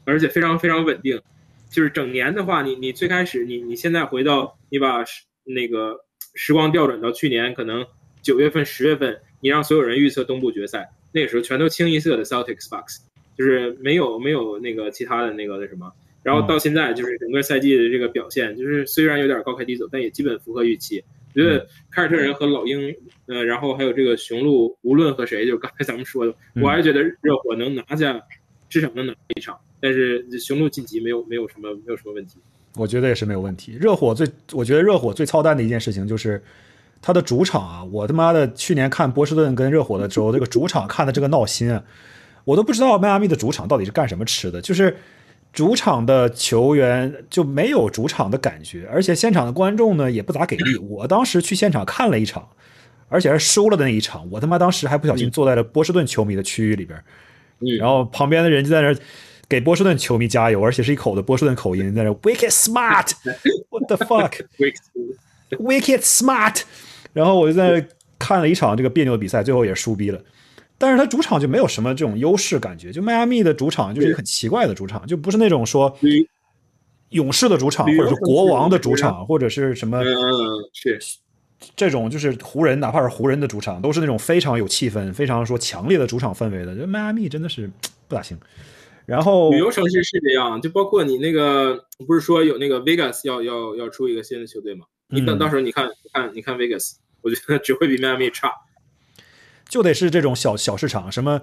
[0.05, 1.21] 而且非常非常稳定。
[1.69, 5.03] 就是整年的话，你你最开始你你现在回到你把
[5.43, 5.97] 那个
[6.35, 7.85] 时光调转到去年，可能
[8.21, 12.97] 九月份十月份，你让所有人预测东部决赛，那个时候全都清一色的 Celtics Bucks。
[13.41, 15.91] 就是没有没有那个其他的那个那什么，
[16.21, 21.03] 然后到现在就是整个赛季的这个表现，就是虽然有点高开低走，但也基本符合预期。
[21.33, 22.93] 我觉得凯尔特人和老鹰，
[23.25, 28.21] 呃，然后还有这个雄鹿，无论和谁，就刚才咱们说的，我还是觉得热火能拿下，
[28.69, 29.57] 至少能拿一场。
[29.79, 32.37] 但是雄鹿晋级没有没有什么没有什么问题，
[32.75, 33.75] 我觉得也是没有问题。
[33.79, 36.39] 热火最我觉得热火最操蛋的一件事情就是
[37.01, 41.83] 他的主场啊，我他妈的去年看波士顿跟热火的时候，这个主场看的这个闹心啊。
[42.43, 44.97] 我都不知道迈阿密的主场到底是干什么吃的，就是
[45.53, 50.77] 主场的球员就没有主场的感觉，而且现场的观众呢也不咋给力。
[50.77, 52.47] 我当时去现场看了一场，
[53.09, 57.03] 而且是输了的那一场，我他妈当时还不小心坐在了波士顿球迷的区域里边，
[57.77, 58.95] 然后旁边的人就在那
[59.49, 66.61] 给波士顿球迷加油，而且是一口的波士顿口音，在那 wicked smart，what the fuck，wicked smart，
[67.11, 67.85] 然后我就在那
[68.17, 70.21] 看了一场这个别扭的比赛，最后也输逼了。
[70.81, 75.95] 但是他主场就没有什么这种优势感觉，就迈阿密的主场就是一个很奇怪的主场，就不是那种说
[77.09, 80.03] 勇士的主场，或者是国王的主场，或者是什么
[80.73, 80.97] 是
[81.75, 86.75] 这种就是湖人，哪怕是湖人的主场，都是那种非常有气氛、非常说强烈的主场氛围的。
[86.75, 87.69] 就迈阿密真的是
[88.07, 88.35] 不咋行。
[89.05, 94.85] 然后旅游城市是这样，就包括你那个不是说有那个 Vegas 要要要出一个新的球队吗？
[95.09, 98.51] 你等到时候你看看你看 Vegas，我觉得只会比迈阿密差。
[99.71, 101.41] 就得是这种小小市场，什么？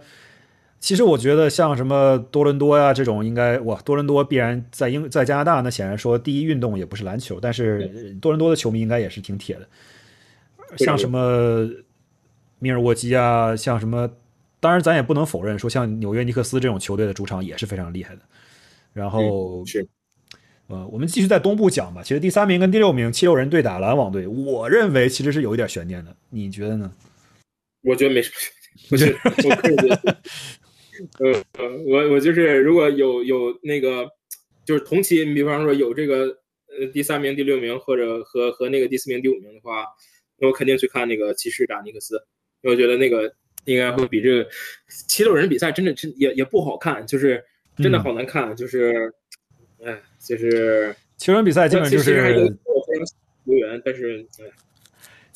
[0.81, 9.67] 其实我觉得像什么多伦多呀这种，应该哇，多伦多必然在英在加拿大，那显然说第一运动也不是篮球，但是多伦多的球迷应该也是挺铁的。
[10.77, 11.67] 像什么
[12.59, 14.11] 密尔沃基啊，像什么，
[14.61, 18.21] 当然咱也不能否认说像纽约尼克斯这种球队的主场也是非常厉害的。
[18.93, 19.89] 然后是，
[20.67, 22.03] 呃，我们继续在东部讲吧。
[22.05, 26.93] 其实第三名跟第六名七六人对打篮网队，我认为其实是有一点悬念的，你觉得呢？
[27.89, 28.37] 我觉得没什么，
[28.93, 30.17] 我觉得我个人觉得，
[31.21, 34.07] 呃呃，我我就是如果有有那个，
[34.65, 36.27] 就是同期，你比方说有这个
[36.79, 39.87] 呃第三名、第六名，或者和和那个第四名、第五名的话，
[40.39, 42.17] 那我肯定去看那个骑士打尼克斯，
[42.61, 43.33] 因为我觉得那个
[43.65, 44.49] 应该会比这个
[45.07, 47.43] 七六人比赛真的真也也不好看，就是
[47.79, 49.11] 真的好难看，就是
[49.83, 52.15] 哎，就是七六人比赛基本就是
[53.47, 54.45] 球员，但是哎。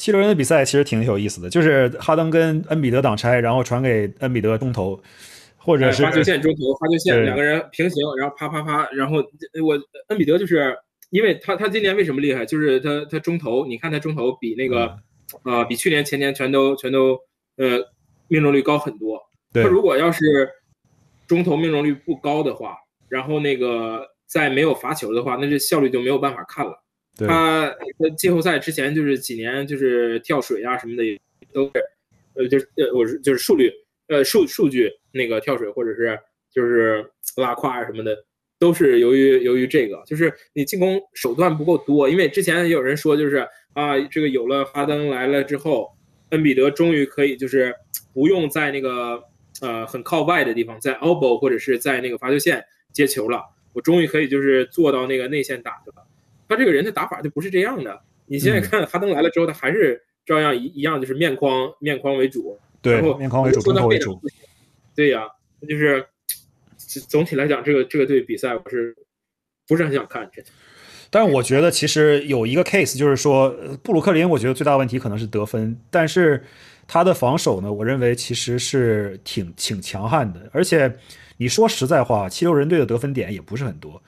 [0.02, 5.00] 七六人的比赛其实挺有意思的，就是哈登跟恩比德挡拆，然后传给恩比德中投，
[5.56, 9.18] 或者是发球线中投，发球线两个人平行，然后啪啪啪，然后
[9.64, 10.76] 我恩比德就是
[11.10, 12.44] 因为他他今年为什么厉害？
[12.44, 14.98] 就是他他中投，你看他中投比那个
[15.44, 17.16] 啊比去年前年全都全都
[17.56, 17.78] 呃
[18.26, 19.22] 命中率高很多。
[19.52, 20.50] 他如果要是
[21.28, 22.76] 中投命中率不高的话，
[23.08, 26.82] 然后那个在没有罚球的话，那这效率就没有办法看了。
[27.18, 27.66] 他
[27.98, 31.20] 呃季后赛之前就是几年就是跳水啊什么的也
[31.52, 31.72] 都是
[32.34, 33.72] 呃就是呃我是就是数据
[34.08, 36.18] 呃数数据那个跳水或者是
[36.50, 38.24] 就是拉胯啊什么的。
[38.58, 42.08] 都是由于由于这个，就是你进攻手段不够多。
[42.08, 45.90] 因为之前也有人说，就是啊，这个有了哈登来了之后，
[46.28, 47.74] 恩比德终于可以就是
[48.14, 49.20] 不用在那个
[49.60, 53.42] 呃很靠外的地方，在 elbow 或者是在那个罚球线接球了。
[53.72, 56.06] 我终于可以就是做到那个内线打去了。
[56.52, 58.00] 他这个人的打法就不是这样的。
[58.26, 64.20] 你现在看哈登来了之后，他还是照样一一样，就是面框面框为主，对，面框为主，中投为主。
[64.94, 65.28] 对呀，
[65.68, 66.06] 就是。
[67.08, 68.94] 总体来讲，这个这个队比赛我是
[69.66, 70.30] 不是很想看？
[71.08, 73.48] 但是我觉得其实有一个 case，就是说
[73.82, 76.44] 布鲁克林，我觉得最大问题可能是得分，但是
[76.86, 80.50] 他的防守呢，我认为其实是挺挺强悍的。
[80.52, 80.94] 而且
[81.38, 84.02] 你说实在话，七六人队的得分点也不是很多，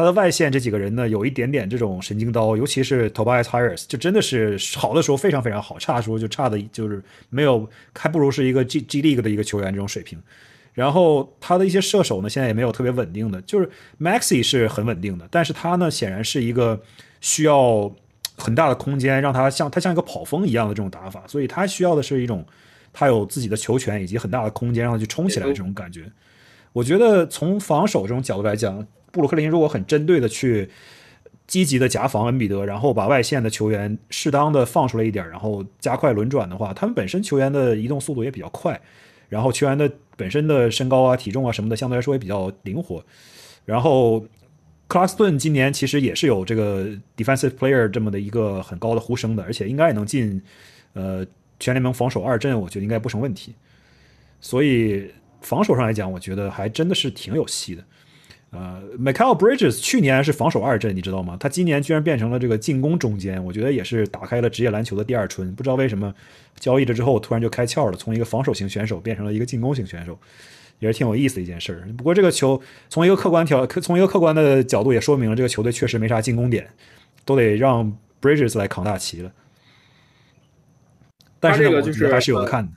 [0.00, 10.18] 他的外线这几个人呢，有一点点这种神经刀，尤其是 Tobias Harris，就真的是好的时候非常非常好，差的时候就差的就是没有，还不如是一个 G G League 的一个球员这种水平。
[10.72, 13.68] 然后他的一些射手呢，现在也没有特别稳定的，就是
[14.00, 16.80] Maxi 是很稳定的，但是他呢显然是一个
[17.20, 17.94] 需要
[18.38, 22.42] 很大的空间，让他像他像一个跑锋一样的这种打法，所以他需要的是一种
[22.90, 26.10] 他有自己的球权以及很大的空间让他去冲起来的这种感觉。
[26.72, 30.68] 我觉得从防守这种角度来讲，布鲁克林如果很针对的去
[31.46, 38.80] 积极的夹防恩比德，然后把外线的球员适当的放出来一点，然后加快轮转的话，他们本身球员的移动速度也比较快。
[39.28, 43.04] 然后球员的本身的身高啊、体重啊什么的，相对来说也比较灵活。
[43.64, 44.20] 然后
[44.88, 50.42] 克拉斯顿今年其实也是有这个 defensive player 这么的一个很高的呼声的，而且应该也能进
[50.94, 51.24] 呃
[51.60, 53.54] 全联盟防守二阵，我觉得应该不成问题。
[54.40, 55.08] 所以
[55.42, 57.84] 防守上来讲，我觉得还真的是挺有戏的。
[58.52, 61.36] 呃，Michael Bridges 去年是防守二阵，你知道吗？
[61.38, 65.54] 他今年居然变成了这个进攻中间，我觉得也是打开了职业篮球的第二春。
[65.54, 66.12] 不知道为什么
[66.58, 70.18] 交易了之后突然就开窍了，从一个防守型选手变成了一个进攻型选手，
[70.80, 71.86] 也是挺有意思的一件事儿。
[71.96, 76.68] 不过这个球从一个客观条，从一个客观的角度也说明了这个球队确实没啥进攻点，
[77.24, 79.30] 都得让 Bridges 来扛大旗了。
[81.38, 82.72] 但是呢，我觉得还是有的看的。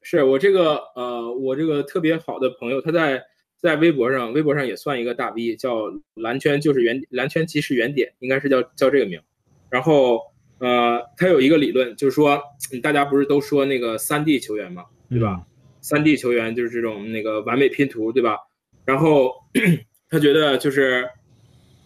[0.00, 3.22] 是我这个呃，我这个特别好的朋友，他在。
[3.60, 9.20] 在微博上，微博上也算一个大 V，叫蓝圈就是原蓝圈即是原点，应该是叫叫这个名。
[9.68, 10.20] 然后，
[10.58, 12.42] 呃，他有一个理论，就是说，
[12.82, 15.42] 大家不是都说那个三 D 球员嘛，对吧？
[15.80, 18.36] 三 D 球员就是这种那个完美拼图，对吧？
[18.84, 19.32] 然后
[20.10, 21.08] 他觉得就是，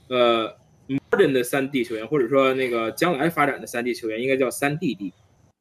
[0.09, 0.57] 呃
[0.89, 5.13] ，modern 的三 D 球员，或者说那个将来发展的三 D 球员，应该叫三 D D，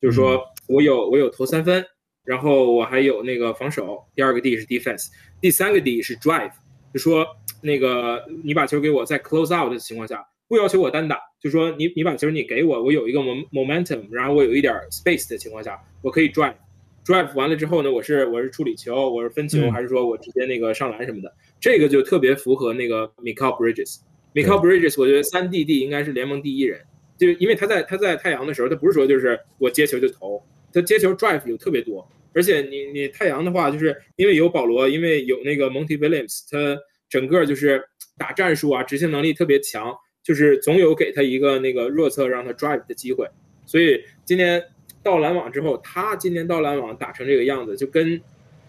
[0.01, 1.85] 就是说我有我有投三分。
[2.25, 5.07] 然后我还有那个防守，第二个 D 是 defense，
[5.41, 6.51] 第三个 D 是 drive，
[6.93, 7.27] 就说
[7.61, 26.79] 那个你把球给我，在 close out 的情况下，不要求我单打，就说你你把球你给我，我有一个 momentum，然后我有一点 space 的情况下，我可以 drive，drive 完了之后呢，我是我是处理球，我是分球，还是说我直接那个上篮什么的，这个就特别符合那个 Michael Bridges，Michael Bridges，我觉得三 D D 应该是联盟第一人，
[27.17, 30.41] 就因为他在他在太阳的时候，他不是说就是我接球就投。
[30.75, 36.79] 他接球 drive 有特别多，而且你你太阳的话，就是因为有保罗，因为有那个 Monty Williams，他
[37.09, 37.83] 整个就是
[38.17, 39.93] 打战术啊，执行能力特别强，
[40.23, 43.27] 就是总有给他一个那个弱侧让他 drive 的机会。
[43.65, 44.63] 所以今年
[45.03, 48.21] 到篮网之后，他今年到篮网打成这个样子，就跟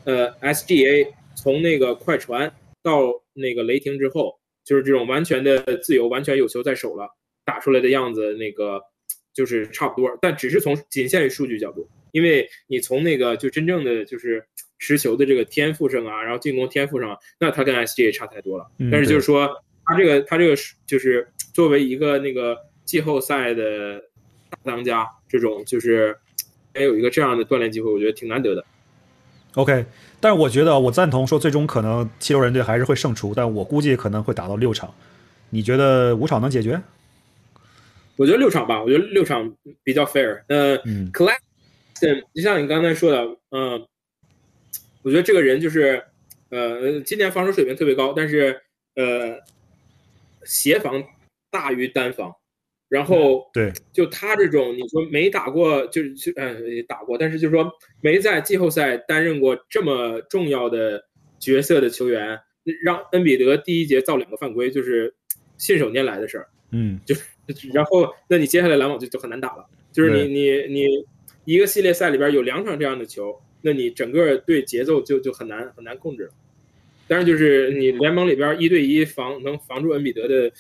[0.05, 7.09] 呃 SGA 从那个快船到那个雷霆之后，就是这种完全的自由，完全有球在手了，
[7.45, 8.81] 打出来的样子那个。
[9.35, 14.47] 就是差不多，但只是从仅限于数据角度，因为你从那个就真正的就是
[14.78, 18.65] 持球的这个天赋上啊，然后进攻天赋上，那他跟 SGA 差太多了。
[18.89, 19.51] 但是就是说，
[19.85, 20.55] 他这个他这个
[20.86, 23.99] 就是作为一个那个季后赛的
[24.49, 26.16] 大当家，这种就是
[26.73, 28.65] 还有一个这样的锻炼机会，我觉得挺难得的。
[29.55, 29.85] OK，
[30.20, 34.95] 但是我觉得我赞同说，最终可能七六人队还是会胜出，但我估计可能会打到六场。
[35.51, 36.81] 你觉得五场能解决？
[38.16, 40.43] 我觉得六场吧，我觉得六场比较 fair。
[40.47, 40.78] 呃
[41.95, 43.87] ，Claxton，就像你刚才说的，嗯，
[45.03, 46.03] 我觉得这个人就是，
[46.51, 48.61] 呃，今年防守水平特别高，但是
[48.95, 49.41] 呃，
[50.45, 51.03] 协防
[51.51, 52.35] 大于单防。
[52.87, 56.55] 然后对，就他这种，你说没打过，就是就呃
[56.87, 57.69] 打过，但是就是说
[58.01, 61.03] 没在季后赛担任过这么重要的
[61.41, 62.39] 角色的球员，
[62.85, 65.12] 让恩比德第一节造两个犯规，就是
[65.57, 66.49] 信手拈来的事儿。
[66.71, 67.16] 嗯，就
[67.73, 69.66] 然后那你接下来篮网就就很难打了。
[69.91, 70.87] 就是你你你
[71.45, 76.31] 一个系列赛里边有两场这样的球，那你整个队节奏就就很难很难控制了。
[77.07, 80.51] 当然，就是你联盟里边一对一防能防住恩比德的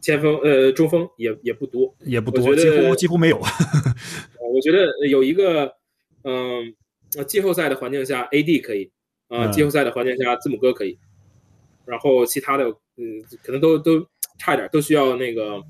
[0.00, 3.38] 前锋呃中锋也也不多，也不多，几乎几乎没有。
[4.54, 5.74] 我觉得有一个
[6.22, 6.74] 嗯，
[7.26, 8.90] 季后赛的环境下，AD 可以
[9.28, 10.96] 啊，季后赛的环境下字母哥可以，
[11.84, 14.06] 然后其他的嗯可能都都
[14.38, 15.60] 差一点，都需要那个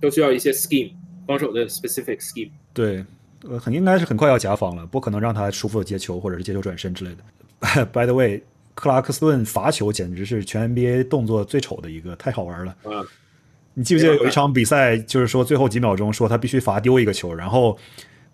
[0.00, 0.92] 都需要一些 scheme。
[1.26, 3.04] 防守的 specific scheme，对，
[3.48, 7.86] 呃，很应该是很快要甲防了，不可能让他舒服的接球或者是接球转身之类的。
[7.86, 8.42] By the way，
[8.74, 12.76] 克拉克斯顿罚球简直是全 NBA 动作最丑的一个，太好玩了。
[12.84, 13.06] 嗯，
[13.74, 17.78] 你记不记得有一场比赛，就是说最后几秒钟说他必须罚丢一个球，然后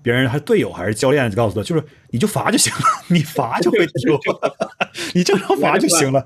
[0.03, 4.19] 别人还队友还是教练告诉他，就是你就罚就行了，你罚就会丢，
[5.15, 6.25] 你正常罚就行了，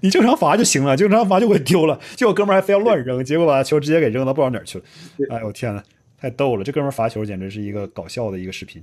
[0.00, 1.98] 你正常罚就行了，正常罚就会丢了。
[2.16, 4.84] 结果哥们儿还非要乱扔，结果把球直接给扔到不知道哪儿去了。
[5.30, 5.82] 哎呦我天呐！
[6.22, 8.80] 太逗了，这哥们罚球简直是一个搞笑的一个视频。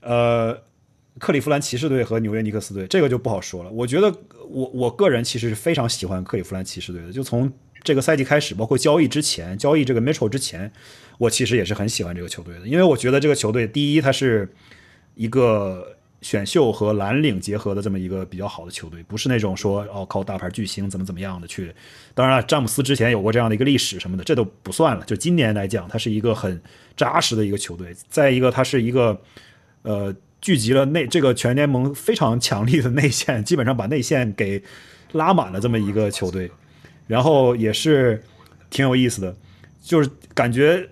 [0.00, 0.54] 呃，
[1.18, 3.70] 克利夫兰骑士队和纽约尼克斯队，这个就不好说了。
[3.70, 4.14] 我觉得
[4.46, 7.50] 我我个人其实是非常喜欢克利夫兰骑士队的，就从
[7.82, 10.70] 这个赛季开始，包括交易之前，交易这个 Mitchell 之前，
[11.16, 14.52] 我其实也是很喜欢这个球队的，因为我觉得这个球队第一，它是
[15.14, 15.96] 一个。
[16.22, 21.74] 选秀和蓝领结合的这么一个比较好的球队，不是那种说哦靠大牌巨星怎么怎么样的去。
[22.14, 25.04] 当然了，詹姆斯之前有过这样的一个历史什么的，这都不算了。
[25.04, 26.62] 就今年来讲，它是一个很
[26.96, 27.94] 扎实的一个球队。
[28.08, 29.20] 再一个，它是一个
[29.82, 34.62] 呃聚集了内这个全联盟非常强力的内线，基本上把内线给
[35.12, 36.50] 拉满了这么一个球队。
[37.08, 38.22] 然后也是
[38.70, 39.36] 挺有意思的，
[39.82, 40.88] 就是感觉。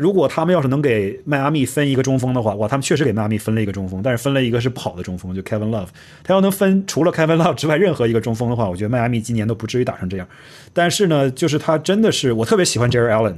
[0.00, 5.88] 如果他们要是能给迈阿密分一个中锋的话，哇，他们确实给迈阿密分了一个中锋，但是分了一个是不好的中锋，就 Kevin Love。
[6.24, 10.26] 他要能分除了 Kevin Love 之外任何一个中锋的话，我觉得迈阿密今年都不至于打成这样。
[10.72, 13.36] 但是呢，就是他真的是我特别喜欢 Jerry Allen，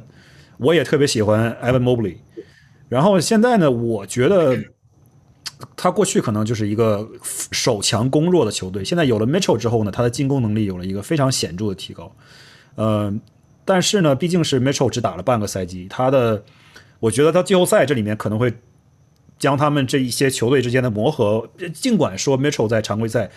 [0.59, 2.19] 我也特别喜欢 Evan Mobley。
[2.89, 4.57] 然后现在呢，我觉得
[5.75, 7.11] 他过去可能就是一个
[7.51, 12.15] 守强攻弱的球队，现在有了 Mitchell 之后呢，他的进攻能力有了一个非常显著的提高。
[12.77, 13.21] 嗯。
[13.65, 16.45] 但是呢，毕竟是 Mitchell 只打了半个赛季，他的，
[17.01, 18.53] 我觉得到季后赛这里面可能会
[19.39, 23.31] 将他们这一些球队之间的磨合，尽管说 Mitchell 在常规赛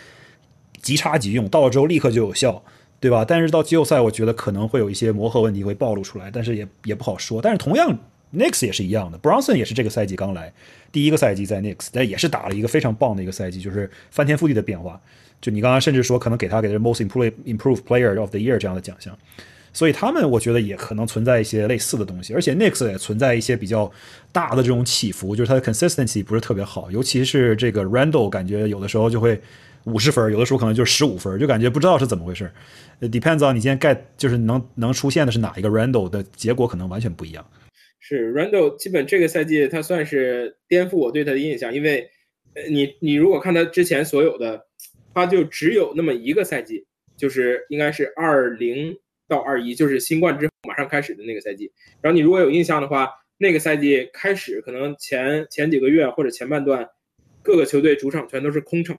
[0.82, 2.64] 即插即用，到了之后立刻就有效，
[3.00, 3.26] 对吧？
[3.26, 7.42] 但是到季后赛，我觉得可能会有一些磨合问题会暴露出来，但是也也不好说。
[7.42, 7.98] 但是同样
[8.34, 10.52] ，Knicks 也是一样的，Bronson 也是这个赛季刚来，
[10.92, 15.00] 第一个赛季在 Knicks，但也是打了一个非常棒的一个赛季，就是翻天覆地的变化。
[15.42, 19.18] 就你刚刚甚至说可能给他给的 Most Improve Improved Player of the Year 这样的奖项。
[19.76, 23.92] 所以他们，我觉得也可能存在一些类似的东西，而且 Knicks 也存在一些比较
[24.32, 29.38] 大的这种起伏，就是它的 consistency 不是特别好，尤其是这个 Randall，感觉有的时候就会
[29.84, 32.50] 五十分，有的时候可能就是十五分，就感觉不知道是怎么回事。
[33.02, 37.46] Depends on 你今天 get 就是能能出现的是哪一个 Randall 的结果可能完全不一样。
[38.00, 42.10] 是 Randall，基本这个赛季他算是颠覆我对他的印象，因为
[42.70, 44.68] 你你如果看他之前所有的，
[45.14, 46.86] 他就只有那么一个赛季，
[47.18, 48.96] 就是应该是二零。
[49.28, 51.72] 到二一就是新冠之后马上开始的那个赛季，
[52.02, 56.88] 然后你如果有印象的话，那个赛季开始可能前前几个月或者前半段，
[57.42, 58.98] 各个球队主场全都是空场，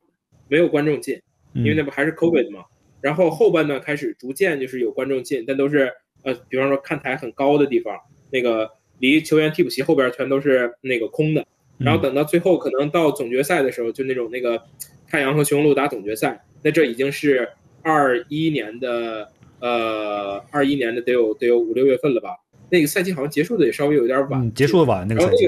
[0.49, 1.21] 没有观众进，
[1.55, 2.65] 因为那不还是 COVID 嘛。
[3.01, 5.93] 然后后半段开始逐渐就是有观众进，但都是
[6.23, 7.97] 呃，比方说看台很高的地方，
[8.31, 11.47] 那个离球员替补席后边全都是那个空的。
[11.79, 14.63] 然后等到最后可能到总决赛的时候，就那种那个
[15.09, 17.49] 太阳和雄鹿打总决赛，那这已经是
[17.83, 19.31] 二一年的。
[19.61, 22.31] 呃，二一年的得有得有五六月份了吧？
[22.71, 25.47] 那个赛季好像结束的也稍微有点晚，结束的晚那个赛季。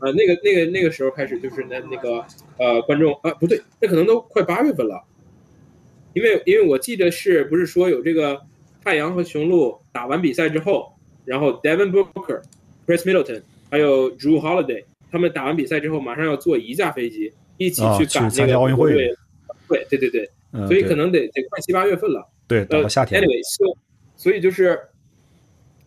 [0.00, 2.24] 呃，那个那个那个时候开始就是那那个
[2.56, 5.02] 呃观众啊不对，那可能都快八月份了，
[6.12, 8.40] 因为因为我记得是不是说有这个
[8.84, 10.92] 太阳和雄鹿打完比赛之后，
[11.24, 12.42] 然后 Devin Booker、
[12.86, 18.92] Chris Middleton 还有 Drew Holiday 他们打完比赛之后马上要坐一架飞机一起去赶那个奥运会。
[19.68, 20.30] 对对对对，
[20.68, 22.24] 所以可能得得快七八月份了。
[22.48, 23.22] 对，到了夏天。
[23.22, 23.40] Anyway，
[24.16, 24.80] 所以就是，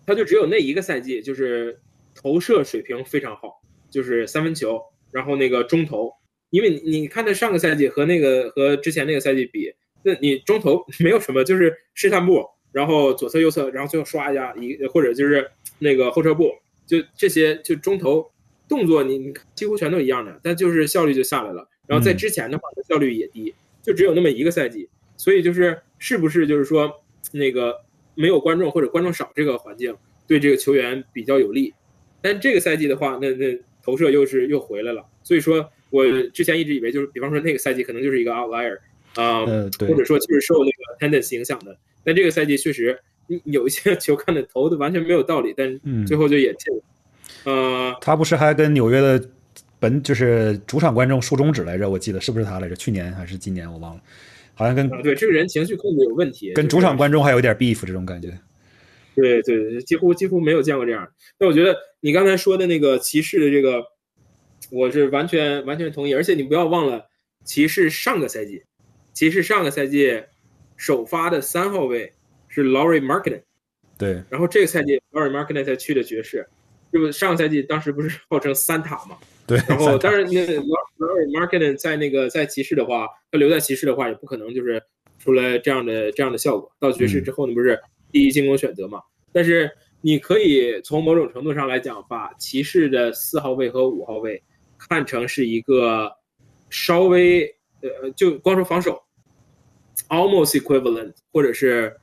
[0.06, 1.80] 他就只有那一个赛季，就是
[2.16, 4.80] 投射水平非常好，就是三分球，
[5.12, 6.14] 然后那个中投，
[6.52, 9.74] 因为你你看他上个赛季和那个和之前那个赛季比，
[10.04, 16.52] 那你中投没有什么，就是试探步，然后左侧右侧，然后最后刷一下一或者就是那个后撤步，
[16.86, 18.32] 就这些就中投
[18.70, 21.68] 动作，你你几乎全都一样的，但就是效率就下来了。
[21.88, 24.88] 然后在之前的话，效率也低，就只有那么一个赛季。
[25.18, 26.92] 所以就是是不是就是说
[27.32, 27.80] 那个
[28.16, 29.96] 没有观众或者观众少这个环境
[30.26, 31.72] 对这个球员比较有利，
[32.22, 35.06] 但这个赛季的话，那那投射又是又回来了。
[35.22, 36.04] 所以说我
[36.34, 38.80] 之前一直以为就是，比方说那个赛季可能就是一个 outlier
[39.14, 41.78] 啊，或者说就是受那个 tendency 影响的。
[42.04, 43.00] 但这个赛季确实
[43.44, 46.84] 有一些 球看的投的完全没有道理，但最后就也进了。
[47.44, 49.24] 呃，他不是还跟纽约的
[49.80, 51.88] 本就是主场观众竖中指来着？
[51.88, 52.76] 我记得是不是他来着？
[52.76, 54.02] 去年还是今年我忘了，
[54.54, 58.38] 好像跟对这个人情绪控制有问题，跟主场观众还有点 beef 这种感觉。
[59.14, 61.08] 对对，几乎几乎没有见过这样。
[61.38, 63.84] 但我觉得你刚才说的那个骑士的这个，
[64.72, 66.14] 我是完全完全同意。
[66.14, 67.08] 而且你不要忘了，
[67.44, 68.64] 骑士上个赛季，
[69.14, 70.24] 骑士上个赛季
[70.78, 72.14] 首发的三号位
[72.48, 73.42] 是 Laurie Marketing，
[73.98, 74.24] 对。
[74.30, 76.48] 然后这个赛季 Laurie Marketing 才去的爵士，
[76.92, 79.18] 这不上个赛季当时不是号称三塔嘛？
[79.58, 79.62] 对。
[79.68, 84.82] 然后当然那 Laurie Marketing 在那个在骑士的话，他留在骑士的话也不可能就是
[85.20, 86.72] 出来这样的这样的效果。
[86.80, 87.80] 到爵士之后呢，不是？
[88.12, 89.02] 第一进攻选择嘛，
[89.32, 89.72] 但是
[90.02, 94.44] 你可以从某种程度上来讲，把骑士的四号位和五号位
[94.78, 96.12] 看成是一个
[96.70, 97.46] 稍微
[97.80, 99.02] 呃，就光说防守
[100.10, 101.96] ，almost equivalent，或者是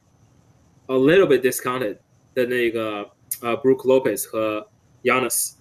[0.87, 1.99] a little bit discounted
[2.35, 3.11] 的那个
[3.43, 4.67] 呃，Brook Lopez 和
[5.03, 5.58] Yanis，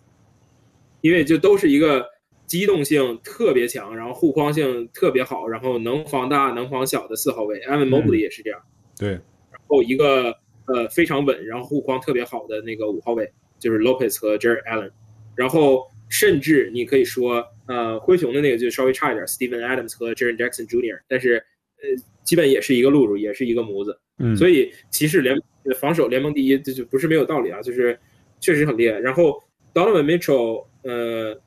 [1.08, 2.06] 因为就都是一个
[2.46, 8.60] 机动性特别强，然后护框性特别好，然后能防大能防小的四号位，Evan Mobley 也是这样，
[9.00, 9.12] 对。
[9.12, 10.36] 然后一个
[10.66, 14.92] 呃非常稳，然后护框特别好的那个五号位就是 Lopez 和 Jerry Allen，
[15.36, 25.38] 然后甚至你可以说呃灰熊的那个就稍微差一点，Steven Adams 和 Jaren Jackson Jr.，但是呃基本也是一个路数，也是一个模子，嗯，所以骑士联
[25.80, 27.98] 防守联盟第一，这就不是没有道理啊，就是
[28.40, 28.98] 确实很厉害。
[29.00, 29.42] 然后
[29.78, 31.40] Donovan Mitchell，呃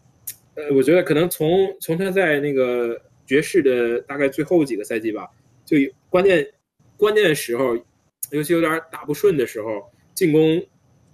[0.55, 5.29] 呃，我觉得可能从从他在那个爵士的大概最后几个赛季吧，
[5.65, 5.77] 就
[6.09, 6.47] 关键
[6.97, 7.77] 关键的时候。
[8.33, 10.65] 尤其有点打不顺的时候，进攻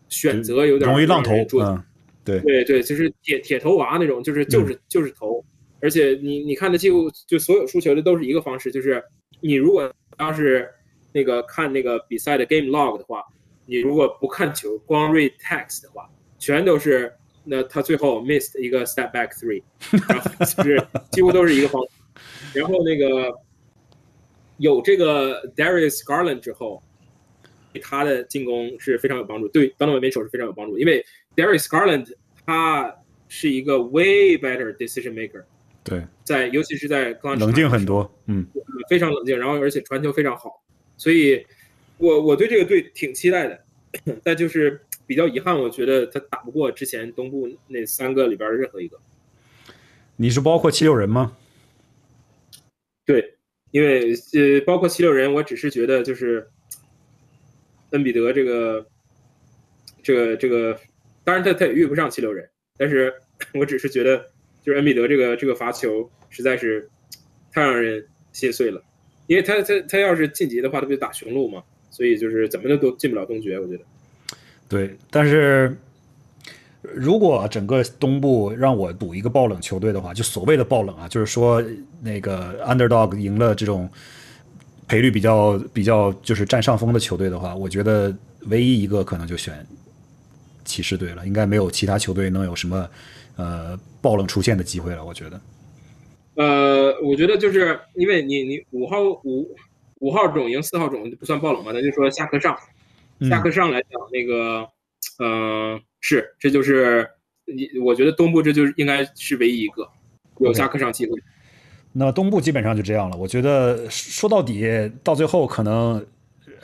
[0.06, 1.32] 选择有点容易浪投，
[1.62, 1.82] 嗯，
[2.22, 5.42] 对对对，就是铁铁头娃那种，就是就是就是投，
[5.80, 9.02] 而且你你看的几乎就所有输球的都是一个方式，就是
[9.40, 10.68] 你如果要是
[11.14, 13.24] 那个看那个比赛的 game log 的话，
[13.64, 17.12] 你如果不看球，光 read text 的话，全都是
[17.44, 19.62] 那他最后 missed 一个 step back three，
[20.08, 21.82] 然后就是几乎都是一个方，
[22.52, 23.32] 然后那个
[24.58, 26.82] 有这个 Darius Garland 之后。
[27.72, 31.04] 对他的进攻是非常有帮助，对 Donovan Mitchell 是非常有帮助，因为
[31.36, 32.10] Darius Garland
[32.46, 32.96] 他
[33.28, 35.44] 是一个 way better decision maker，
[35.84, 38.46] 对，在尤其是在冷静很多，嗯，
[38.88, 40.62] 非常冷静，然后而且传球非常好，
[40.96, 41.44] 所以
[41.98, 43.62] 我我对这个队挺期待的，
[44.24, 48.98] 但就是比较遗憾，我觉得他打不过之前东部那三个里边的任何一个。
[50.16, 51.36] 你是包括七六人吗？
[53.04, 53.34] 对，
[53.70, 56.48] 因为呃，包括七六人，我只是觉得就是。
[57.90, 58.84] 恩比德这个，
[60.02, 60.76] 这个这个，
[61.22, 62.46] 当然他他也遇不上七六人，
[62.76, 63.14] 但是
[63.54, 64.18] 我只是觉得，
[64.60, 66.90] 就是恩比德这个这个罚球实在是
[67.52, 68.82] 太让人心碎了，
[69.28, 73.84] 因为他他他要是晋级的话，他不就打雄鹿嘛，所以就是怎么的都进不了东决，我觉得。
[74.68, 75.76] 对，但是
[76.82, 81.62] 如果整个东部让我赌一个爆冷球队的话，就所谓的爆冷啊，就是说
[82.02, 83.88] 那个 underdog 赢了这种。
[84.88, 89.66] 赔率比较比较就是占上风的球队的话，我觉得唯一一个可能就选
[90.64, 92.88] 骑士队了，应该没有其他球队能有什么
[93.34, 95.04] 呃爆冷出现的机会了。
[95.04, 95.40] 我觉得，
[96.36, 99.56] 呃，我觉得就是因为你你五号五
[99.98, 102.56] 五号种赢四号种就不算爆冷嘛，咱就说下课上
[103.28, 104.68] 下课上来讲那个，
[105.18, 107.08] 呃，是这就是
[107.46, 109.88] 你我觉得东部这就是应该是唯一一个
[110.40, 111.12] 有下课上机会。
[111.92, 113.16] 那东部基本上就这样了。
[113.16, 116.04] 我觉得说到底，到最后可能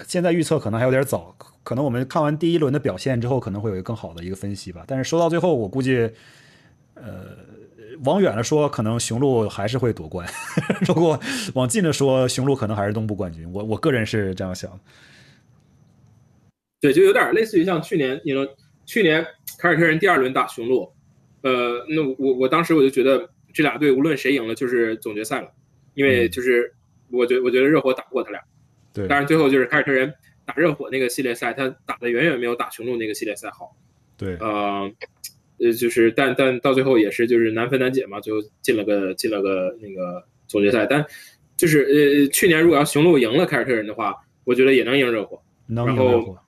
[0.07, 4.85] 现在预测可能还有点早，可能我们看完第一轮的表现之后，可能会有一个更好的一个分析吧。
[4.87, 6.11] 但是说到最后，我估计，
[6.95, 7.29] 呃，
[8.05, 10.27] 往远了说，可能雄鹿还是会夺冠；
[10.87, 11.19] 如果
[11.55, 13.51] 往近了说，雄鹿可能还是东部冠军。
[13.51, 14.79] 我我个人是这样想。
[16.83, 18.47] 对，就有点类似于像去年，你说
[18.85, 19.25] 去年
[19.59, 20.93] 凯尔特人第二轮打雄鹿，
[21.41, 23.27] 呃，那我我当时我就觉得。
[23.55, 25.53] 这俩队无论谁赢了就是总决赛了，
[25.93, 26.73] 因为就是
[27.11, 28.41] 我觉我觉得热火打不过他俩，
[28.95, 30.11] 对，当然最后就是凯尔特人
[30.47, 33.77] 打热火那个系列赛，他打的远远没有打雄鹿那个系列赛好，
[34.17, 34.91] 对，呃，
[35.59, 41.05] 呃就是但但到最后也是就是难分难解嘛，最后进了个进了个那个总决赛，但
[41.55, 44.15] 就是呃去年如果要雄鹿赢了凯尔特人的话，
[44.45, 46.39] 我觉得也能赢热火，能赢热火。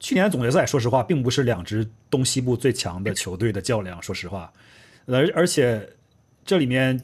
[0.00, 4.52] 去年总决赛说实话并不是两支东西部最强的球队的较量，说实话，
[5.06, 5.88] 而而且。
[6.48, 6.98] 这里面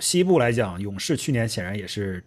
[0.00, 2.20] 西部来讲，勇士去年显然也是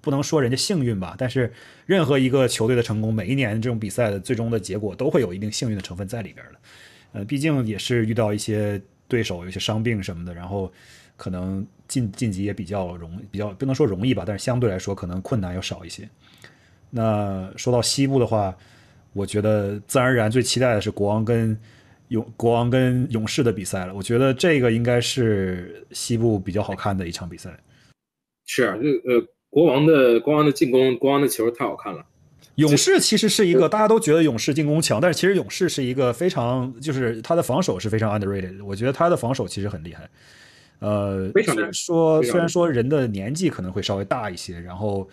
[0.00, 1.52] 不能说人家幸运吧，但是
[1.86, 6.58] 任何一个球队的成功，每一年这种比赛的最终的结果都会有一定幸运的成分在里边的。
[7.12, 10.72] 呃，毕竟也是遇到一些对手，有些伤病什么的，然后
[11.16, 16.08] 可能晋晋级也比较容，比较不能说容易吧，但是相对来说可能困难要少一些。
[16.90, 18.52] 那说到西部的话，
[19.12, 21.58] 我觉得自然而然最期待的是国王跟
[22.08, 23.94] 勇国王跟勇士的比赛了。
[23.94, 27.50] 我觉得这个应该是西部比较好看的一场比赛。
[28.46, 32.04] 是啊，这呃，国王的国王的进攻，国王的球太好看了。
[32.56, 38.62] 勇士其实是一个大家都觉得勇士进攻强，但是其实勇士是一个非常就是他的防守是非常 underrated。
[38.64, 40.08] 我觉得他的防守其实很厉害。
[40.80, 45.08] 呃，虽然说虽然说人的年纪可能会稍微大一些，然后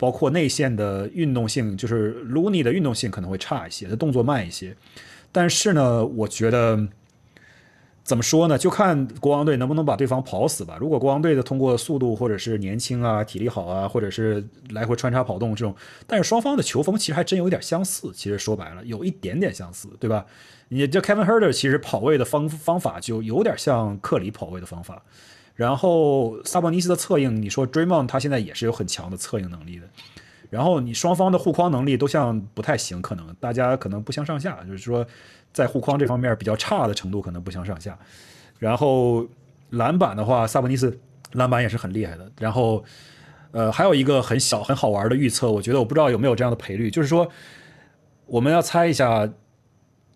[0.00, 4.74] 包括内线的运动性，就是 l u n y 的运动性可能会差一些，他动作慢一些，
[5.30, 6.88] 但是呢，我觉得。
[8.02, 8.58] 怎么说呢？
[8.58, 10.76] 就看国王队能不能把对方跑死吧。
[10.80, 15.72] 如果国王队的通过速度，或者是年轻啊、体力好啊，或者是来回穿插跑动这种，
[16.08, 18.10] 但是双方的球风其实还真有点相似。
[18.12, 20.26] 其实说白了，有一点点相似，对吧？
[20.70, 25.00] 你这 Kevin Herder 其实跑位的方方法就有点像克里跑位的方法。
[25.60, 29.86] 然后萨博尼斯的策应，你说 Draymond 他现在也是有很强的策应能力的。
[30.48, 35.06] 然后你双方的护框能力都像不太行，可能大家可能不相上下，就是说。
[35.52, 37.98] 在护框这方面比较差的程度可能不相上下，
[38.60, 39.26] 然后
[39.70, 40.96] 篮板的话，萨博尼斯
[41.32, 42.30] 篮板也是很厉害的。
[42.38, 42.84] 然后，
[43.50, 47.28] 呃，还有一个很小很好玩的预测，我觉得我不知道有没有这样的赔率，就是说
[48.26, 49.28] 我们要猜一下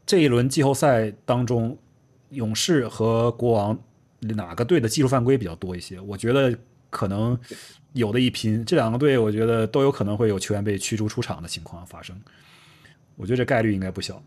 [0.06, 1.76] 这一轮季后赛当中，
[2.28, 3.76] 勇士和国王
[4.34, 6.00] 哪个队的技术犯规比较多一些？
[6.00, 6.56] 我觉得
[6.90, 7.38] 可能
[7.92, 12.18] 有的一拼，这两个队我觉得都有可能会有球员被驱逐出场的情况发生。
[13.16, 14.22] 我觉得这概率应该不小。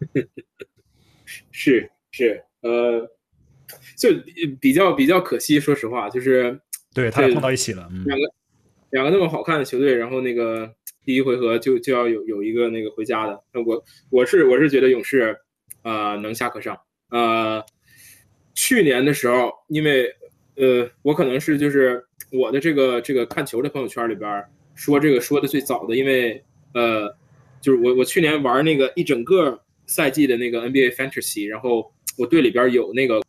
[1.50, 3.08] 是是呃，
[3.96, 4.08] 就
[4.60, 6.60] 比较比较可惜，说实话，就是
[6.92, 8.24] 对他俩碰到一起了，两个
[8.90, 10.70] 两个那么好看的球队，然后那个
[11.04, 15.38] 第一回合就就要有有一个那个回家的，那我我是我是觉得勇士
[15.82, 16.78] 啊能下可上，
[17.10, 17.64] 呃，
[18.54, 20.14] 去年的时候，因为
[20.56, 26.42] 呃我可能是就是我的这个这个看球的朋友圈里边说这个说的最早的，因为
[26.74, 27.14] 呃
[27.60, 29.60] 就是我我去年玩那个一整个。
[29.84, 33.20] 赛季的那个 NBA Fantasy，然后我队里边有那个，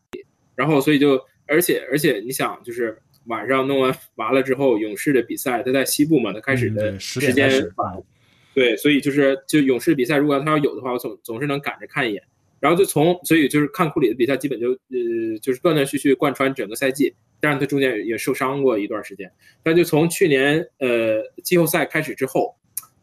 [0.56, 8.02] 然后所以就而且而且你想就是晚上弄完完了之后，勇士的比赛他在西部嘛，他开始的时间晚，
[8.54, 12.24] 对，所以就是就勇士比赛，如果他要有的话，我总总是能赶着看一眼，
[12.64, 19.30] 然后就从所以就是看库里的比赛，基本就呃就是断断续续贯穿整个赛季，但是他中间也受伤过一段时间，
[19.62, 22.56] 但就从去年呃季后赛开始之后。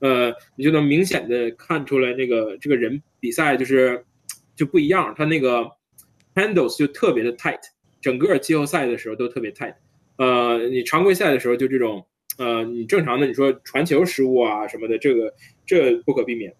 [0.03, 4.03] 呃，你就能明显的看出来，那个这个人比赛就是
[4.57, 5.70] 就不一样，他那个
[6.35, 7.61] handles 就特别的 tight，
[8.01, 9.74] 整个季后赛的时候都特别 tight。
[10.16, 12.03] 呃，你常规赛的时候就这种，
[12.39, 15.35] 呃，你正常的你说传球失误啊什么的，这个
[15.66, 16.55] 这不可避免。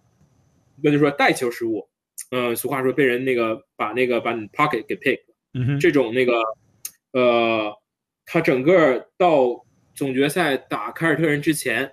[0.83, 1.87] 那就说带球失误，
[2.29, 5.19] 呃，俗话说被人那个把那个把你 pocket 给 pick，
[5.79, 6.33] 这种那个，
[7.13, 7.73] 呃，
[8.25, 9.65] 他整个到
[9.95, 11.91] 总决赛打凯尔特人之前。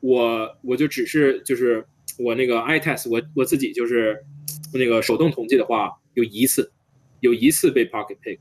[0.00, 1.84] 我我就只是就是
[2.18, 4.16] 我那个 i test 我我自己就是
[4.72, 6.70] 那个手动统计的话，有一次
[7.20, 8.38] 有一次被 pocket pick，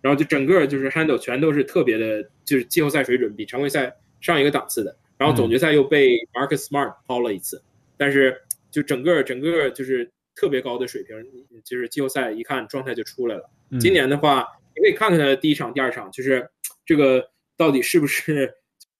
[0.00, 7.62] 然后就整个就是 handle 全都是特别的，就是季后赛水准比常规赛上一个档次的，然后总决赛又被 Marcus Smart 抛了一次，
[7.96, 8.36] 但是
[8.70, 11.16] 就整个整个就是特别高的水平，
[11.64, 13.50] 就是季后赛一看状态就出来了。
[13.80, 14.46] 今年的话，
[14.76, 16.48] 你可以看看他的第一场、第二场，就是
[16.84, 18.54] 这个到底是不是。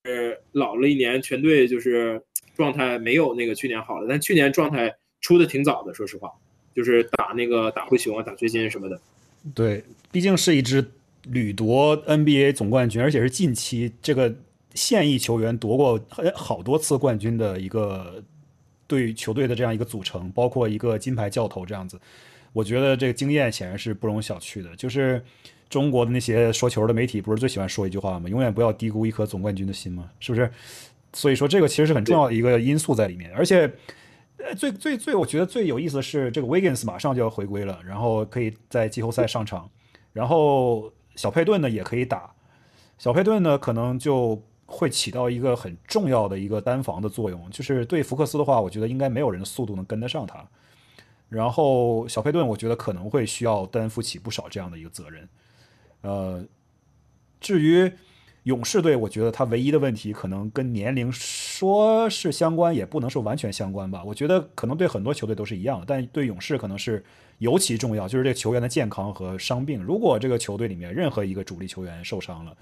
[0.06, 2.20] 呃，老了一年，全队就是
[2.54, 6.30] 状态没有那个去年好了，但去年状态出的挺早的，说实话，
[6.74, 9.00] 就是打那个打灰熊啊，打掘金什么的。
[9.54, 9.82] 对，
[10.12, 10.84] 毕竟是一支
[11.22, 14.30] 屡夺 NBA 总冠军，而且是近期这个
[14.74, 15.98] 现役球员夺过
[16.34, 18.22] 好多次冠军的一个
[18.86, 22.00] 对于球队的这样一个组成，包括一个金牌教头这样子，
[22.52, 25.22] 我觉得这个经验显然是不容小觑的，就是。
[25.70, 28.28] 中国的那些说球的媒体不是最喜欢说一句话吗？
[28.28, 30.08] 永远不要低估一颗总冠军的心吗？
[30.20, 30.48] 是不是？
[31.14, 33.32] 所以说这个其实是很重要的一个因素在里面。
[33.34, 33.68] 而且，
[34.36, 39.68] 呃，最最最，我觉得最有意思的是，这个 Wiggins 马上就要回归了，然后可以在季后赛上场，
[40.12, 42.32] 然后小佩顿呢也可以打。
[42.98, 50.44] 小佩顿呢可能就会起到一个很重要的一个单防的作用，就是对福克斯的话，我觉得应该没有人的速度能跟得上他。
[51.28, 55.28] 然后小佩顿，我觉得可能会需要担负起不少这样的一个责任。
[56.02, 56.44] 呃，
[57.40, 57.90] 至于
[58.44, 64.04] 勇士队，我觉得他唯一的问题可能跟年龄说是相关，也不能说完全相关吧。
[64.04, 67.02] 我觉得可能对很多球队都是一样，但对勇士可能是
[67.38, 69.82] 尤其重要，就是这个球员的健康和伤病。
[69.82, 72.56] 如果这个球队里面任何一个主力球员受伤了，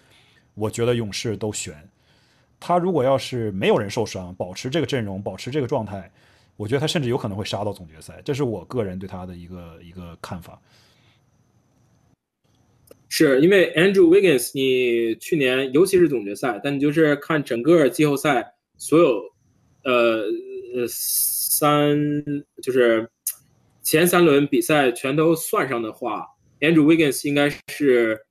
[0.54, 1.74] 我觉得勇士都悬。
[2.60, 6.10] 他如果要是没有人受伤，保持这个阵容，保持这个状态，
[6.56, 8.22] 我觉得他甚至有可能会杀到总决赛。
[8.24, 10.60] 这是我个人对他的一个一个看法。
[13.08, 19.22] 是因为 Andrew Wiggins，你去年尤其是总决赛，但你就是看整个季后赛所有，
[19.84, 20.22] 呃，
[20.74, 21.98] 呃三
[22.62, 23.10] 就是
[23.82, 26.26] 前三轮比赛全都算上的话
[26.60, 28.24] ，Andrew Wiggins 应该是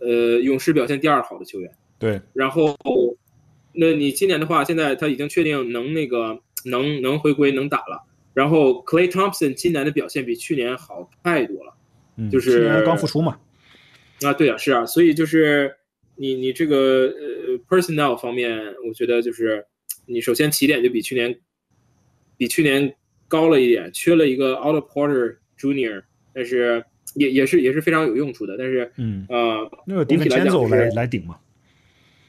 [0.00, 1.70] 呃勇士表现第二好的球员。
[1.98, 2.76] 对，然后
[3.72, 8.04] 那你今年的话，现在他已经确定能那个能能回归能打了。
[8.34, 11.74] 然后 Clay Thompson 今年的表现比去年好太多了，
[12.16, 13.38] 嗯，就是刚复出嘛。
[14.22, 15.74] 啊，对啊，是啊，所以就是
[16.14, 19.64] 你你这个呃 personnel 方面，我觉得就是
[20.06, 21.38] 你首先起点就比去年
[22.36, 22.94] 比去年
[23.26, 26.02] 高了一点，缺了一个 Otto Porter Junior，
[26.32, 26.84] 但是
[27.18, 31.36] 也也是也是非常有用处的，但是嗯呃，那个 d i v i n c e 来来顶嘛。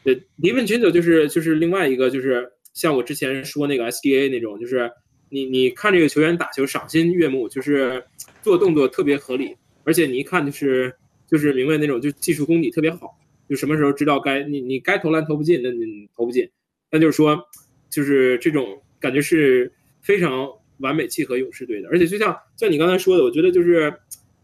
[0.04, 4.92] 对 i n c e 就是就是另外一个就是像我之前说那个 SDA 那种，就是
[5.30, 8.04] 你你看这个球员打球赏心悦目，就是
[8.42, 10.94] 做动作特别合理，而且你一看就是。
[11.32, 13.16] 就是明白那种，就技术功底特别好，
[13.48, 16.50] 就什么时候知道该你你该投篮投不进，那你投不进，
[16.90, 17.40] 那就是说，
[17.88, 19.72] 就是这种感觉是
[20.02, 20.50] 非常
[20.80, 21.90] 完美契合勇士队的。
[21.90, 23.94] 而且就像像你刚才说的，我觉得就是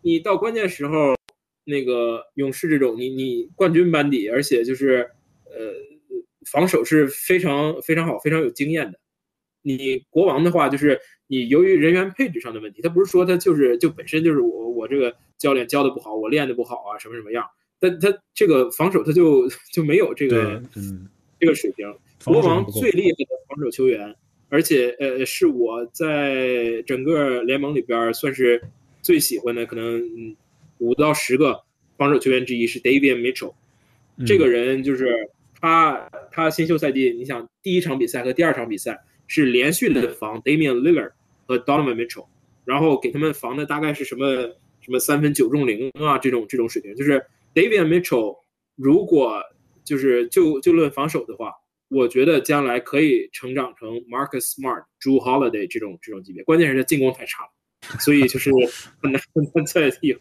[0.05, 1.15] 你到关键时候，
[1.63, 5.09] 那个勇士这种你你冠军班底，而且就是
[5.45, 5.73] 呃
[6.45, 8.99] 防守是非常非常好、非常有经验的。
[9.63, 15.13] 你国王的话，就是你由于人员配置上的问题，他不是说他就是就本身就是我我这个。
[15.37, 17.45] 教练教的不好，我练的不好啊，什么什么样？
[17.77, 20.63] 但他这个防守他就就没有这个
[21.37, 21.93] 这个水平。
[22.23, 24.15] 国王最厉害的防守球员，
[24.47, 28.63] 而且呃是我在整个联盟里边算是
[29.05, 30.01] 最喜欢的，可能
[30.79, 31.61] 五到十个
[31.95, 33.53] 防守球员之一是 David Mitchell。
[34.25, 35.29] 这个人就是
[35.61, 41.11] 他，他新秀赛季，你想第一场比赛和第二场比赛是连续的防 Damian Lillard
[41.45, 42.25] 和 Donovan Mitchell，
[42.65, 44.55] 然后给他们防的大概是什么？
[44.81, 47.25] 什么三分九中零啊，这种这种水平，就是
[47.55, 48.37] David Mitchell，
[48.75, 49.41] 如果
[49.83, 51.51] 就是就就论防守的话，
[51.87, 56.43] 我觉得将来可以成长成 Marcus Smart、Drew Holiday 这种这种级别。
[56.43, 57.49] 关键是他进攻太差了，
[57.99, 58.51] 所以就是
[59.01, 59.21] 很难
[59.65, 60.19] 在以后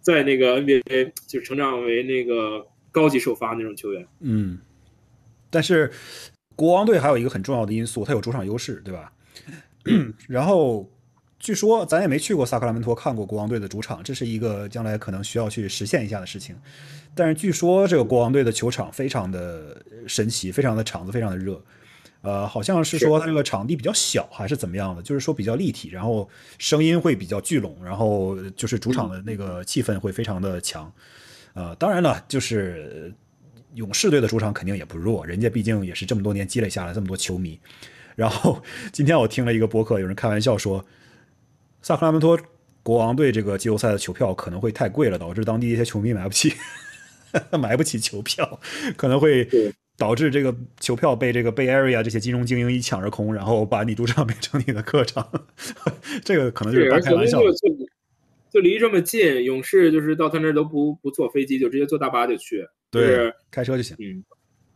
[0.00, 4.06] 在那个 NBA 就成长为那个高级首发那种球员。
[4.20, 4.58] 嗯，
[5.50, 5.90] 但是
[6.56, 9.12] 国王队还有一个很重要的因素，它有主场优势，对吧？
[10.28, 10.90] 然后。
[11.40, 16.56] 据说咱也没去过萨克拉门托看过国王队的主场，这是一个将来可能需要去实现一下的事情。
[17.14, 21.62] 但是据说这个国王队的球场非常的神奇，非常的场子非常的热。
[22.22, 26.28] 呃，好像是说它这个场地比较小还是怎么样的，就是说比较立体，然后
[26.58, 30.92] 声音会比较聚拢，然后就是主场的那个气氛会非常的强。
[31.54, 33.12] 呃，当然了，就是
[33.74, 37.58] 勇士队的主场肯定也不弱，人家毕竟也是这么多年积累下来这么多球迷。
[38.14, 38.62] 然后
[38.92, 40.84] 今天我听了一个博客，有人开玩笑说。
[41.80, 42.36] 萨克拉门托
[42.82, 46.52] 国王队这个季后赛的球票可能会太贵了，导致当地一些球迷买不起，
[47.56, 48.58] 买不起球票，
[48.96, 49.48] 可能会
[49.98, 55.28] 导致这个球票被这个 Bay Area 这些金融精英一抢而空，然后把你主场变成你的客场。
[56.24, 57.40] 这个可能就是半开玩笑。
[58.50, 63.94] 就离这么近，勇士就是到他那儿都不不坐飞机，就直接坐大巴就去，对，开车就行。
[63.98, 64.24] 嗯。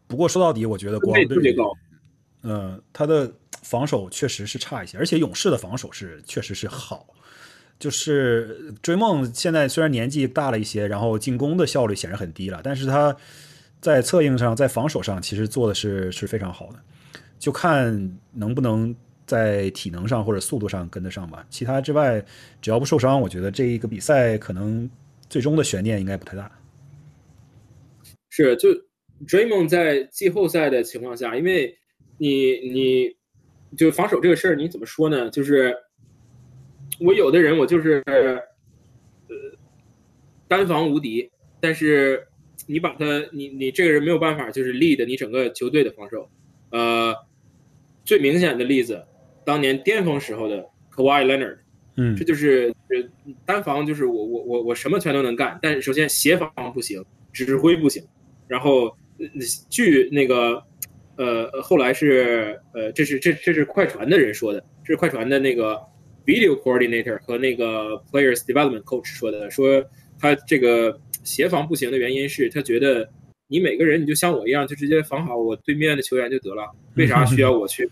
[0.07, 1.57] 不过说到底，我觉得国王队
[2.43, 3.32] 嗯，他的。
[3.62, 7.07] 防守确实是差一些，而且勇士的防守是确实是好。
[7.78, 13.16] 就是追梦现在虽然年纪大了一些，然后进攻的效率显然很低了，但是他
[13.83, 16.79] 在策应上、在防守上其实做的是是非常好的。
[17.39, 18.97] 就看能不能
[19.27, 21.45] 在体能上或者速度上跟得上吧。
[21.51, 22.25] 其他之外，
[22.63, 24.89] 只要不受伤，我觉得这一个比赛可能
[25.29, 26.51] 最终的悬念应该不太大。
[28.31, 28.69] 是，就
[29.27, 31.77] 追梦在季后赛的情况下，因为
[32.17, 33.17] 你你。
[33.75, 35.31] 就防守这个事儿，你怎么说呢？
[35.31, 35.75] 就是
[37.01, 38.39] 我有的人，我就是呃
[40.47, 42.23] 单防无敌，但是
[42.66, 46.28] 你把他，你你这个人没有办法，就是 lead 你整个球队的防守。
[46.70, 47.14] 呃，
[48.05, 49.05] 最明显的例子，
[49.44, 50.64] 当年巅峰时候的
[50.94, 51.59] Kawhi Leonard，
[51.97, 58.02] 嗯，这就是呃单防，就是我我我我什么全都能干，但是首先协防不行，指挥不行，
[58.48, 58.97] 然后
[59.68, 60.62] 据那个。
[61.16, 65.78] 呃，后来是呃，这是这这是快船的人说的，这是快船的那个
[66.24, 69.84] video coordinator 和那个 players development coach 说的，说
[70.18, 73.09] 他这个协防不行的原因是他觉得
[73.49, 77.90] 你每个人你就像我一样，就直接防好我对面的球员就得了，为啥需要我去？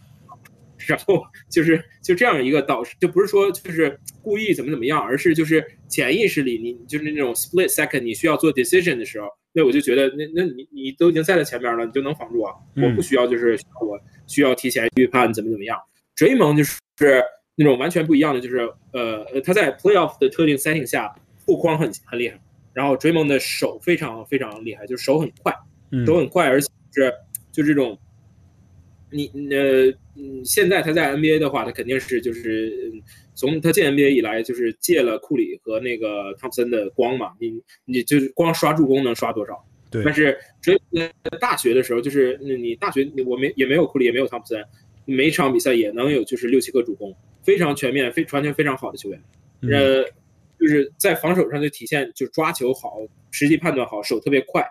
[0.87, 9.29] 然后 就是就这样一个导师，就不是说就是故意怎么怎么样，而是就是潜意识里你就是那种 split second 你需要做 decision 的时候。
[9.53, 12.55] 那我就觉得，那那你你都已经在他前面了，你就能防住啊！
[12.77, 13.99] 我不需要，就是我
[14.29, 15.77] 需要提前预判怎么怎么样。
[16.15, 16.79] 追梦就是
[17.57, 18.59] 那种完全不一样的，就是
[18.93, 21.13] 呃，他在 playoff 的特定 setting 下
[21.45, 22.39] 护框很很厉害，
[22.73, 25.53] 然后追梦的手非常非常厉害，就是手很快，
[26.07, 27.13] 手很快，而且是
[27.53, 27.99] 就这种
[29.11, 32.93] 你呃嗯，现在他在 NBA 的话，他肯定是就是
[33.35, 37.33] 从他进 NBA 以来，就是借了库里和那个汤普森的光嘛。
[37.41, 39.65] 你你就是光刷助攻能刷多少？
[39.91, 40.05] 对。
[40.05, 40.79] 但是追
[41.41, 44.63] 大学的时候，就是你大学我没也没有库里，也没有汤普森，
[45.07, 49.21] 每场比赛也能有就是六七个助攻，非常全面，非传球非常好的球员。
[49.63, 50.05] 呃，
[50.61, 52.99] 就是在防守上就体现就抓球好，
[53.31, 54.65] 实际判断好，手特别快。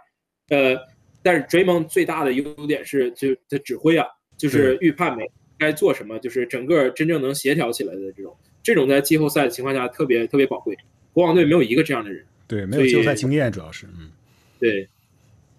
[0.49, 0.77] 呃，
[1.21, 4.05] 但是追梦最大的优点是就他指挥啊。
[4.37, 8.33] 就是预判没该做什么，就是整个真正能协调起来的这种，
[8.63, 10.73] 这种在季后赛的情况下特别特别宝贵。
[11.11, 14.09] 国王队没有一个这样的人，对，没有季后赛经验主要是，嗯，
[14.57, 14.87] 对，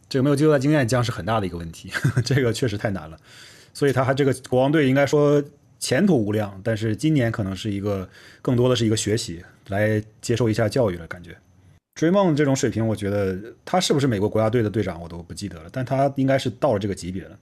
[0.08, 1.90] 这个没有季后赛经验将是很大的一个问题，
[2.24, 3.18] 这个确实太难了。
[3.74, 5.44] 所以他还这个国王队应该说
[5.80, 8.08] 前途无量，但是今年可能是一个
[8.40, 11.36] 更多的是一个学习，来接受一下教育的感觉。
[11.94, 17.36] 追梦这种水平，我觉得他是不是美国国家队的队长我都不记得了，但他应该是到了这个级别了。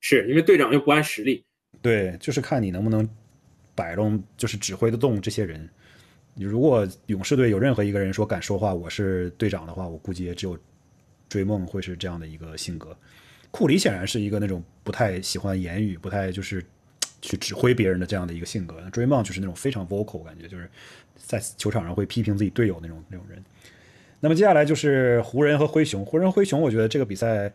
[0.00, 1.44] 是因为队长又不按实力，
[1.82, 3.08] 对，就是看你能不能
[3.74, 5.68] 摆弄，就是指挥得动这些人。
[6.34, 10.58] 你如果勇士队有任何一个人说敢说话，我是队长的话，我估计也只有
[11.28, 12.96] 追梦会是这样的一个性格。
[13.50, 16.64] 库里显然是一个那种不太喜欢言语、不太就是
[17.28, 18.76] 去指挥别人的这样的一个性格。
[18.82, 20.68] 那追梦就是那种非常 vocal，感觉就是
[21.16, 23.42] 在球场上会批评自己队友那种那种人。
[24.20, 27.52] 那么接下来就是湖人和灰熊，湖人灰熊，我觉得这个比赛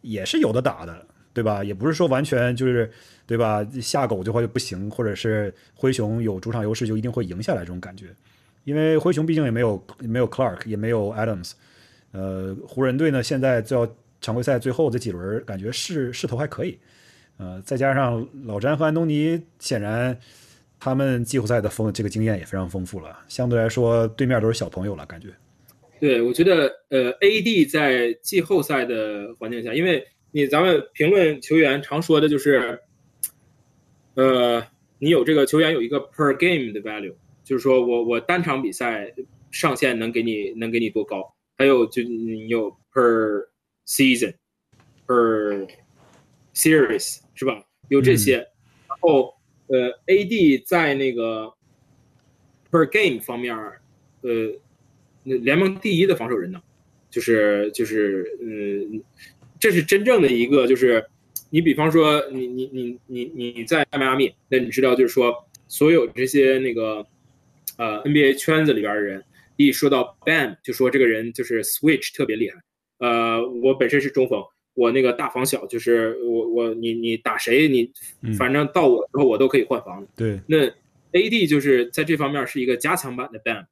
[0.00, 1.06] 也是有的打的。
[1.36, 1.62] 对吧？
[1.62, 2.90] 也不是说完全就是，
[3.26, 3.62] 对吧？
[3.78, 8.06] 下狗的话就不行，或者是灰熊有主场优势就一定会赢下来这种感觉。
[8.64, 11.52] 因为灰熊毕竟也没有没有 Clark，也没有 Adams。
[12.12, 13.86] 呃，湖人队呢现在叫
[14.18, 16.78] 常规赛最后这几轮，感觉势势头还可以。
[17.38, 20.18] 呃，再加上老詹和安东尼，显然
[20.78, 23.18] 他们季后赛的丰这个经验也非常丰富了。
[23.28, 25.28] 相对来说，对面都是小朋友了，感觉。
[26.00, 30.06] 对，我觉得呃，AD 在季后赛的环境下，因为。
[30.32, 32.78] 你咱们评论球员常说的就是，
[34.16, 34.62] 呃，
[34.98, 39.10] 你有这个球员有一个 per game 的 value，就是说我我单场比赛
[39.50, 41.34] 上限能给你能给你多高？
[41.56, 43.46] 还有就你有 per
[43.86, 45.66] season，per
[46.56, 47.62] series 是吧？
[47.88, 48.38] 有这些，
[48.88, 49.32] 然后
[49.68, 51.52] 呃，AD 在那个
[52.72, 53.54] per game 方面，
[54.22, 54.58] 呃，
[55.22, 56.60] 那联盟第一的防守人呢，
[57.10, 59.04] 就是就是嗯。
[59.58, 61.02] 这是真正的一个，就是
[61.48, 65.34] 你比方说，你你你你你在迈阿密，那你知道，就是说，
[65.66, 67.06] 所有这些那个
[67.78, 69.24] 呃 NBA 圈子里边的人，
[69.56, 72.60] 一说到 Bam，就说这个人就是 Switch 特别厉害。
[72.98, 74.44] 呃，我本身是中锋，
[74.76, 77.90] 我那个大防小，就是我我你你打谁，你
[78.38, 80.06] 反正到我之后我都可以换防。
[80.14, 80.58] 对，那
[81.10, 83.66] AD 就是在这方面是一个加强版的 Bam，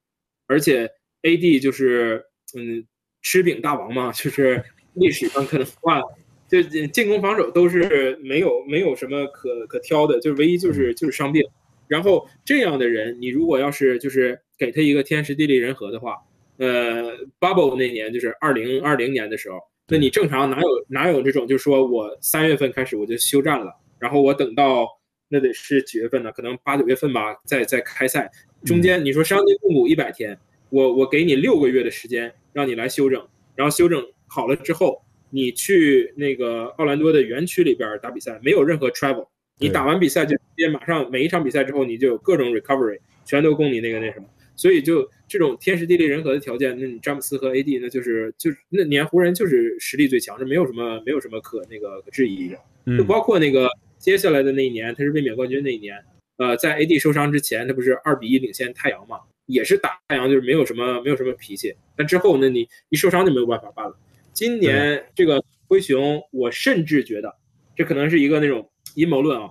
[0.48, 0.90] 而且
[1.22, 2.24] AD 就是
[2.56, 2.84] 嗯
[3.22, 4.64] 吃饼大王嘛，就是。
[4.96, 6.00] 历史上可能话，
[6.48, 11.42] 就进攻防守都是没有没有什么可可挑的，就是唯一就是就是伤病。
[11.88, 16.18] 然后这样的人，你如果要是就是给他一个天时地利人和的话，
[16.58, 19.58] 呃，Bubble 那年就是二零二零年的时候，
[19.88, 24.88] 那你正常哪有哪有这种，就是说我三月份开始我就休战了，然后我等到
[25.28, 26.32] 那得是几月份呢？
[26.32, 28.30] 可能八九月份吧，再再开赛，
[28.64, 30.38] 中间你说伤筋动骨一百天，
[30.70, 34.02] 我我给你六个月的时间让你来休整，然后休整。
[34.26, 39.28] 好了之后，你去那个奥兰多的园区里边打比赛，没有任何 travel。
[39.58, 44.26] 你打完比赛就直接马上每一场比赛之后，你就有各种 recovery，全都供你那个那什么。
[44.56, 52.96] 所以就这种天时地利人和的条件，那你詹姆斯和 AD 那就是就是那年湖人就是实力最强，这没有什么没有什么可那个可质疑的。
[52.96, 55.96] 就包括那个接下来的那一年，他是卫冕冠军那一年，
[56.36, 61.74] 呃，在 AD 受伤之前，他不是二比一领先太阳嘛，也是打太阳就是没有什么没有什么脾气。
[61.96, 63.98] 但之后呢你一受伤就没有办法办了。
[64.32, 67.34] 今年这个灰熊，我甚至觉得，
[67.74, 69.50] 这可能是一个那种阴谋论啊。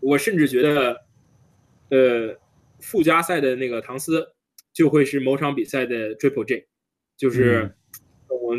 [0.00, 1.00] 我甚至觉得，
[1.88, 2.36] 呃，
[2.80, 4.28] 附加赛的那个唐斯
[4.72, 6.66] 就会是某场比赛的 Triple J，
[7.16, 7.74] 就是
[8.28, 8.56] 我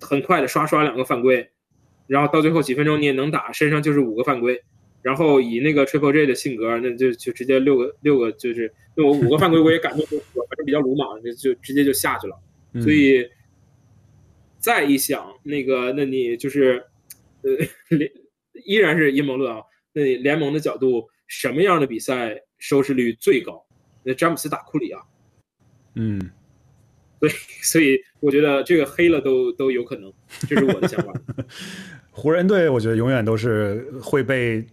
[0.00, 1.50] 很快的刷刷两个犯规，
[2.06, 4.62] 然后到最后几分钟你也能打，身上就是五个犯规，
[5.02, 12.36] 然后以那个 Triple J 的性格，那就就直接六个六个就是，那我五个犯规我也感动，我反正比较鲁莽，就就直接就下去了，
[12.82, 13.28] 所以。
[14.64, 16.84] 再一想，那个，那你就是，
[17.42, 17.50] 呃，
[17.88, 18.08] 联
[18.64, 19.60] 依然是阴谋论啊。
[19.92, 23.66] 那联盟的角度，什么样的比赛收视率最高？
[24.04, 25.02] 那詹姆斯打库里啊。
[25.94, 26.30] 嗯，
[27.20, 27.32] 所以，
[27.62, 30.12] 所以我觉得这个黑了都都有可能，
[30.48, 31.12] 这是我的想法。
[32.10, 34.64] 湖人队，我觉得永远都是会被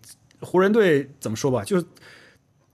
[0.41, 1.63] 湖人队怎么说吧？
[1.63, 1.83] 就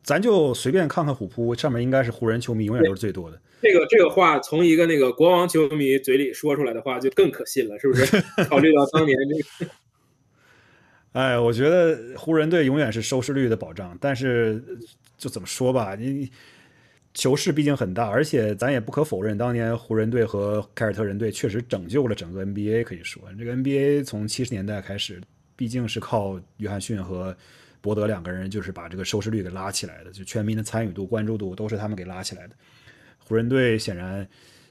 [0.03, 3.39] 咱就随便看看虎扑上面，应该是湖人球迷永远都是最多的。
[3.61, 8.22] 这个这个话从一个那个国王球迷嘴里说出来的话就更可信了，是不是？
[8.45, 9.72] 考虑到当年这个，
[11.19, 14.63] 哎，我觉得湖人队永远是收视率的保障，但是
[15.17, 16.30] 就怎么说吧，你
[17.16, 22.84] 球市毕竟很大，而且咱也不可否认，当年湖人队和凯尔特人队确实拯救了整个 NBA。
[22.84, 25.20] 可以说，这个 NBA 从七十年代开始，
[25.56, 27.36] 毕竟是靠约翰逊和
[27.82, 32.56] 伯德两个人，就是把这个收视率给拉起来的，就全民的参与度、关注度都是他们给拉起来的。
[33.18, 34.28] 湖人队显然。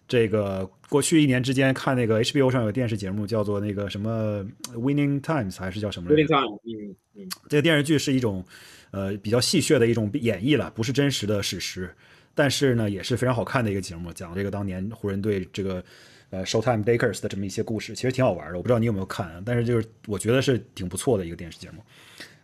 [0.06, 8.44] 这个过去一年之间看那个 HBO 上有电视节目叫做那个什么 Winning Times 还是叫什么？Winning Times，嗯嗯，这个电视剧是一种
[8.90, 11.90] 呃比较戏谑的一种演绎了，不是真实的史实，
[12.34, 15.82] 但是呢也是非常好看的一个节目，讲这个当年湖人队这个
[16.30, 18.56] 呃 Showtime Lakers 的这么一些故事，其实挺好玩的。
[18.56, 21.82] 我不知道你有没有看，但是就是我觉得是挺不错的一个电视节目，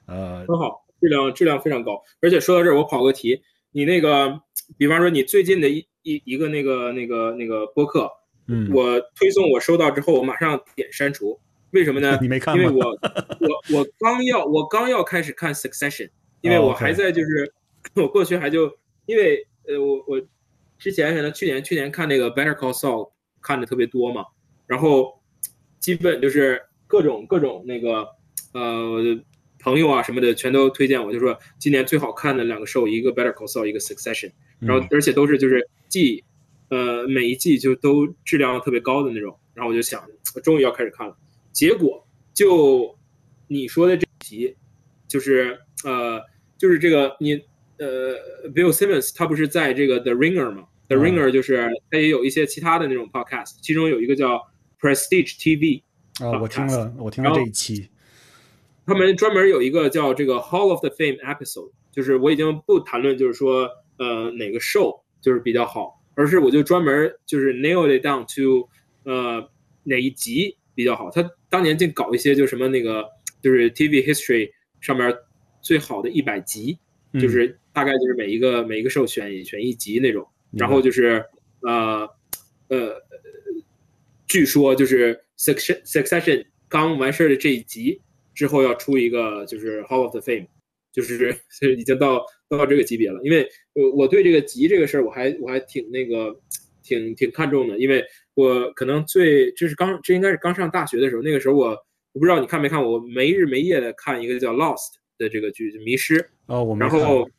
[0.06, 2.02] 呃，很好，质量质量非常高。
[2.20, 3.42] 而且说到这儿，我跑个题，
[3.72, 4.40] 你那个
[4.78, 5.86] 比方说你最近的一。
[6.02, 8.10] 一一个那个那个那个播客，
[8.46, 11.38] 嗯，我推送我收到之后，我马上点删除，
[11.72, 12.18] 为什么呢？
[12.22, 12.82] 你没看因为我
[13.38, 16.08] 我我刚要我刚要开始看 Succession，
[16.40, 17.52] 因为我还在就是
[17.96, 20.22] 我过去还就因为呃我我
[20.78, 24.24] 之前可能去年去年看那个 Better Call Saul 看的特别多嘛，
[24.66, 25.20] 然后
[25.78, 28.08] 基本就是各种各种那个
[28.52, 29.20] 呃
[29.58, 35.68] 朋友啊什么的全都推荐我，就说今年最好看的两个 show，一个 Better Call Saul，一个 Succession，然后而且都是就是。
[35.90, 36.22] 季，
[36.68, 40.00] 呃，每一季就都质量特别高的那种，然后我就想
[40.36, 41.16] 我，终于要开始看了。
[41.50, 42.96] 结果就
[43.48, 44.54] 你说的这集，
[45.08, 46.22] 就是呃，
[46.56, 47.42] 就是这个你
[47.80, 54.40] 呃，Bill Simmons 他不是在这个 The Ringer 吗？The Ringer 就是他也有一些其他的那种 podcast，其中有一个叫
[54.78, 55.82] Prestige TV
[56.24, 57.88] 啊，我听了，我听了这一期。
[58.86, 65.00] 他们专门有一个叫这个 Hall of the Fame episode，就是我已经不谈论就是说呃哪个 show。
[65.22, 68.66] 就是比较好，而是我就专门就是 nail it down to，
[69.04, 69.46] 呃，
[69.82, 71.10] 哪一集比较好？
[71.10, 73.04] 他当年净搞一些就什么那个
[73.42, 74.50] 就是 TV history
[74.80, 75.14] 上面
[75.60, 76.78] 最好的一百集，
[77.20, 81.24] 就是大概就是每一个每一个 show 选选一集那种，然后就是
[81.62, 82.06] 呃
[82.68, 82.94] 呃，
[84.26, 88.02] 据说就是 succession succession 刚完事儿的这一集
[88.34, 90.46] 之后要出一个就是 Hall of the Fame。
[90.92, 91.32] 就是
[91.78, 96.36] 已经到到这个级别了，因为我我对这个集这个事儿，我还我还挺那个
[96.82, 98.04] 挺挺看重的，因为
[98.34, 101.68] 我可能最就是刚这应该是刚上大学的时候，那个时候我
[102.12, 104.76] 我不知道你看没看，我没日没夜的看一个叫《Lost》
[105.16, 106.16] 的这个剧，《迷失》
[106.46, 107.30] 哦，我然后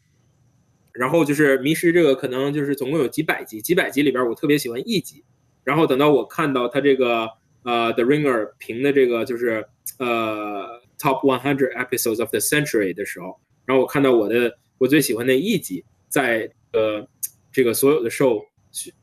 [0.94, 5.24] 然后就是《迷失》这个可能就是总共有几百集，几百集里边我特别喜欢一集，
[5.64, 7.28] 然后等到我看到他这个
[7.64, 9.66] 呃《The Ringer》评的这个就是
[10.00, 10.82] 呃。
[11.02, 17.04] Top 100 episodes of the century 的时候，然后我看到我的我最喜欢的一集，在呃
[17.52, 18.40] 这个所有的 show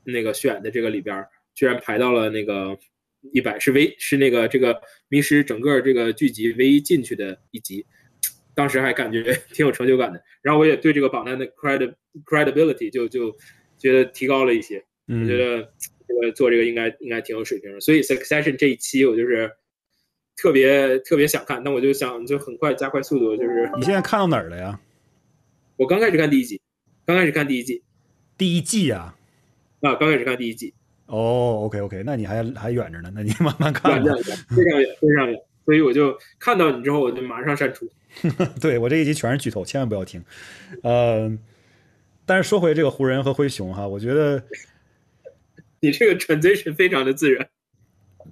[0.04, 2.78] 那个选的这个里边，居然排到了那个
[3.32, 7.84] 一百，是唯是那个这个迷失整个这个剧集唯一进去的一集，
[8.58, 9.22] 当时还感觉
[9.54, 10.20] 挺有成就感的。
[10.42, 11.94] 然后我也对这个榜单的 credit
[12.24, 13.30] credibility 就就
[13.78, 15.70] 觉得提高了一些，我觉得
[16.08, 17.78] 这个做这个应该应该挺有水平的。
[17.78, 19.48] 所以 Succession 这一期我就是。
[20.40, 24.78] 特别特别想看，那我就想就很快加快速度，就是你现在看到哪儿了呀？
[25.74, 26.60] 我刚开始看第一集，
[27.04, 27.82] 刚开始看第一季，
[28.36, 29.16] 第一季呀，
[29.80, 30.72] 啊，刚开始看第一季。
[31.06, 34.00] 哦，OK OK，那你还还远着呢，那你慢慢看。
[34.00, 37.90] 非常远，非常远，所以我就看到你之后，我就马上删除。
[38.60, 40.24] 对我这一集全是剧透，千万不要听。
[40.82, 41.30] 呃，
[42.26, 44.42] 但是说回这个湖人和灰熊哈，我觉得
[45.80, 47.48] 你这个 transition 非常的自然。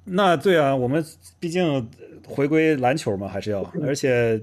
[0.05, 1.05] 那对啊，我们
[1.41, 1.89] 毕竟
[2.27, 3.63] 回归篮球嘛，还是要。
[3.83, 4.41] 而且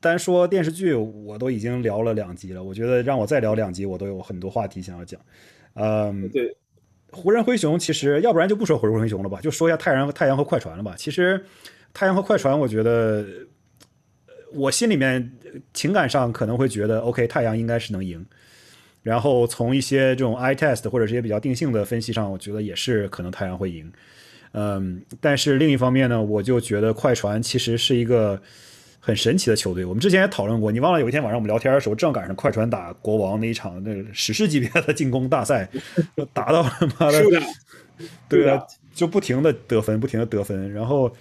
[0.00, 2.62] 单说电视剧，我都已经聊了两集了。
[2.62, 5.20] 我觉得让我再聊两集，我都有很多话题想要讲。
[5.74, 6.56] 嗯，对。
[7.10, 10.94] 湖人灰熊，其实要不然就不说湖人灰熊了吧，就说一下太阳太阳和快船了吧。
[10.96, 11.44] 其实
[11.92, 13.26] 太阳和快船，我觉得
[14.54, 15.32] 我心里面
[15.74, 18.24] 情感上可能会觉得，OK，太阳应该是能赢。
[19.02, 23.90] 然后从一些这种 i test 或者这些比较定性的分析上，我觉得也是可能太阳会赢。
[24.52, 28.40] 嗯，但是另一方面呢，我就觉得快船其实是一个
[29.00, 29.84] 很神奇的球队。
[29.84, 35.68] 我们之前也讨论过，你忘了有一天晚上我们聊天的时候，正赶上快船打国王那一场那史诗级别的进攻大赛，
[36.32, 37.24] 打到妈的，
[38.28, 38.62] 对啊，
[38.94, 40.72] 就不停的得分，不停的得分。
[40.72, 41.12] 然后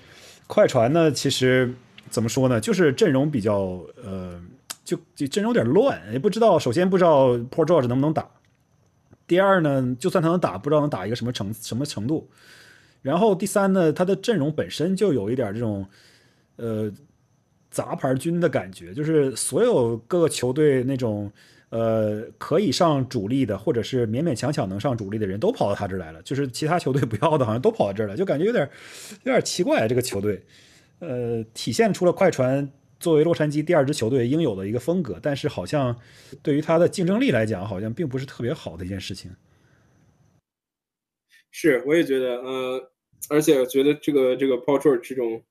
[0.45, 1.73] 快船呢，其实
[2.11, 4.39] 怎么说呢，就是阵容比较呃，
[4.83, 6.59] 就就阵容有点乱，也不知道。
[6.59, 8.29] 首先不知道 Paul George 能不能打，
[9.25, 12.29] 第二呢，就算他能打，不知道能打一个什么程什么程度。
[13.01, 15.87] 然后第三呢，他的阵容本身就有一点这种，
[16.57, 16.91] 呃，
[17.71, 21.31] 杂牌军的感觉，就是所有各个球队那种，
[21.69, 28.69] 呃，可以上主力的，或者是勉勉强强能上主力的人都跑到他这来了，就是其他球队不要的，好像都跑到这儿了，就感觉有点
[29.23, 30.43] 有点奇怪这个球队。
[31.01, 35.99] 呃，体现出了快船作为洛杉矶第二支球队应有的一个风格，但是好像
[36.43, 39.35] 对于他的竞争力来讲，好像并不是特别好的一件事情。
[41.49, 42.91] 是，我也觉得，呃，
[43.29, 45.41] 而且我觉得这个这个 Pau 这种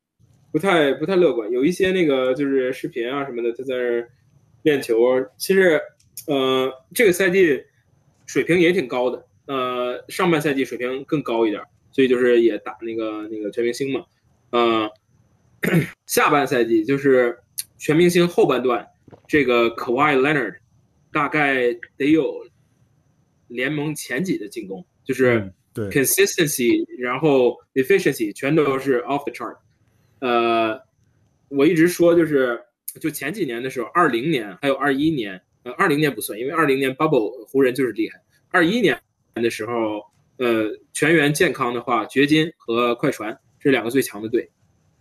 [0.52, 4.06] 不太不太乐观，有一些那个就是视频啊什么的，他在那
[4.62, 4.97] 练球，
[5.36, 5.81] 其实，
[6.28, 7.60] 呃，这个赛季
[8.24, 11.60] 水平也挺高的，呃，上半赛季水平更高一点，
[11.90, 14.05] 所以就是也打那个那个全明星嘛，
[14.51, 14.89] 呃，
[16.07, 17.39] 下半赛季就是
[17.78, 18.87] 全明星后半段，
[19.27, 20.57] 这个 Kawhi Leonard
[21.12, 22.47] 大概得有
[23.49, 25.53] 联盟前几的进攻，就是。
[25.73, 29.57] 对，consistency，然后 efficiency 全都是 off the chart。
[30.19, 30.77] 呃，
[31.47, 32.61] 我一直说就是，
[33.01, 38.20] 就前几年的时候，二零年还有二一年，呃，二零年不算，因为二零年 bubble 湖人就是厉害。
[38.49, 39.01] 二一年
[39.35, 40.03] 的时候，
[40.39, 44.51] 呃，全员健康的话，掘金和快船这两个最强的队。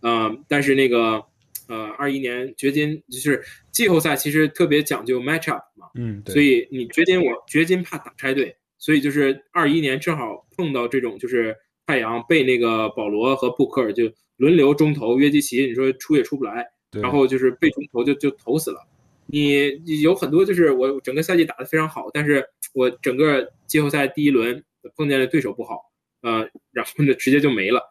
[0.02, 1.24] 嗯，但是那个，
[1.68, 8.56] 呃，二一年掘金就是季后赛其实特别讲究 match up 嘛，嗯，所以你掘金我掘金怕打拆队。
[8.82, 11.54] 所以就是二一年正好碰到这种，就是
[11.84, 18.80] 太阳被那个保罗和布克就轮流中投约基奇，你说出也出不来，然后就是被中投就就投死了。
[19.26, 24.64] 你有很多就是我整个赛季打得非常好，但是我整个季后赛第一轮
[24.96, 25.82] 碰见的对手不好，
[26.22, 27.82] 呃，然后呢直接就没了。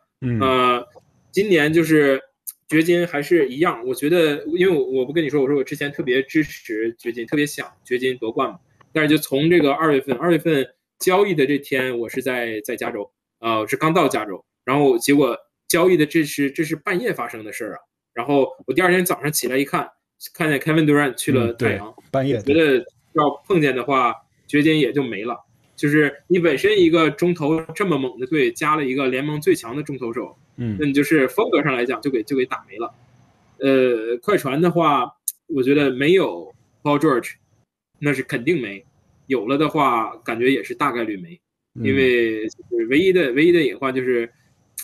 [0.41, 0.83] 呃，
[1.31, 2.21] 今年就是
[2.67, 8.59] 掘金还是一样，我觉得因为我我不跟你说，我说我之前特别支持掘金，特别想掘金夺冠嘛，
[8.91, 10.67] 但是就从这个二月份，二月份。
[10.99, 15.33] 交易的这天，我是在在加州，呃，是刚到加州，然后结果
[15.65, 17.79] 交易的这是这是半夜发生的事儿啊，
[18.13, 19.89] 然后我第二天早上起来一看，
[20.33, 22.79] 看见 Kevin Durant 去了太阳，半夜觉得
[23.13, 24.13] 要碰见的话，
[24.45, 25.37] 掘金也就没了。
[25.77, 32.93] 就是你本身一个中投这么猛的队，加了一个联盟最强的中投手，嗯，那你就是风格上来讲就给就给打没了。
[33.59, 35.15] 呃，快船的话，
[35.47, 36.53] 我觉得没有
[36.83, 37.33] Paul George，
[37.97, 38.85] 那是肯定没。
[39.27, 41.39] 有了的话，感觉也是大概率没，
[41.75, 42.47] 因为
[42.89, 44.27] 唯一的唯一的隐患就是，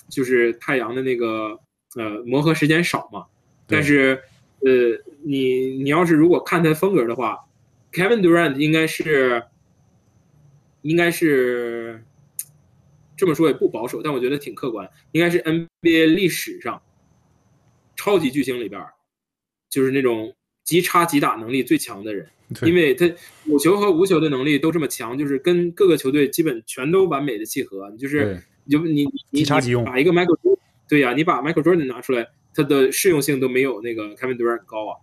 [0.07, 1.60] 就是太阳的那个
[1.95, 3.26] 呃磨合时间少嘛。
[3.65, 4.22] 但是
[4.60, 4.72] 呃，
[5.23, 7.39] 你你要是如果看他风格的话
[7.91, 9.43] ，Kevin Durant 应该是
[10.84, 12.03] 应该是
[13.16, 16.82] 这么说也不保守，但我觉得挺客观，应该是 NBA 历史上
[17.96, 18.82] 超级巨星里边
[19.70, 22.30] 就是那种即插即打能力最强的人。
[22.62, 23.12] 因为他
[23.46, 27.90] 有球和无球的能力都这么强，就是跟各个球队基本全都完美的契合。
[27.98, 29.44] 就是你就你你
[29.84, 30.38] 把一个 Michael
[30.88, 34.94] 对呀，你把 Michael Jordan 拿出来，他的适用性都没有那个 Kevin Durant 高啊。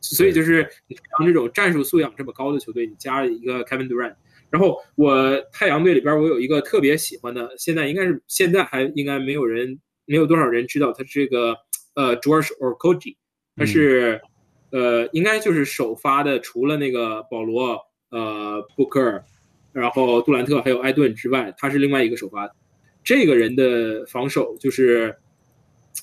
[0.00, 4.14] 所以就是你像这种战术素养这么高的球队，你加一个 Kevin Durant，
[4.52, 11.56] 然后我太阳队里边我有一个特别喜欢的，现在应该是现在还应该没有人没有多少人知道他这个
[11.94, 13.16] 呃 George or Koji，
[13.56, 14.20] 他是。
[14.74, 19.22] 呃，应该就是首发的，除了那个保罗、呃布克，
[19.70, 22.50] 然后杜兰特还有艾顿之外，他是另外一个首发。
[23.04, 25.14] 这个人的防守就是，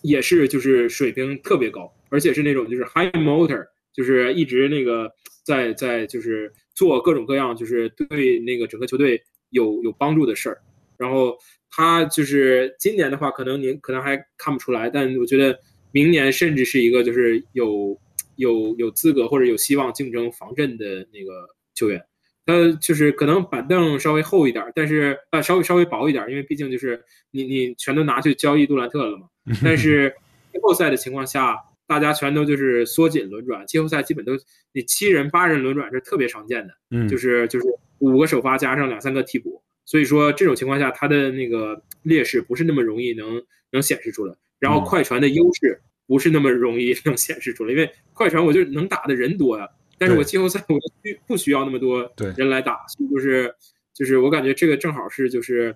[0.03, 5.11] 也是就是水平特别高，而且是那种就是 high motor，就是一直那个
[5.43, 10.61] 在在就是做各种各样就是对那个整个球队有有帮助的事儿。
[10.97, 11.37] 然后
[11.69, 15.59] 他就是今年的话，可能您可能还看不出来，但我觉得
[15.91, 17.99] 明年甚至是一个就是有。
[18.39, 21.45] 有有资格或者有希望竞争防阵的那个
[21.75, 22.01] 球员，
[22.45, 29.27] 他就是可能板凳稍微厚一点，但是呃稍微稍微薄一点，因为毕竟就是你你全都拿去交易杜兰特了嘛。
[29.61, 30.15] 但是
[30.53, 31.57] 季后赛的情况下，
[31.89, 34.33] 大家全都就是缩紧轮转，季后赛基本都
[34.73, 37.65] 你七人八人轮转是特别常见的，嗯，就是就是
[37.97, 43.41] 五个首发加上两三个替补，所以说这种情况下他的那个劣势不是那么容易能
[43.71, 45.81] 能显示出来，然后快船的优势。
[46.09, 53.53] 不是那么容易 能显示出来，因为快船我就能打的人多呀，但是我季后赛我需不需要那么多人来打，所以就是
[53.93, 55.75] 就是我感觉这个正好是就是，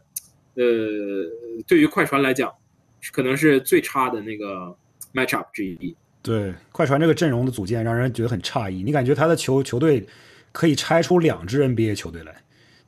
[0.55, 0.63] 呃，
[1.67, 2.51] 对于快船来讲，
[3.11, 4.75] 可能是最差的那个
[5.13, 5.95] match up 之一。
[6.23, 10.07] 对，快船这个阵容的组建让人觉得很诧异，你感觉他的球球队
[10.51, 12.33] 可以拆出两支 NBA 球队来，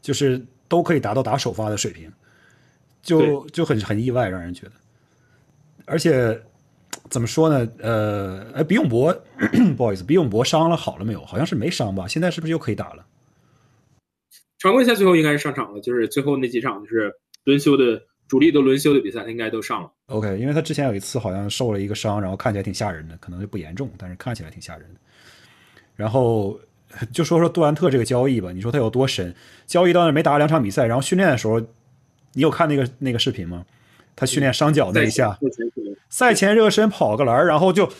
[0.02, 2.12] 就是都可以达到打首发的水平，
[3.04, 4.72] 就就很很意外，让人觉得，
[5.86, 6.42] 而且。
[7.08, 7.72] 怎么说呢？
[7.80, 9.14] 呃，哎，比永博，
[9.78, 11.24] 不好意思，比永博伤了好了没有？
[11.24, 12.08] 好像是没伤吧？
[12.08, 13.06] 现在是不是又可以打了？
[14.58, 17.14] 常规赛最后应该是上场了，就是最后那几场就是
[17.44, 19.92] 轮休的主力都轮休的比赛，他应该都上了。
[20.08, 25.00] OK，因为他之前有一次好像受了一个伤，然后看起来挺吓人的，可能就不严重，但是看起来挺吓人的。
[25.96, 26.60] 然后
[27.14, 29.34] 就说说杜兰特这个交易吧，你说他有多神？
[29.66, 31.60] 交易到那没打两场比赛，然后训练的时候，
[32.34, 33.66] 你有看那个那个视频吗？
[34.16, 35.38] 他训练伤脚那一下，
[36.10, 37.92] 赛前热身跑个篮，然后就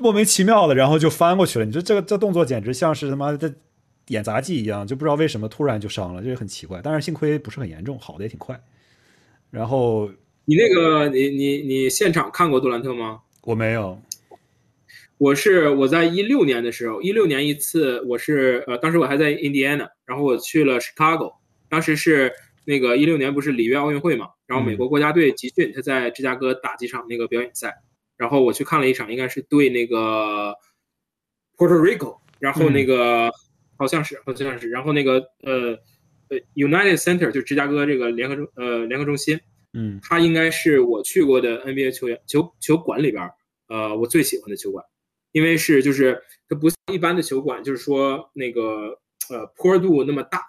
[0.00, 1.64] 莫名其妙的，然后就翻过去了。
[1.64, 3.54] 你说这个这动作简直像是他妈的
[4.06, 6.80] 演杂技一样，就不知道为什么突然就伤了，这很奇怪。
[6.82, 8.58] 但是幸亏不是很严重，好的也挺快。
[9.50, 10.10] 然后
[10.44, 13.20] 你那个你你你现场看过杜兰特吗？
[13.42, 14.00] 我没有。
[15.16, 21.34] 我是我在一六年的时候，一六年一次，我是呃，当时我还在 Indiana，，然后我去了 Chicago，
[21.68, 22.32] 当时是
[22.64, 27.74] 那个一六年不是里约奥运会嘛，然后美国国家队集训，他在芝加哥打几场那个表演赛，
[28.16, 30.54] 然后我去看了一场，应该是对那个
[31.56, 33.32] Puerto Rico，然后那个
[33.76, 35.76] 好像是好像是，然后那个呃
[36.30, 39.38] 呃 United Center 就芝加哥这个联合中呃联合中心，
[39.72, 43.30] 嗯，它应该是我去过的 NBA 球员球球馆里边
[43.68, 44.84] 呃我最喜欢的球馆。
[45.32, 46.18] 因为是就是
[46.48, 48.98] 它不像一般的球馆，就是说那个
[49.28, 50.40] 呃坡度那么大，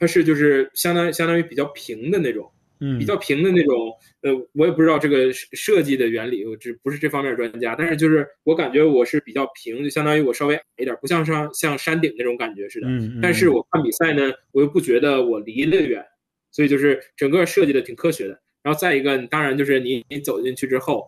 [0.00, 2.50] 它是就是相当相当于比较平的那种，
[2.80, 3.92] 嗯，比较平的那种。
[4.22, 12.86] 呃，我也不知道这个设计的原理，我只不是这方面专家，但是就是我感觉我是比较平，就相当于我稍微矮一点，不像上像山顶那种感觉似的。
[12.88, 16.04] 嗯，但是我看比赛呢，我又不觉得我离得远，
[16.50, 18.40] 所以就是整个设计的挺科学的。
[18.62, 21.04] 然后再一个，当然就是你你走进去之后。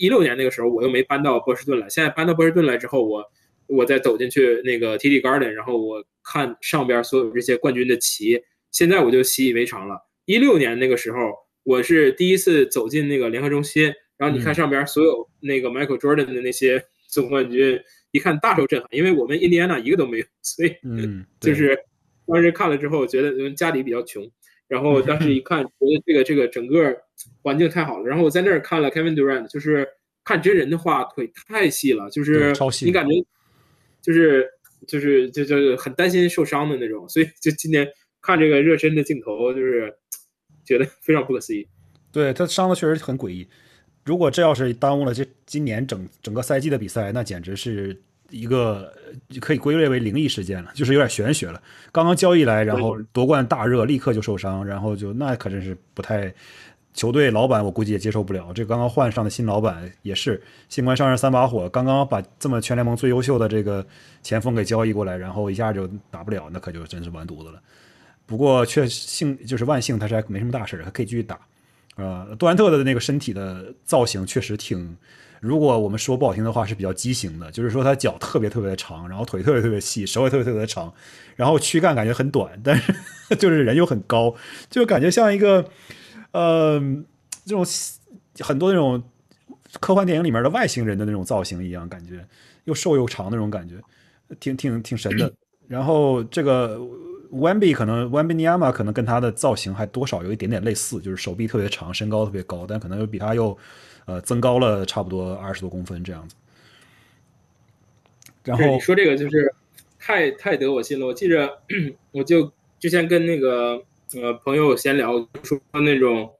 [0.00, 1.88] 一六年那个时候，我又没搬到波士顿来。
[1.88, 3.24] 现在搬到波士顿来之后，我
[3.68, 8.42] 我再走进去那个 TD Garden，然后我看上边所有这些冠军的旗，
[8.72, 9.96] 现在我就习以为常了。
[10.30, 11.18] 一六年那个时候，
[11.64, 16.80] 我是第一次走进那个联合中心，然后你看上边所有那个 Michael Jordan 的那些
[17.10, 17.80] 总冠军，
[18.12, 20.72] 一看大受震撼，因为我们印第安纳一个都没有，所以
[21.40, 21.76] 就是
[22.28, 24.24] 当时看了之后，觉得家里比较穷。
[24.68, 26.96] 然后当时一看，觉得这个这个整个
[27.42, 28.06] 环境太好了。
[28.06, 29.84] 然后我在那儿看了 Kevin Durant，就是
[30.22, 32.52] 看真人的话，腿太细了，就是
[32.84, 33.10] 你感觉
[34.00, 34.48] 就是
[34.86, 37.08] 就是就就很担心受伤的那种。
[37.08, 37.88] 所以就今年
[38.22, 39.92] 看这个热身的镜头，就是
[40.78, 41.66] 觉得非常不可思议。
[42.12, 43.46] 对他伤的确实很诡异。
[44.04, 48.00] 如果这要是耽误了这今年整整个赛季的比赛，那简直是。
[48.32, 48.94] 一个
[49.40, 51.60] 可以归类为灵异事件了，就是有点玄学了。
[51.90, 56.32] 刚刚交易来，然后夺冠大热，立刻就受伤，然后就那可真是不太。
[56.94, 58.52] 球队老板我估计也接受不了。
[58.52, 63.84] 这刚刚换上的新老板也是新官上任三把火，刚刚把这么全联盟最优秀的这个
[64.22, 67.60] 前锋给交易过来，然后一下就打不了，那可就真是完犊子了。
[68.30, 71.36] 不过确幸就是万幸，他是还没什么大事，还可以继续打。
[71.96, 74.96] 呃，杜兰特的那个身体的造型确实挺。
[75.40, 80.92] 如果我们说不好听的话，是比较畸形的，就是说他脚特别特别的长，然后腿特别特别细，手也特别特别的长，
[81.34, 82.94] 然后躯干感觉很短，但是
[83.36, 84.32] 就是人又很高，
[84.68, 85.68] 就感觉像一个
[86.30, 86.78] 呃
[87.44, 87.66] 这种
[88.38, 89.02] 很多那种
[89.80, 92.24] 科幻电影里面的外星人的那种造型一样，感觉
[92.64, 93.74] 又瘦又长那种感觉，
[94.38, 95.32] 挺挺挺神的。
[95.66, 96.78] 然后这个
[97.32, 103.56] Wemby 可能 Wemby Nyama 可能跟他的造型还多少有一点点类似，就是手臂特别长，身高特别高，但可能又比他又。
[104.06, 106.34] 呃，增高了差不多二十多公分这样子。
[108.42, 109.54] 然后你说这个就是
[110.00, 111.06] 太太得我心了。
[111.06, 111.62] 我记着，
[112.10, 112.50] 我就
[112.80, 113.80] 之前跟那个
[114.14, 115.12] 呃朋友闲聊，
[115.44, 116.34] 说那种，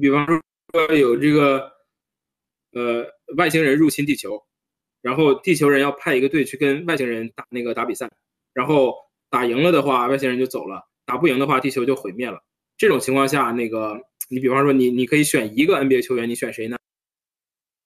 [0.00, 1.70] 比方说有这个
[2.72, 4.42] 呃外星人入侵地球，
[5.00, 8.10] 然后地球人要派一个队去跟外星人打那个打比赛，
[8.52, 8.94] 然后
[9.30, 12.42] 打赢了的话，外星人就走了；打不赢的话，地球就毁灭了。
[12.78, 16.76] 这种情况下，那个你比方说你你可以选一个 NBA 球员，你选谁呢？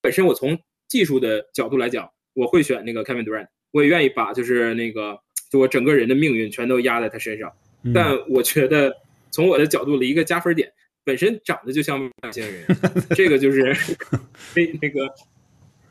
[0.02, 0.58] 本身我从
[0.88, 5.18] 技术的角度来讲，我会选那个 Kevin Durant，我也愿意把就是那个
[5.50, 7.52] 就我整个人的命运全都压在他身上。
[7.94, 8.94] 但我觉得
[9.30, 10.72] 从我的角度的一个加分点，
[11.04, 12.66] 本身长得就像外星人，
[13.16, 13.74] 这个就是
[14.52, 15.08] 可以那个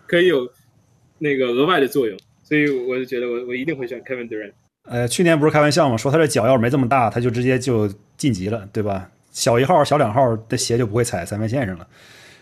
[0.06, 0.52] 可以有
[1.18, 4.54] 那个额外的作用，所以我就觉得我我一定会选 Kevin Durant。
[4.88, 5.96] 呃，去年不是开玩笑吗？
[5.96, 9.10] 说他这脚要是没这么大，他就直接就晋级了，对吧？
[9.32, 11.88] 小一号、小两号的鞋就不会踩三分线上了。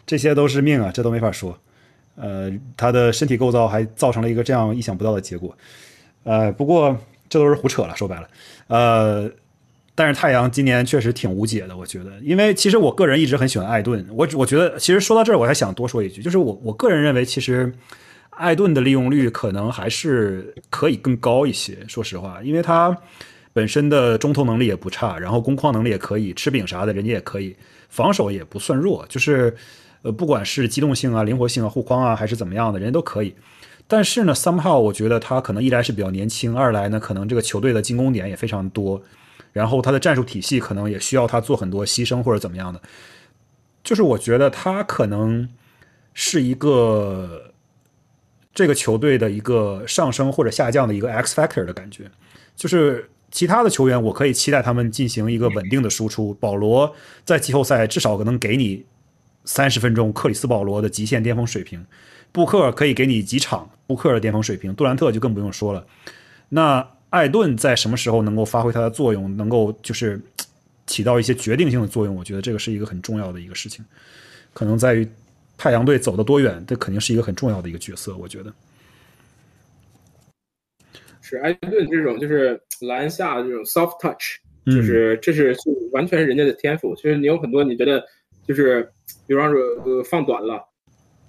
[0.06, 1.58] 这些都是命啊，这都没法说。
[2.16, 5.56] 呃，他的身体构造还造成了一个这样意想不到的结果。
[6.24, 6.98] 呃，不过
[7.28, 8.28] 这都是胡扯了，说白了。
[8.68, 9.30] 呃，
[9.94, 12.12] 但是太阳今年确实挺无解的，我觉得。
[12.22, 17.72] 因为其实我个人一直很喜欢艾顿，我我觉得其实说到这儿，我还想多说一句，就是我我个人认为，其实
[18.38, 21.78] 艾顿的利用率可能还是可以更高一些。
[21.88, 22.96] 说实话，因为他
[23.54, 27.56] 本身的中投能力也不差，然后攻框能力也可以，吃饼啥的人家也可以，
[27.90, 29.56] 防守也不算弱，就是。
[30.04, 33.34] 呃，不管是机动性啊、灵活性啊、护框啊，还是怎么样的，人家都可以。
[33.88, 39.02] 但是呢，somehow 我觉得他可能一来是比较年轻，二来呢，可能这个球队的进攻点也非常多，
[39.54, 42.80] 然后他的战术体系可能也需要他做很多牺牲或者怎么样的。
[43.84, 45.50] 就是我觉得他可能
[46.14, 47.52] 是一个
[48.58, 52.10] 这个球队的一个上升或者下降的一个 X factor 的感觉。
[52.56, 56.34] 就是其他的球员，我可以期待他们进行一个稳定的输出。
[56.40, 56.92] 保罗
[57.24, 58.84] 在季后赛至少可能给你。
[59.50, 61.82] 三十分钟克里斯保罗的极限巅峰水平，
[62.34, 65.88] 布克可以给你几场布克的巅峰水平，杜兰特就更不用说了。
[66.50, 70.20] 那艾顿在什么时候能够发挥他的作用，能够就是
[70.86, 72.14] 起到一些决定性的作用？
[72.14, 73.86] 我觉得这个是一个很重要的一个事情，
[74.54, 75.08] 可能在于
[75.58, 78.16] 太阳队走得多远，这肯定是一个很重要的一个角色。
[78.16, 78.54] 我觉得
[81.22, 85.56] 是艾顿这种就是篮下这种 soft touch，就是这是
[85.92, 86.96] 完全是人家的天赋。
[86.96, 88.02] 其实你有很多你觉得
[88.48, 88.90] 就是，
[89.26, 90.64] 比方说呃放短了，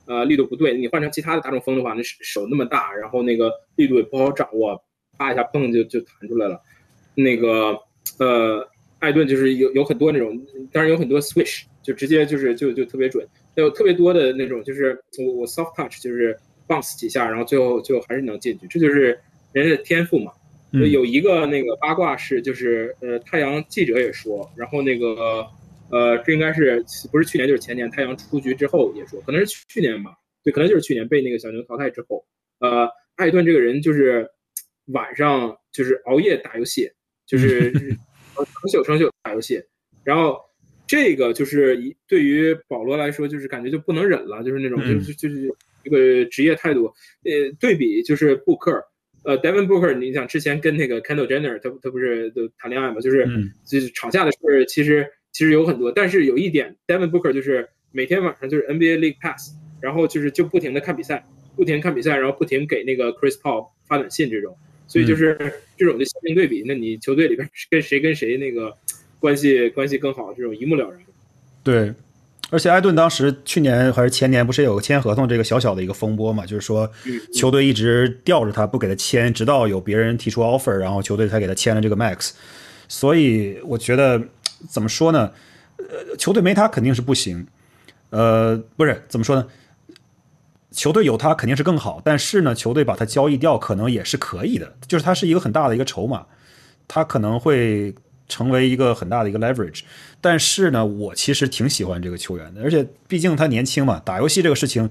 [0.06, 4.80] 呃力度不对，你换成其他的大中锋的话，那手那么大，然后那个力度也不好掌握。
[5.16, 6.60] 啪一下，砰就就弹出来了。
[7.16, 7.76] 那个
[8.20, 8.68] 呃，
[9.00, 10.40] 艾顿就是有有很多那种，
[10.70, 13.26] 当然有很多 switch，就直接就是就就特别准。
[13.62, 18.66] 有特别多的那种，就是我我 soft touch，就是 bounce 几下，然后最后最后还是能进去。
[18.68, 19.18] 这就是
[19.52, 20.32] 人家的天赋嘛。
[20.72, 25.46] 有一个那个八卦是，就是呃，太阳记者也说，然后那个
[25.90, 30.12] 呃，这应该是不是去年就是前年，太阳出局之后也说，可能是去年吧，
[30.44, 32.24] 对，可能就是去年被那个小牛淘汰之后，
[32.60, 34.28] 呃，艾顿这个人就是。
[34.92, 36.90] 晚上就是熬夜打游戏，
[37.26, 37.70] 就是
[38.32, 39.62] 成宿成宿打游戏，
[40.02, 40.40] 然后
[40.88, 45.54] 这个就是一对于保罗来说，就是感觉就不能忍了，就是那种就是就是
[45.84, 46.86] 一个职业态度。
[47.24, 48.82] 呃，对比就是布克，
[49.22, 53.28] 呃，Devin Booker，你想之前跟那个 Kendall Jenner，他他不是都谈恋爱嘛，就是
[53.66, 59.52] 就是吵架的事儿，其实其实有很多，但是有一点，Devin Booker 就是每天晚上就是 NBA League Pass，
[59.82, 61.24] 然后就是就不停的看比赛，
[61.54, 64.56] 不停看比赛，然后不停给那个 Chris Paul 发短信这种。
[64.90, 65.36] 所以就是
[65.76, 68.74] 这种的鲜明对比，那你球队里边跟谁跟谁那个
[69.20, 70.98] 关系关系更好，这种一目了然。
[71.62, 71.92] 对，
[72.50, 76.46] 而且艾顿当时去年还是前年不是有个签合同这个小小的一个风波嘛？
[76.46, 76.90] 就是说
[77.34, 82.30] 球队一直吊着他不给他签，直到有别人提出 offer，然后球队才给他签了这个 max。
[82.88, 84.22] 所以我觉得
[84.68, 85.30] 怎么说呢？
[85.76, 87.46] 呃，球队没他肯定是不行。
[88.10, 89.46] 呃，不是怎么说呢？
[90.70, 96.26] 球队有他肯定是更好，但是呢，球队把他交易掉可能也是可以的，就是他是一个很大的一个筹码，
[96.86, 97.94] 他可能会
[98.28, 99.80] 成为一个很大的一个 leverage。
[100.20, 104.88] 但是呢，我其实挺喜欢这个球员的，而且毕竟他年轻嘛，打游戏这个事情，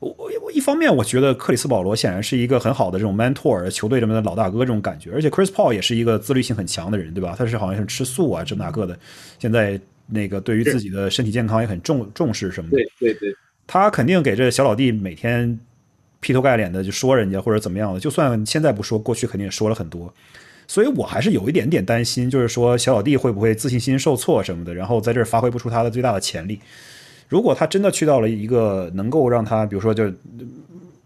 [0.00, 7.34] 我我一方面我觉得克里斯保罗显然是一个很好的这种 mentor，球队这边的老大哥这种感觉，而且 Chris Paul 也是一个自律性很强的人，对吧？
[7.38, 8.98] 他是好像是吃素啊这么大个的，
[9.38, 12.76] 现在那个对于自己的身体健康也很重重视什么的。
[12.76, 13.34] 对对对。
[13.66, 15.58] 他肯定给这小老弟每天
[16.20, 20.12] 劈头盖脸的就说人家或者怎么样的，就算现在不说，过去肯定也说了很多，
[20.68, 26.60] 所以我还是有一点点担心，就是说小老弟会不会自信心受挫什么的，然后在这儿发挥不出他的最大的潜力。
[27.26, 30.04] 如果他真的去到了一个能够让他，比如说就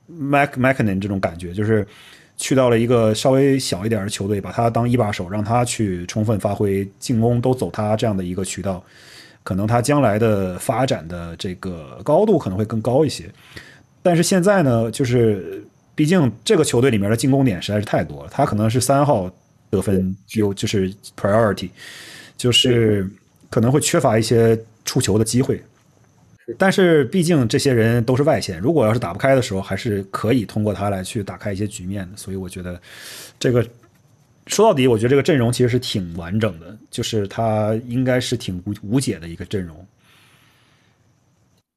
[0.07, 1.87] Mac Macnin 这种感觉，就是
[2.37, 8.83] 去到了一个稍微小一点的球队，把他当一把手，让他去充分发挥进攻都走他这样的一个渠道。
[9.45, 13.25] 可能他将来的发展的这个高度可能会更高一些，
[14.01, 15.65] 但是现在呢，就是
[15.97, 19.29] 毕竟这个球队里面的进攻点实在是太多了，他可能是三号
[19.73, 21.70] 得分有就是 priority，
[22.36, 23.09] 就是
[23.51, 25.61] 可能会缺乏一些出球的机会。
[26.57, 32.16] 但是毕竟这些人都是外线，如果要是打不开的时候，还是可以通过他来去打开一些局面的。
[32.16, 32.81] 所以我觉得
[33.40, 33.66] 这个。
[34.49, 39.86] 说到底，我觉得这个阵容其实是挺完整的，就是他应该是挺无无解的一个阵容。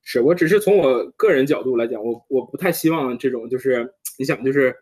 [0.02, 4.76] 是我只是从我个人角度来讲，我我不太希望这种就是你想就是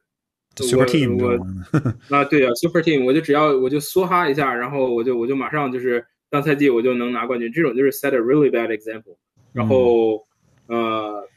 [0.55, 1.31] super team 我
[2.15, 9.17] 啊对啊 super team 我就只要我就梭哈一下，然后我就我就马上就是当赛季我就能拿冠军，这种就是 set a really bad example。
[9.51, 10.25] 然后
[10.67, 11.27] 呃，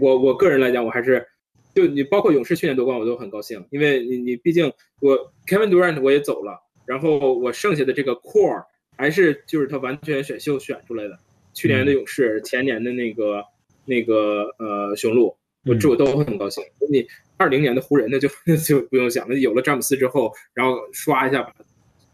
[0.00, 1.26] 我我个人来讲，我还是。
[1.74, 5.16] 就你包括勇士去年夺冠，我都很高兴，因为你你毕竟我
[5.46, 8.64] Kevin Durant 我也走了，然后我剩下的这个 core
[8.96, 11.16] 还是就是他完全选秀选出来的。
[11.54, 13.44] 去年的勇士，前年的那个
[13.84, 16.64] 那个呃雄鹿，我这我都很高兴。
[16.90, 17.06] 你
[17.38, 18.28] 二零年的湖人那就
[18.66, 21.54] 就不用想了，有了詹姆斯之后，然后刷一下把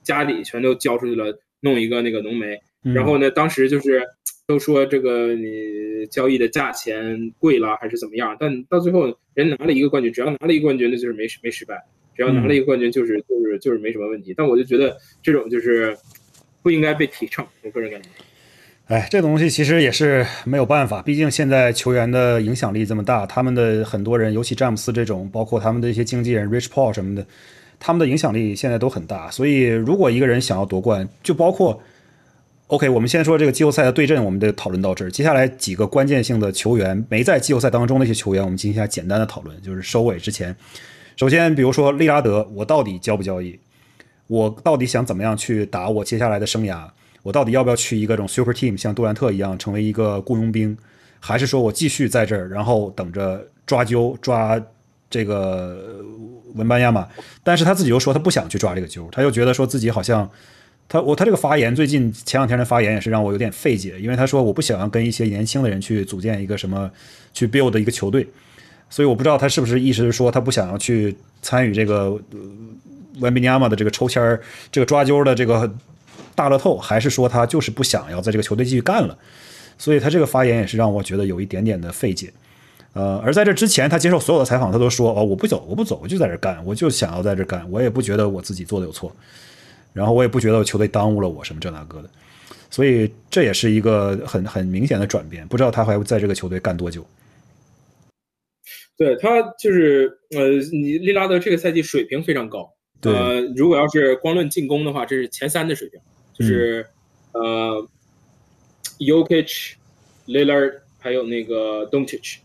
[0.02, 2.60] 家底全都交出去了，弄一个那个浓眉，
[2.94, 4.02] 然后呢，当时就是。
[4.46, 8.36] 都说这个你交易的价钱贵了还是怎么样？
[8.38, 11.82] 但到最后人拿了一个冠军，只要拿了一个冠军，那就是没没失败。
[12.14, 14.34] 只要拿了一个冠军，就是就是就是没什么问题。
[14.36, 15.96] 但我就觉得这种就是
[16.62, 18.09] 不应该被提倡，我个人感觉。
[18.86, 27.27] 哎，这东西其实也是没有办法，毕竟现在球员的影响力这么大，他们的很多人，尤其詹姆斯这种，包括他们的一些经纪人 Rich Paul 什么的，
[27.81, 29.31] 他们的影响力现在都很大。
[29.31, 31.81] 所以如果一个人想要夺冠，就包括。
[32.69, 35.11] OK，我们先说这个季后赛的对阵，我们的讨论到这儿。
[35.11, 40.56] 接下来几个关键性的球员没在季后赛当中的一些球员，我们进行一下简单的讨论，就是收尾之前。
[41.15, 43.61] 首先，比如说利拉德，我到底交不交易？
[44.27, 46.89] 我到底想怎么样去打我接下来的生涯？
[47.24, 50.76] 我到底要不要去一个这种 super team，像杜兰特一样成为一个雇佣兵，
[51.18, 54.60] 还是说我继续在这儿，然后等着抓阄抓
[55.09, 56.05] 这个
[56.55, 57.09] 文班亚马？
[57.42, 60.30] 但是他自己又说他不想去抓这个阄，他又觉得说自己好像
[60.86, 66.90] 他我他这个发言最近前两天的发言也是让我有点费解，因为他说我不想要跟一些年轻的人去组建一个什么
[67.32, 68.28] 去 build 一个球队，
[68.90, 72.38] 所以我不知道他是不是意思是说他不想要去参与这个呃
[73.20, 74.38] 文班亚马的这个抽签儿
[74.70, 75.74] 这个抓阄的这个。
[76.35, 79.19] 大乐透，还是说他就是不想要在这个球队继续干了？
[79.77, 82.32] 所以他这个发言也是让我觉得有一点点的费解。
[82.93, 89.11] 呃，而在这之前，他接受所有的采访，他都说：“哦，我不走，我不走，我就在这干，我就想要在这干，我也不觉得我自己做的有错，
[89.93, 92.11] 然后我也不觉得球队耽误了我什么这那个的。”
[92.70, 95.47] 所以这也是一个很很明显的转变。
[95.48, 97.05] 不知道他还会在这个球队干多久？
[98.97, 102.73] 对他就是呃，你利拉德这个赛季水平非常高。
[103.02, 106.01] 呃，如果要是光论进攻的话，这是前三的水平。
[106.36, 106.85] 就是
[107.32, 107.89] 呃
[108.98, 109.74] ，Yokich、
[110.27, 112.39] Lillard 还有那个 Doncic，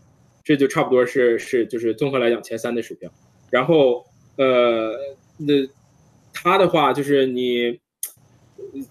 [0.44, 3.10] 这就差不多是是就是综合来讲前三的水平。
[3.50, 4.06] 然后
[4.36, 4.94] 呃，
[5.36, 5.54] 那
[6.32, 7.80] 他的话就是你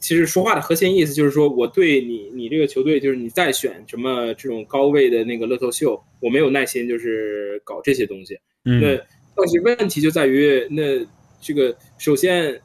[0.02, 8.38] 其实说话的核心意思就是说我对你你这个球队就是你再选什么这种高位的那个乐透秀，我没有耐心就是搞这些东西。
[8.64, 8.98] 那
[9.34, 11.08] 但是问题就在于那
[11.40, 12.62] 这个首先。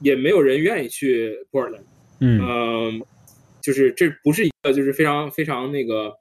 [0.00, 1.84] 也没有人愿意去波尔兰，
[2.20, 3.02] 嗯，
[3.60, 6.12] 就是这不是一个就是非常非常那个，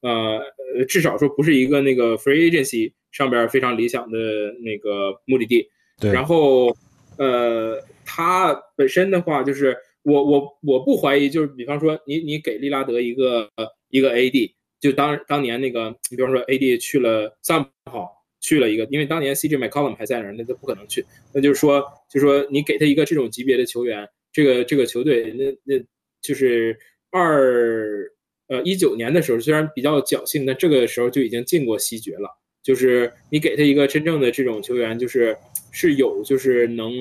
[0.00, 0.40] 呃，
[0.88, 4.18] 至少说不是一个那个 free agency 上边非常理想的
[4.60, 5.66] 那个目的地。
[6.00, 6.12] 对。
[6.12, 6.76] 然后，
[7.18, 13.48] 呃，他本身的话，就是我我我不怀疑，就是比方说你你给利拉德一个
[13.90, 18.21] 一个 AD，就当当年那个，你比方说 AD 去了三号。
[18.42, 21.02] 去了一个，因为当年 CJ McCollum 还在那儿，那他不可能去。
[21.32, 25.82] 那就是说，就是说，你给他一个这种级别的球员，这个这个球队，那那
[26.20, 26.76] 就是
[27.10, 28.04] 二
[28.48, 32.28] 呃一九年的时候，虽然比较侥幸，但这个时候就已经进过西决了。
[32.62, 35.36] 就是你给他一个真正的这种球员，就是
[35.70, 36.92] 是有，就是能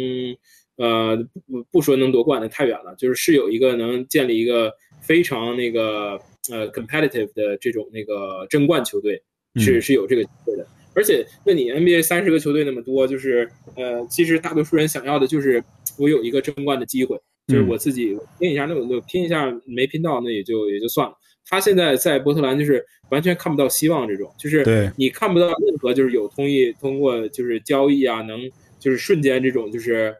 [0.78, 6.20] 呃不不说能夺冠的太远了，就是是有一个能建立一个非常那个
[6.52, 9.22] 呃 competitive 的这种那个争冠球队，
[9.56, 10.68] 是是有这个机会的。
[10.94, 15.64] 而且，那你 NBA 三十个球队那么多，就是呃，其实大多数人想要的就是
[15.98, 21.14] 我有一个争冠的机会，就是我自己拼一下，那我就拼一下，没拼到那也就也就算了。
[21.46, 30.14] 他现在在波特兰就是完全看不到希望，这种就是你看不到任何就是有通意通过就是交易啊，能就是瞬间这种就是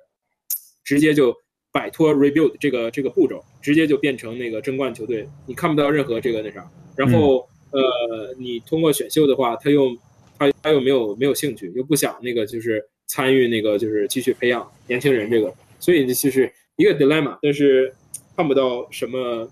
[0.86, 1.36] 直接就
[1.74, 6.72] 摆脱 rebuild 这个这个步骤，直接就变成那个争冠球队，你看不到任何这个那啥。
[6.96, 9.98] 然后呃，你通过选秀的话，他又。
[10.42, 17.94] 他他又没有没有兴趣，又不想那个就是参与那个就是继续培养年轻人这个，所以就是一个 dilemma，但是
[18.36, 19.48] 看不到什么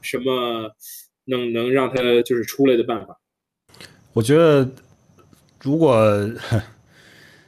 [0.00, 0.70] 什么
[1.24, 3.18] 能能让他就是出来的办法。
[4.12, 4.70] 我觉得
[5.60, 6.30] 如果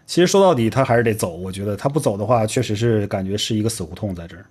[0.07, 4.45] 其实说到底他还是得走，我觉得他不走的话，确实是感觉是一个死胡同在这儿。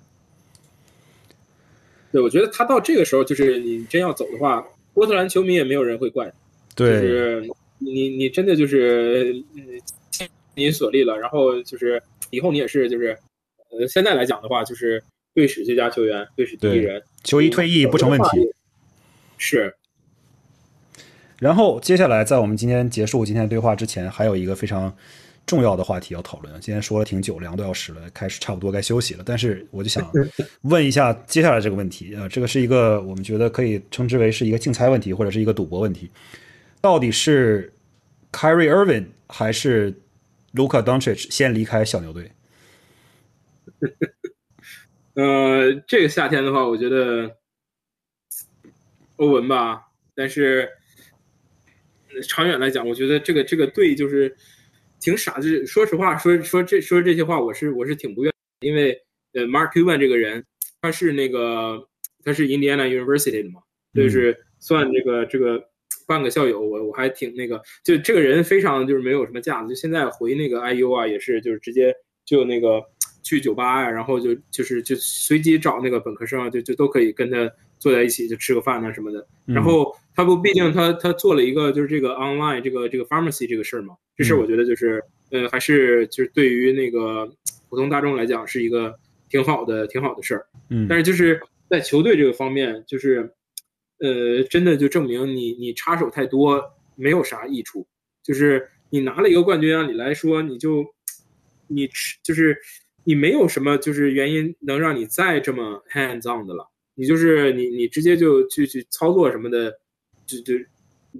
[2.13, 6.31] 对，我觉得他到这个时候，就是你真要走的话，波特兰球迷也没有人会怪，
[6.73, 7.01] 对。
[7.01, 7.49] 就是。
[7.83, 9.33] 你你真的就是
[10.11, 13.17] 尽你所力了，然后就是以后你也是就是，
[13.71, 15.03] 呃，现在来讲的话，就是
[15.33, 18.53] 队史最佳球员，队史第一人，球衣退役不成问题。
[19.37, 19.73] 是。
[21.39, 24.95] 然后接下来在我们今天结束今天的对话之前，还有一个非常
[25.47, 26.53] 重要的话题要讨论。
[26.61, 29.23] 今天说了挺久，两个多小时了，开始差不多该休息了。
[29.25, 30.07] 但是我就想
[30.61, 36.11] 问一下接下来这个问题呃，这个是一个我们觉得可以称之为是一个竞猜问题，或者是一个赌博问题。
[36.81, 37.71] 到底是
[38.31, 39.93] Kyrie Irving 还是
[40.53, 42.31] Luka Doncic 先离开小牛队？
[45.13, 47.37] 呃，这个夏天的话，我觉得
[49.17, 49.87] 欧文吧。
[50.15, 50.69] 但是
[52.27, 54.35] 长远来讲，我觉得这个这个队就是
[54.99, 55.35] 挺傻。
[55.35, 58.99] 就是说实话，说说这说这些话，我是我是挺不愿，因为
[59.33, 60.43] 呃，Mark Cuban 这个人，
[60.81, 61.87] 他是那个
[62.23, 63.61] 他是 Indiana University 的嘛，
[63.93, 65.70] 就是算这个这个。
[66.11, 69.69] 半个校友，我我还挺那个，就这个人非常就是没有什么架子。
[69.69, 72.83] 就现在回那个 IU 啊，也是就是直接就那个
[73.23, 79.25] 去酒吧呀，然后就就是就随机找那个本科生啊，就就都可以跟他坐在一起就吃个饭啊什么的。
[79.45, 87.25] 然后他不，毕竟他他做了一个就是这个 online 这个这个 pharmacy 这个事儿嘛，这事儿我觉得就是呃还是就是对于那个
[87.69, 88.93] 普通大众来讲是一个
[89.29, 90.45] 挺好的挺好的事儿。
[90.69, 91.39] 嗯，但是就是
[91.69, 93.31] 在球队这个方面就是。
[94.01, 96.61] 呃，真的就证明你你插手太多
[96.95, 97.87] 没有啥益处，
[98.23, 100.85] 就是你拿了一个冠军，按理来说你就
[101.67, 101.87] 你
[102.23, 102.57] 就是
[103.03, 106.67] 你没有什么就是原因能让你再这么 hands on 的了。
[106.95, 109.71] 你就是你你直接就去去操作什么的，
[110.25, 110.53] 就就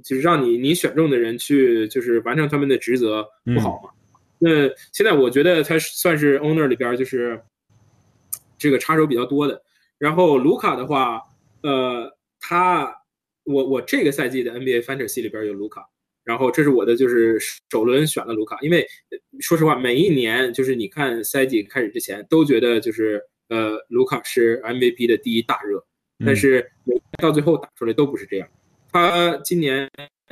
[0.03, 3.90] 就是让你你选中的人去就是完成他们的职责不好吗？
[4.38, 7.41] 那现在我觉得他算是 owner 里边就是
[8.58, 9.62] 这个插手比较多的。
[9.98, 11.22] 然后卢卡的话，
[11.62, 12.93] 呃，他
[13.45, 15.88] 我我这个赛季的 NBA Fantasy 里边有卢卡。
[16.23, 17.39] 然后这是我的就是
[17.72, 18.85] 首轮选了卢卡，因为
[19.39, 23.19] 说实话，每一年就是你看赛季开始之前都觉得就是
[23.49, 25.84] 呃卢卡是 MVP 的第一大热，
[26.23, 26.72] 但是
[27.19, 28.47] 到最后打出来都不是这样。
[28.91, 29.89] 他今年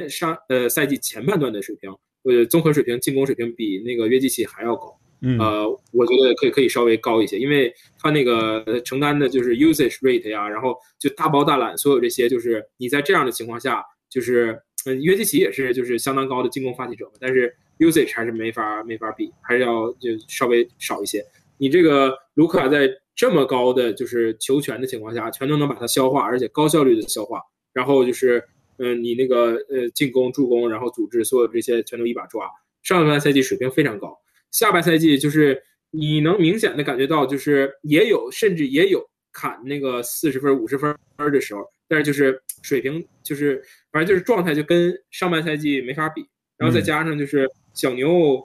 [0.08, 1.90] 上呃赛季前半段的水平，
[2.22, 4.96] 呃综合水平、进攻水平比那个约基奇还要高，
[5.40, 14.60] 呃我觉得可以可以稍微高一些，因为他那个承担的就是 usage rate 呀，然后就大包大揽，所有这些就是你在这样的情况下就是。
[14.86, 21.22] 嗯，约基奇也是，就是相当高的进攻发起者，但是 usage 还是没法没法比，还是要就稍微少一些。
[21.58, 27.42] 你这个卢卡在这么高的就是球权的情况下，全都能把它消化，而且高效率的消化。
[27.74, 28.42] 然后就是，
[28.78, 32.48] 嗯，你那个呃进攻、助攻，然后组织，所有这些全都一把抓。
[32.82, 34.18] 上半赛季水平非常高，
[34.52, 35.62] 下半赛季就是
[35.92, 41.62] 你能明显的感觉到，就是也有甚至也有砍那个四十分、五十分的时候。
[41.88, 43.60] 但是就是水平就是
[43.92, 46.24] 反正就是状态就跟上半赛季没法比，
[46.56, 48.40] 然后再加上就是小牛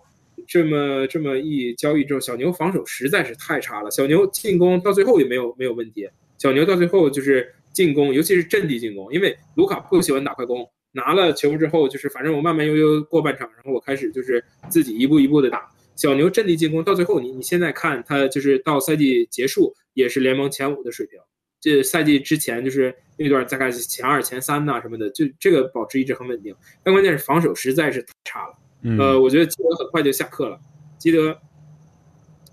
[0.48, 3.90] 这么这么一交易之后，小牛防守实在是太差了。
[3.90, 6.08] 小牛进攻到最后也没有没有问题，
[6.38, 15.70] 小牛到最后就是进攻，尤其是阵地进攻，因为卢卡不喜欢打快攻，拿了球之后就是反正我慢慢悠悠过半场，然后我开始就是自己一步一步的打。
[15.96, 21.18] 小牛阵地进攻到最后，你你现在看他就是到赛季结束也是联盟前五的水平。
[21.60, 26.54] 这赛季之前就是那段大概是前二、前三呐什么的，就这个保持一直很稳定。
[26.82, 28.54] 但关键是防守实在是太差了。
[28.98, 30.60] 呃，我觉得基德很快就下课了。
[30.98, 31.40] 基德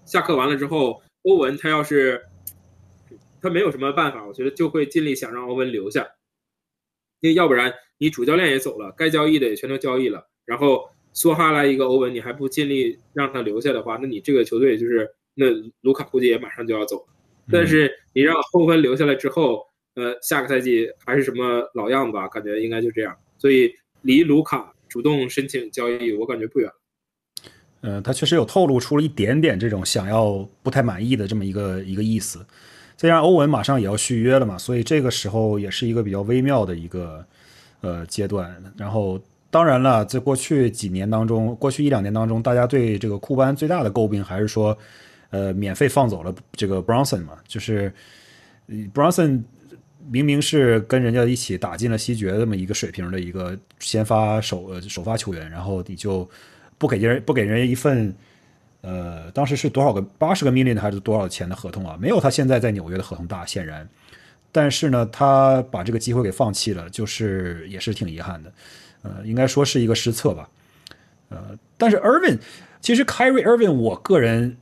[0.05, 2.23] 下课完了之后，欧文他要是
[3.41, 6.07] 他没有什么办法，我觉得就会尽力想让欧文留下。
[7.19, 15.45] 因为要不然你主教练也走了，该交易的也全都交易了，然后梭哈来一个欧文，你还不尽力让他留下的话，那你这个球队就是那
[15.81, 17.07] 卢卡估计也马上就要走了。
[17.51, 19.65] 但是你让后分留下来之后，
[19.95, 22.27] 呃，下个赛季还是什么老样子吧？
[22.27, 23.15] 感觉应该就这样。
[23.38, 23.73] 所以
[24.03, 26.72] 离卢卡主动申请交易，我感觉不远。
[27.81, 32.45] 呃，他确实有透露出了一点点这种想要不太满意的这么一个一个意思。
[32.95, 37.25] 再加上欧文马上也要续约了嘛，所以这个时候也是一个比较微妙的一个
[37.81, 38.64] 呃阶段。
[38.77, 39.19] 然后
[39.51, 44.75] 当然了，在过去几年当中，过去一两年当中，大家对这个库班最大的诟病还是说。
[45.33, 47.89] 呃，免费放走了这个 Bronson 嘛，就是
[48.93, 49.41] Bronson
[50.09, 56.30] 明明是跟人家一起打进了西决这么一个水平的一个先发首首发球员，然后你就
[56.77, 58.13] 不给人不给人一份
[58.81, 61.97] 呃，当时是多少个八十个 million 还是多少钱的合同啊？
[61.97, 63.88] 没有他现在在纽约的合同大，显然。
[64.51, 68.51] 但是呢，他把这个机会给放弃了，就是也是挺遗憾的。
[69.01, 70.49] 呃，应该说是一个失策吧。
[71.30, 72.39] 呃，但是 Irvin
[72.80, 74.57] 其实 Kyrie Irving，我个人。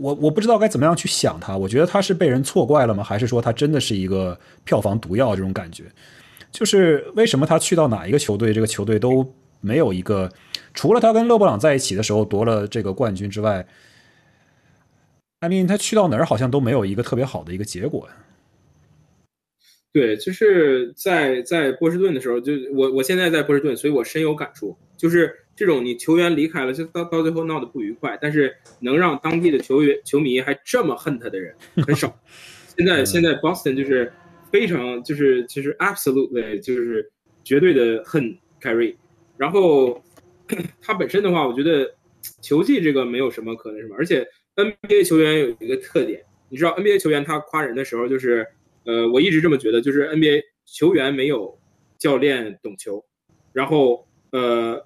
[0.00, 3.04] 我我不知道该怎么样去想他，我觉得他是被人错怪了吗？
[3.04, 5.84] 还是说他真的是一个票房毒药这种感觉？
[6.50, 10.28] 就是为什么他去到哪一个球队，这个球队都没有一个，
[10.74, 13.64] 除了他跟勒布朗在一起的时候夺了这个冠军之外
[15.40, 18.08] ，I mean 他去到哪儿好像都没有一个特别好的一个结果。
[19.96, 24.76] 对，就是在在波士顿的时候，就我我现在在波士顿，所以我深有感触。
[24.94, 32.14] 就是这种你球员离开了，就到到最后闹得不愉快，但是能让当地的球员球迷还这么恨他的人很少。
[32.76, 34.12] 现在现在 Boston 就是
[34.52, 37.10] 非常就是其实 absolutely 就是
[37.42, 38.96] 绝对的恨 Carry。
[39.38, 40.04] 然后
[40.82, 41.90] 他本身的话，我觉得
[42.42, 48.46] 球技这个没有什么可那什么，而且 NBA 球员有一个特点，你知道 NBA 球员他夸人的时候就是。
[48.86, 51.58] 呃，我一直这么觉得，就是 NBA 球员没有
[51.98, 53.04] 教练懂球，
[53.52, 54.82] 然后呃，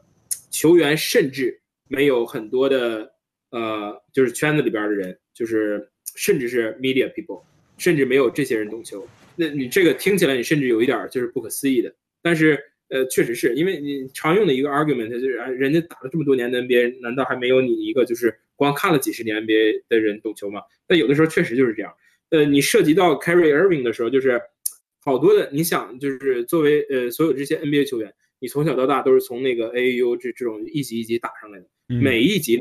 [0.50, 3.12] 球员甚至没有很多的
[3.50, 7.42] 呃，就是圈子里边的人，就是甚至是 media people，
[7.78, 9.06] 甚至没有这些人懂球。
[9.36, 11.94] 那你这个听起来，你甚至有一点就是不可思议的。
[12.22, 20.60] 但是呃，确实是因为你常用的一个 argument 就是人家打了这么多年的 NBA，难道还没有你一个就是光看了几十年 NBA 的人懂球吗？
[20.86, 21.92] 但有的时候确实就是这样。
[22.30, 24.40] 呃，你涉及到 Carry Irving 的时候，就是
[25.00, 25.50] 好多的。
[25.52, 32.58] 你想，就是作为呃所有这些 NBA 球员，你从小到大都是从那个 AAU 这这种一级一级打上来的，每一级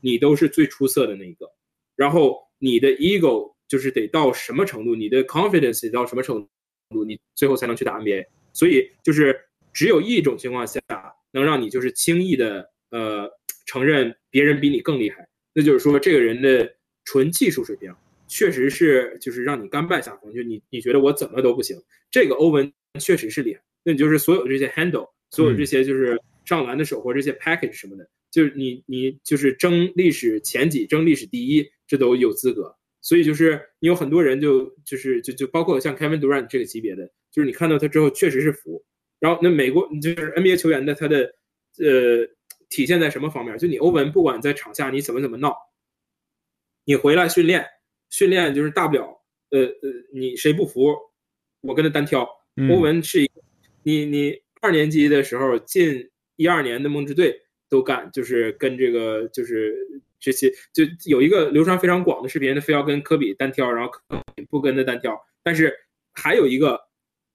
[0.00, 1.50] 你都是最出色的那一个。
[1.96, 6.46] 然后你的 ego 就是得到什么程度，你的 confidence 得到什么程
[6.90, 8.26] 度，你最后才能去打 NBA。
[8.52, 9.38] 所以就是
[9.72, 10.80] 只有一种情况下
[11.32, 13.28] 能让你就是轻易的呃
[13.66, 16.74] 承认别人比你更厉害，那就是说这个人的。
[17.04, 17.90] 纯技术水平，
[18.28, 21.76] 确实是就是让你甘拜下风，就你你觉得我怎么都不行。
[22.10, 32.76] 这个欧文确实是厉害，那你就是所有这些 handle，所有这些就是上篮的手或这些 package 什么的，就是你你就是争历史前几，争历史第一，这都有资格。
[33.00, 38.84] 所以就是你有很多人就就是就就包括像 Kevin Durant 这个级别的，就是你看到他之后确实是服。
[39.20, 41.34] 然后那美国就是 NBA 球员的他的
[41.78, 42.28] 呃
[42.68, 43.56] 体现在什么方面？
[43.56, 45.54] 就你欧文不管在场下你怎么怎么闹，
[46.84, 47.64] 你回来训练
[48.10, 49.20] 训练就是大不了
[49.50, 50.94] 呃呃你谁不服
[51.60, 52.28] 我跟他单挑。
[52.70, 53.30] 欧文是一
[53.82, 59.76] 你你二年级的时候进一二年的梦之队都敢就是跟这个就是
[60.18, 64.00] 这些就有一个流传非常广的视频，他非要跟科比单挑，然后科
[64.36, 65.18] 比不跟他单挑。
[65.42, 65.74] 但是
[66.14, 66.86] 还有一个。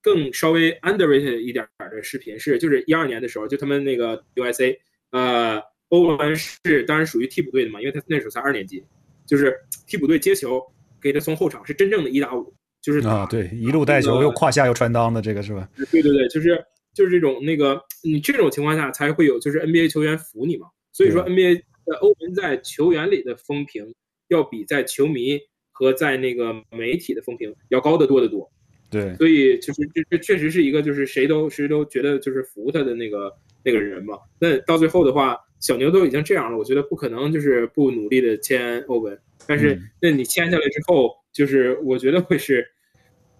[0.05, 4.77] 更稍微 underrated 一点的视频是，就是一二年的时候，就他们那个 USA，
[5.11, 8.83] 呃，欧文是当然属于替补队的嘛，因为他那时候才二年级，
[9.25, 9.55] 就是
[9.87, 10.61] 替补队接球
[11.01, 15.67] 给他从后场是真正的一打五，就是啊，对，一路带球又胯下又穿裆的这个是吧？
[15.91, 23.93] 对对对，就是就是这种那个你这种情况下才会有就是 NBA 球员服你嘛，所以说 NBA 的欧文在球员里的风评
[24.27, 25.39] 要比在球迷
[25.71, 28.51] 和在那个媒体的风评要高得多得多。
[28.93, 34.19] 对，所以就是这这确实是一个就是谁都谁都觉得就是服他的那个那个人嘛。
[34.39, 39.17] 那到最后的话，小牛都已经这样了，我觉得不可能就是不努力的签欧文。
[39.47, 42.63] 但是那你签下来之后，就是我觉得会是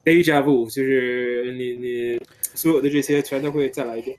[0.06, 2.20] A 加 V，就是你你
[2.56, 4.18] 所有的这些全都会再来一遍。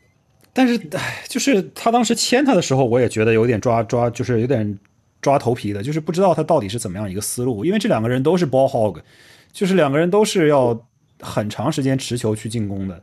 [0.52, 4.78] 但是唉，就是他当时签他的时候，我也觉得有点抓抓，就是有点
[5.20, 7.64] 抓头皮的，就是不知道他到底是怎么样一个思路。
[7.64, 9.00] 因为这两个人都是 ball hog，
[9.52, 10.88] 就是两个人都是要。
[11.25, 13.03] 很长时间持球去进攻的，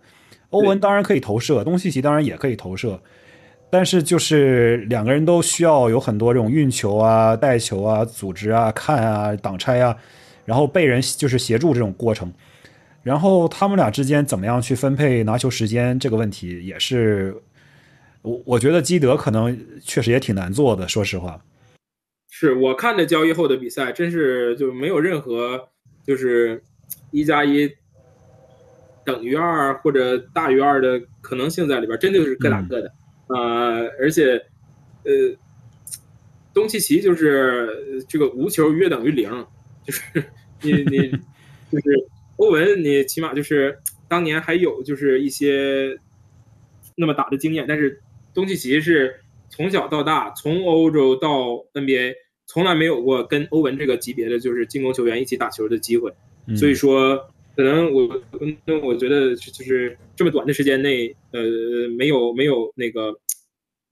[0.51, 3.01] 欧文当然可以投射，东契奇当然也可以投射，
[3.69, 9.97] 但是就是两个人都需要有很多这种运球啊、带球啊、组织啊、看啊、挡拆啊，
[10.45, 12.31] 然后被人就是协助这种过程，
[13.01, 17.35] 然后他们俩之间怎么样去分配拿球时间这个问题，也是
[18.21, 21.41] 我我觉得基德可能确实也挺难做的，说实话。
[22.29, 25.69] 是我看的交易后的比赛，真是就没有任何
[26.05, 26.61] 就是
[27.11, 27.71] 一加一。
[29.03, 32.91] 等于二或者大于二的可能性在里边，真的就是各打各的，
[33.27, 34.33] 呃，而且，
[35.03, 35.11] 呃，
[36.53, 39.29] 东契奇就是这个无球约等于零，
[39.83, 40.01] 就是
[40.61, 41.09] 你你
[41.71, 42.07] 就是
[42.37, 45.97] 欧文，你起码就是当年还有就是一些
[46.95, 48.01] 那么打的经验，但是
[48.33, 49.15] 东契奇是
[49.49, 52.13] 从小到大，从欧洲到 NBA，
[52.45, 56.13] 从来没有过跟欧文这个级别的就是进攻球员一起打球的机会，
[56.55, 57.27] 所以说。
[57.55, 58.21] 可能我
[58.65, 61.41] 那我觉得就是这么短的时间内，呃，
[61.97, 63.13] 没有没有那个，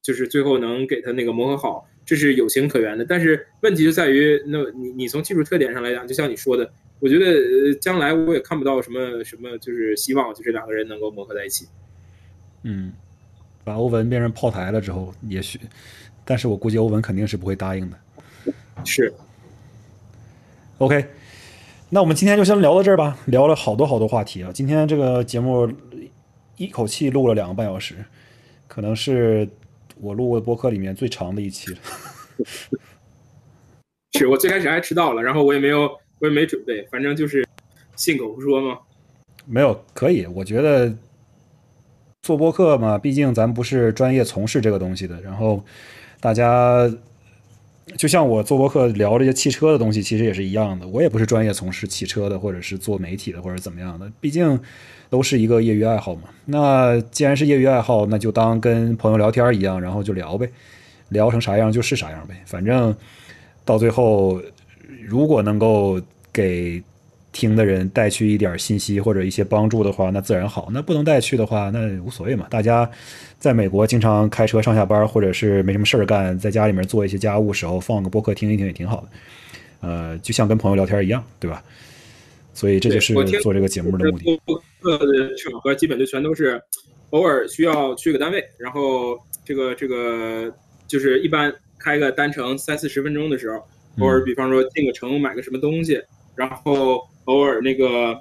[0.02, 3.04] 就是最后能给他那个磨合好，这是有情可原的。
[3.04, 11.68] 但是问题就在于，那你你从技术特点上来讲，就像你说的，我觉得将来我也看不到什么什么，就是希望就是两个人能够磨合在一起。
[12.64, 12.94] 嗯，
[13.64, 15.60] 把欧文变成炮台了之后，也许，
[16.24, 17.98] 但是我估计欧文肯定是不会答应的。
[18.86, 19.14] 是。
[20.78, 21.06] OK。
[21.92, 24.52] 那我们今天就先聊到这儿吧，聊了好多好多话题啊！
[24.54, 25.68] 今天这个节目
[26.56, 27.96] 一口气录了两个半小时，
[28.68, 29.50] 可能是
[30.00, 31.78] 我录过播客里面最长的一期了。
[34.14, 37.44] 是我最开始还迟到了，然后我也没有，我也没准备，反正就是
[37.96, 38.78] 信口胡说嘛。
[39.48, 40.96] 没有，可以，我觉得
[42.22, 45.64] 做播客嘛，毕竟咱不是专业从事这个东西的，然后
[46.20, 46.88] 大家。
[47.98, 50.88] 就像我做博客聊这些汽车的东西，其实也是一样的。
[50.88, 54.12] 我也不是专业从事汽车的，或者是做媒体的，或者怎么样的。
[54.20, 54.60] 毕竟
[55.10, 56.24] 都是一个业余爱好嘛。
[56.46, 60.50] 那既然是业余爱好，那就当跟朋友聊天一样，然后就聊呗，
[61.10, 62.36] 聊成啥样就是啥样呗。
[62.46, 62.96] 反正
[63.66, 64.42] 到最后，
[65.06, 66.02] 如果能够
[66.32, 66.82] 给。
[67.40, 72.46] 听的人带去一点信息或者一些帮助的话，那自然好；那不能带去的话，那无所谓嘛。
[72.50, 72.90] 大家
[73.38, 79.08] 在美国经常开车上下班，或者是没什么事儿干，在家里面做一些家务时候，放个播客听一听也挺好的。
[79.80, 81.64] 呃，就像跟朋友聊天一样，对吧？
[82.54, 84.42] 所以这就是做这个节目的目的。
[84.44, 86.62] 播客的场合基本就全都是
[87.12, 90.54] 偶尔需要去个单位，然后这个这个
[90.88, 93.64] 就是一般开个单程三四十分钟的时候，
[94.00, 96.02] 偶尔比方说进个城买个什么东西，
[96.36, 97.02] 然后。
[97.30, 98.20] 偶尔那个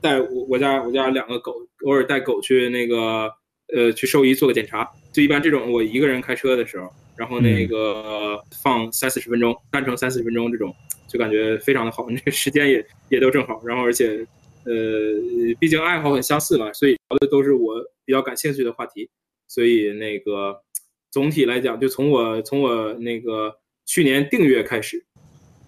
[0.00, 1.54] 带我我家我家两个狗，
[1.84, 3.30] 偶尔带狗去那个
[3.72, 10.74] 呃去兽医做个检查，就一般这种我一个人开车的时候，然后那个放三四十分钟，单程三四十分钟这种，
[11.08, 14.26] 就感觉非常的好，那 个时间也也都正好，然后而且
[14.64, 14.72] 呃
[15.60, 19.08] 毕竟爱好很相似嘛，所以聊的都是我比较感兴趣的话题，
[19.46, 20.60] 所以那个
[21.10, 23.54] 总体来讲，就从我从我那个
[23.86, 25.04] 去年订阅开始。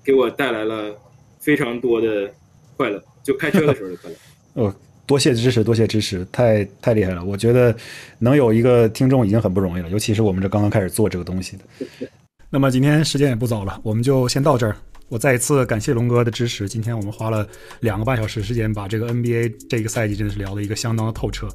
[0.02, 0.96] 给我带来了
[1.38, 2.32] 非常多的
[2.80, 4.16] 快乐，就开车的时候就快乐。
[4.64, 7.22] 哦，多谢支持，多谢支持，太太厉害了！
[7.22, 7.76] 我觉得
[8.18, 11.64] 能有一个听众已经很不容易了，尤其是我们这刚刚开始做这个东西的。
[12.48, 14.74] 那么今天时间也不早了，我们就先到这儿。
[15.08, 16.68] 我再一次感谢龙哥的支持。
[16.68, 17.46] 今天我们花了
[17.80, 21.48] 两个半小时时间，把这个 NBA 这个赛季真的是聊了一个相当的透彻。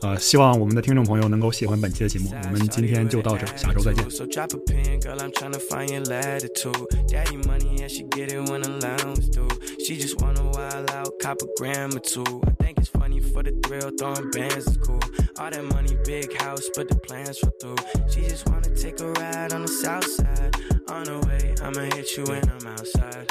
[0.00, 2.32] 呃，希望我们的听众朋友能够喜欢本期的节目。
[2.44, 4.04] 我们今天就到这儿，下周再见。
[19.52, 20.54] On the south side.
[20.88, 23.30] On the way, I'ma hit you when I'm outside.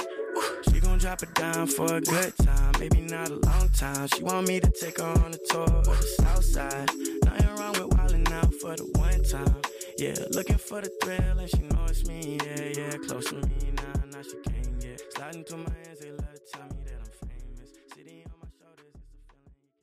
[0.69, 4.07] She gon' drop it down for a good time, maybe not a long time.
[4.07, 6.89] She want me to take her on a tour of the south side.
[7.23, 9.61] Nothing wrong with wildin' out for the one time.
[9.97, 12.37] Yeah, looking for the thrill, and she know it's me.
[12.45, 15.98] Yeah, yeah, close to me now, now she can't get sliding through my hands.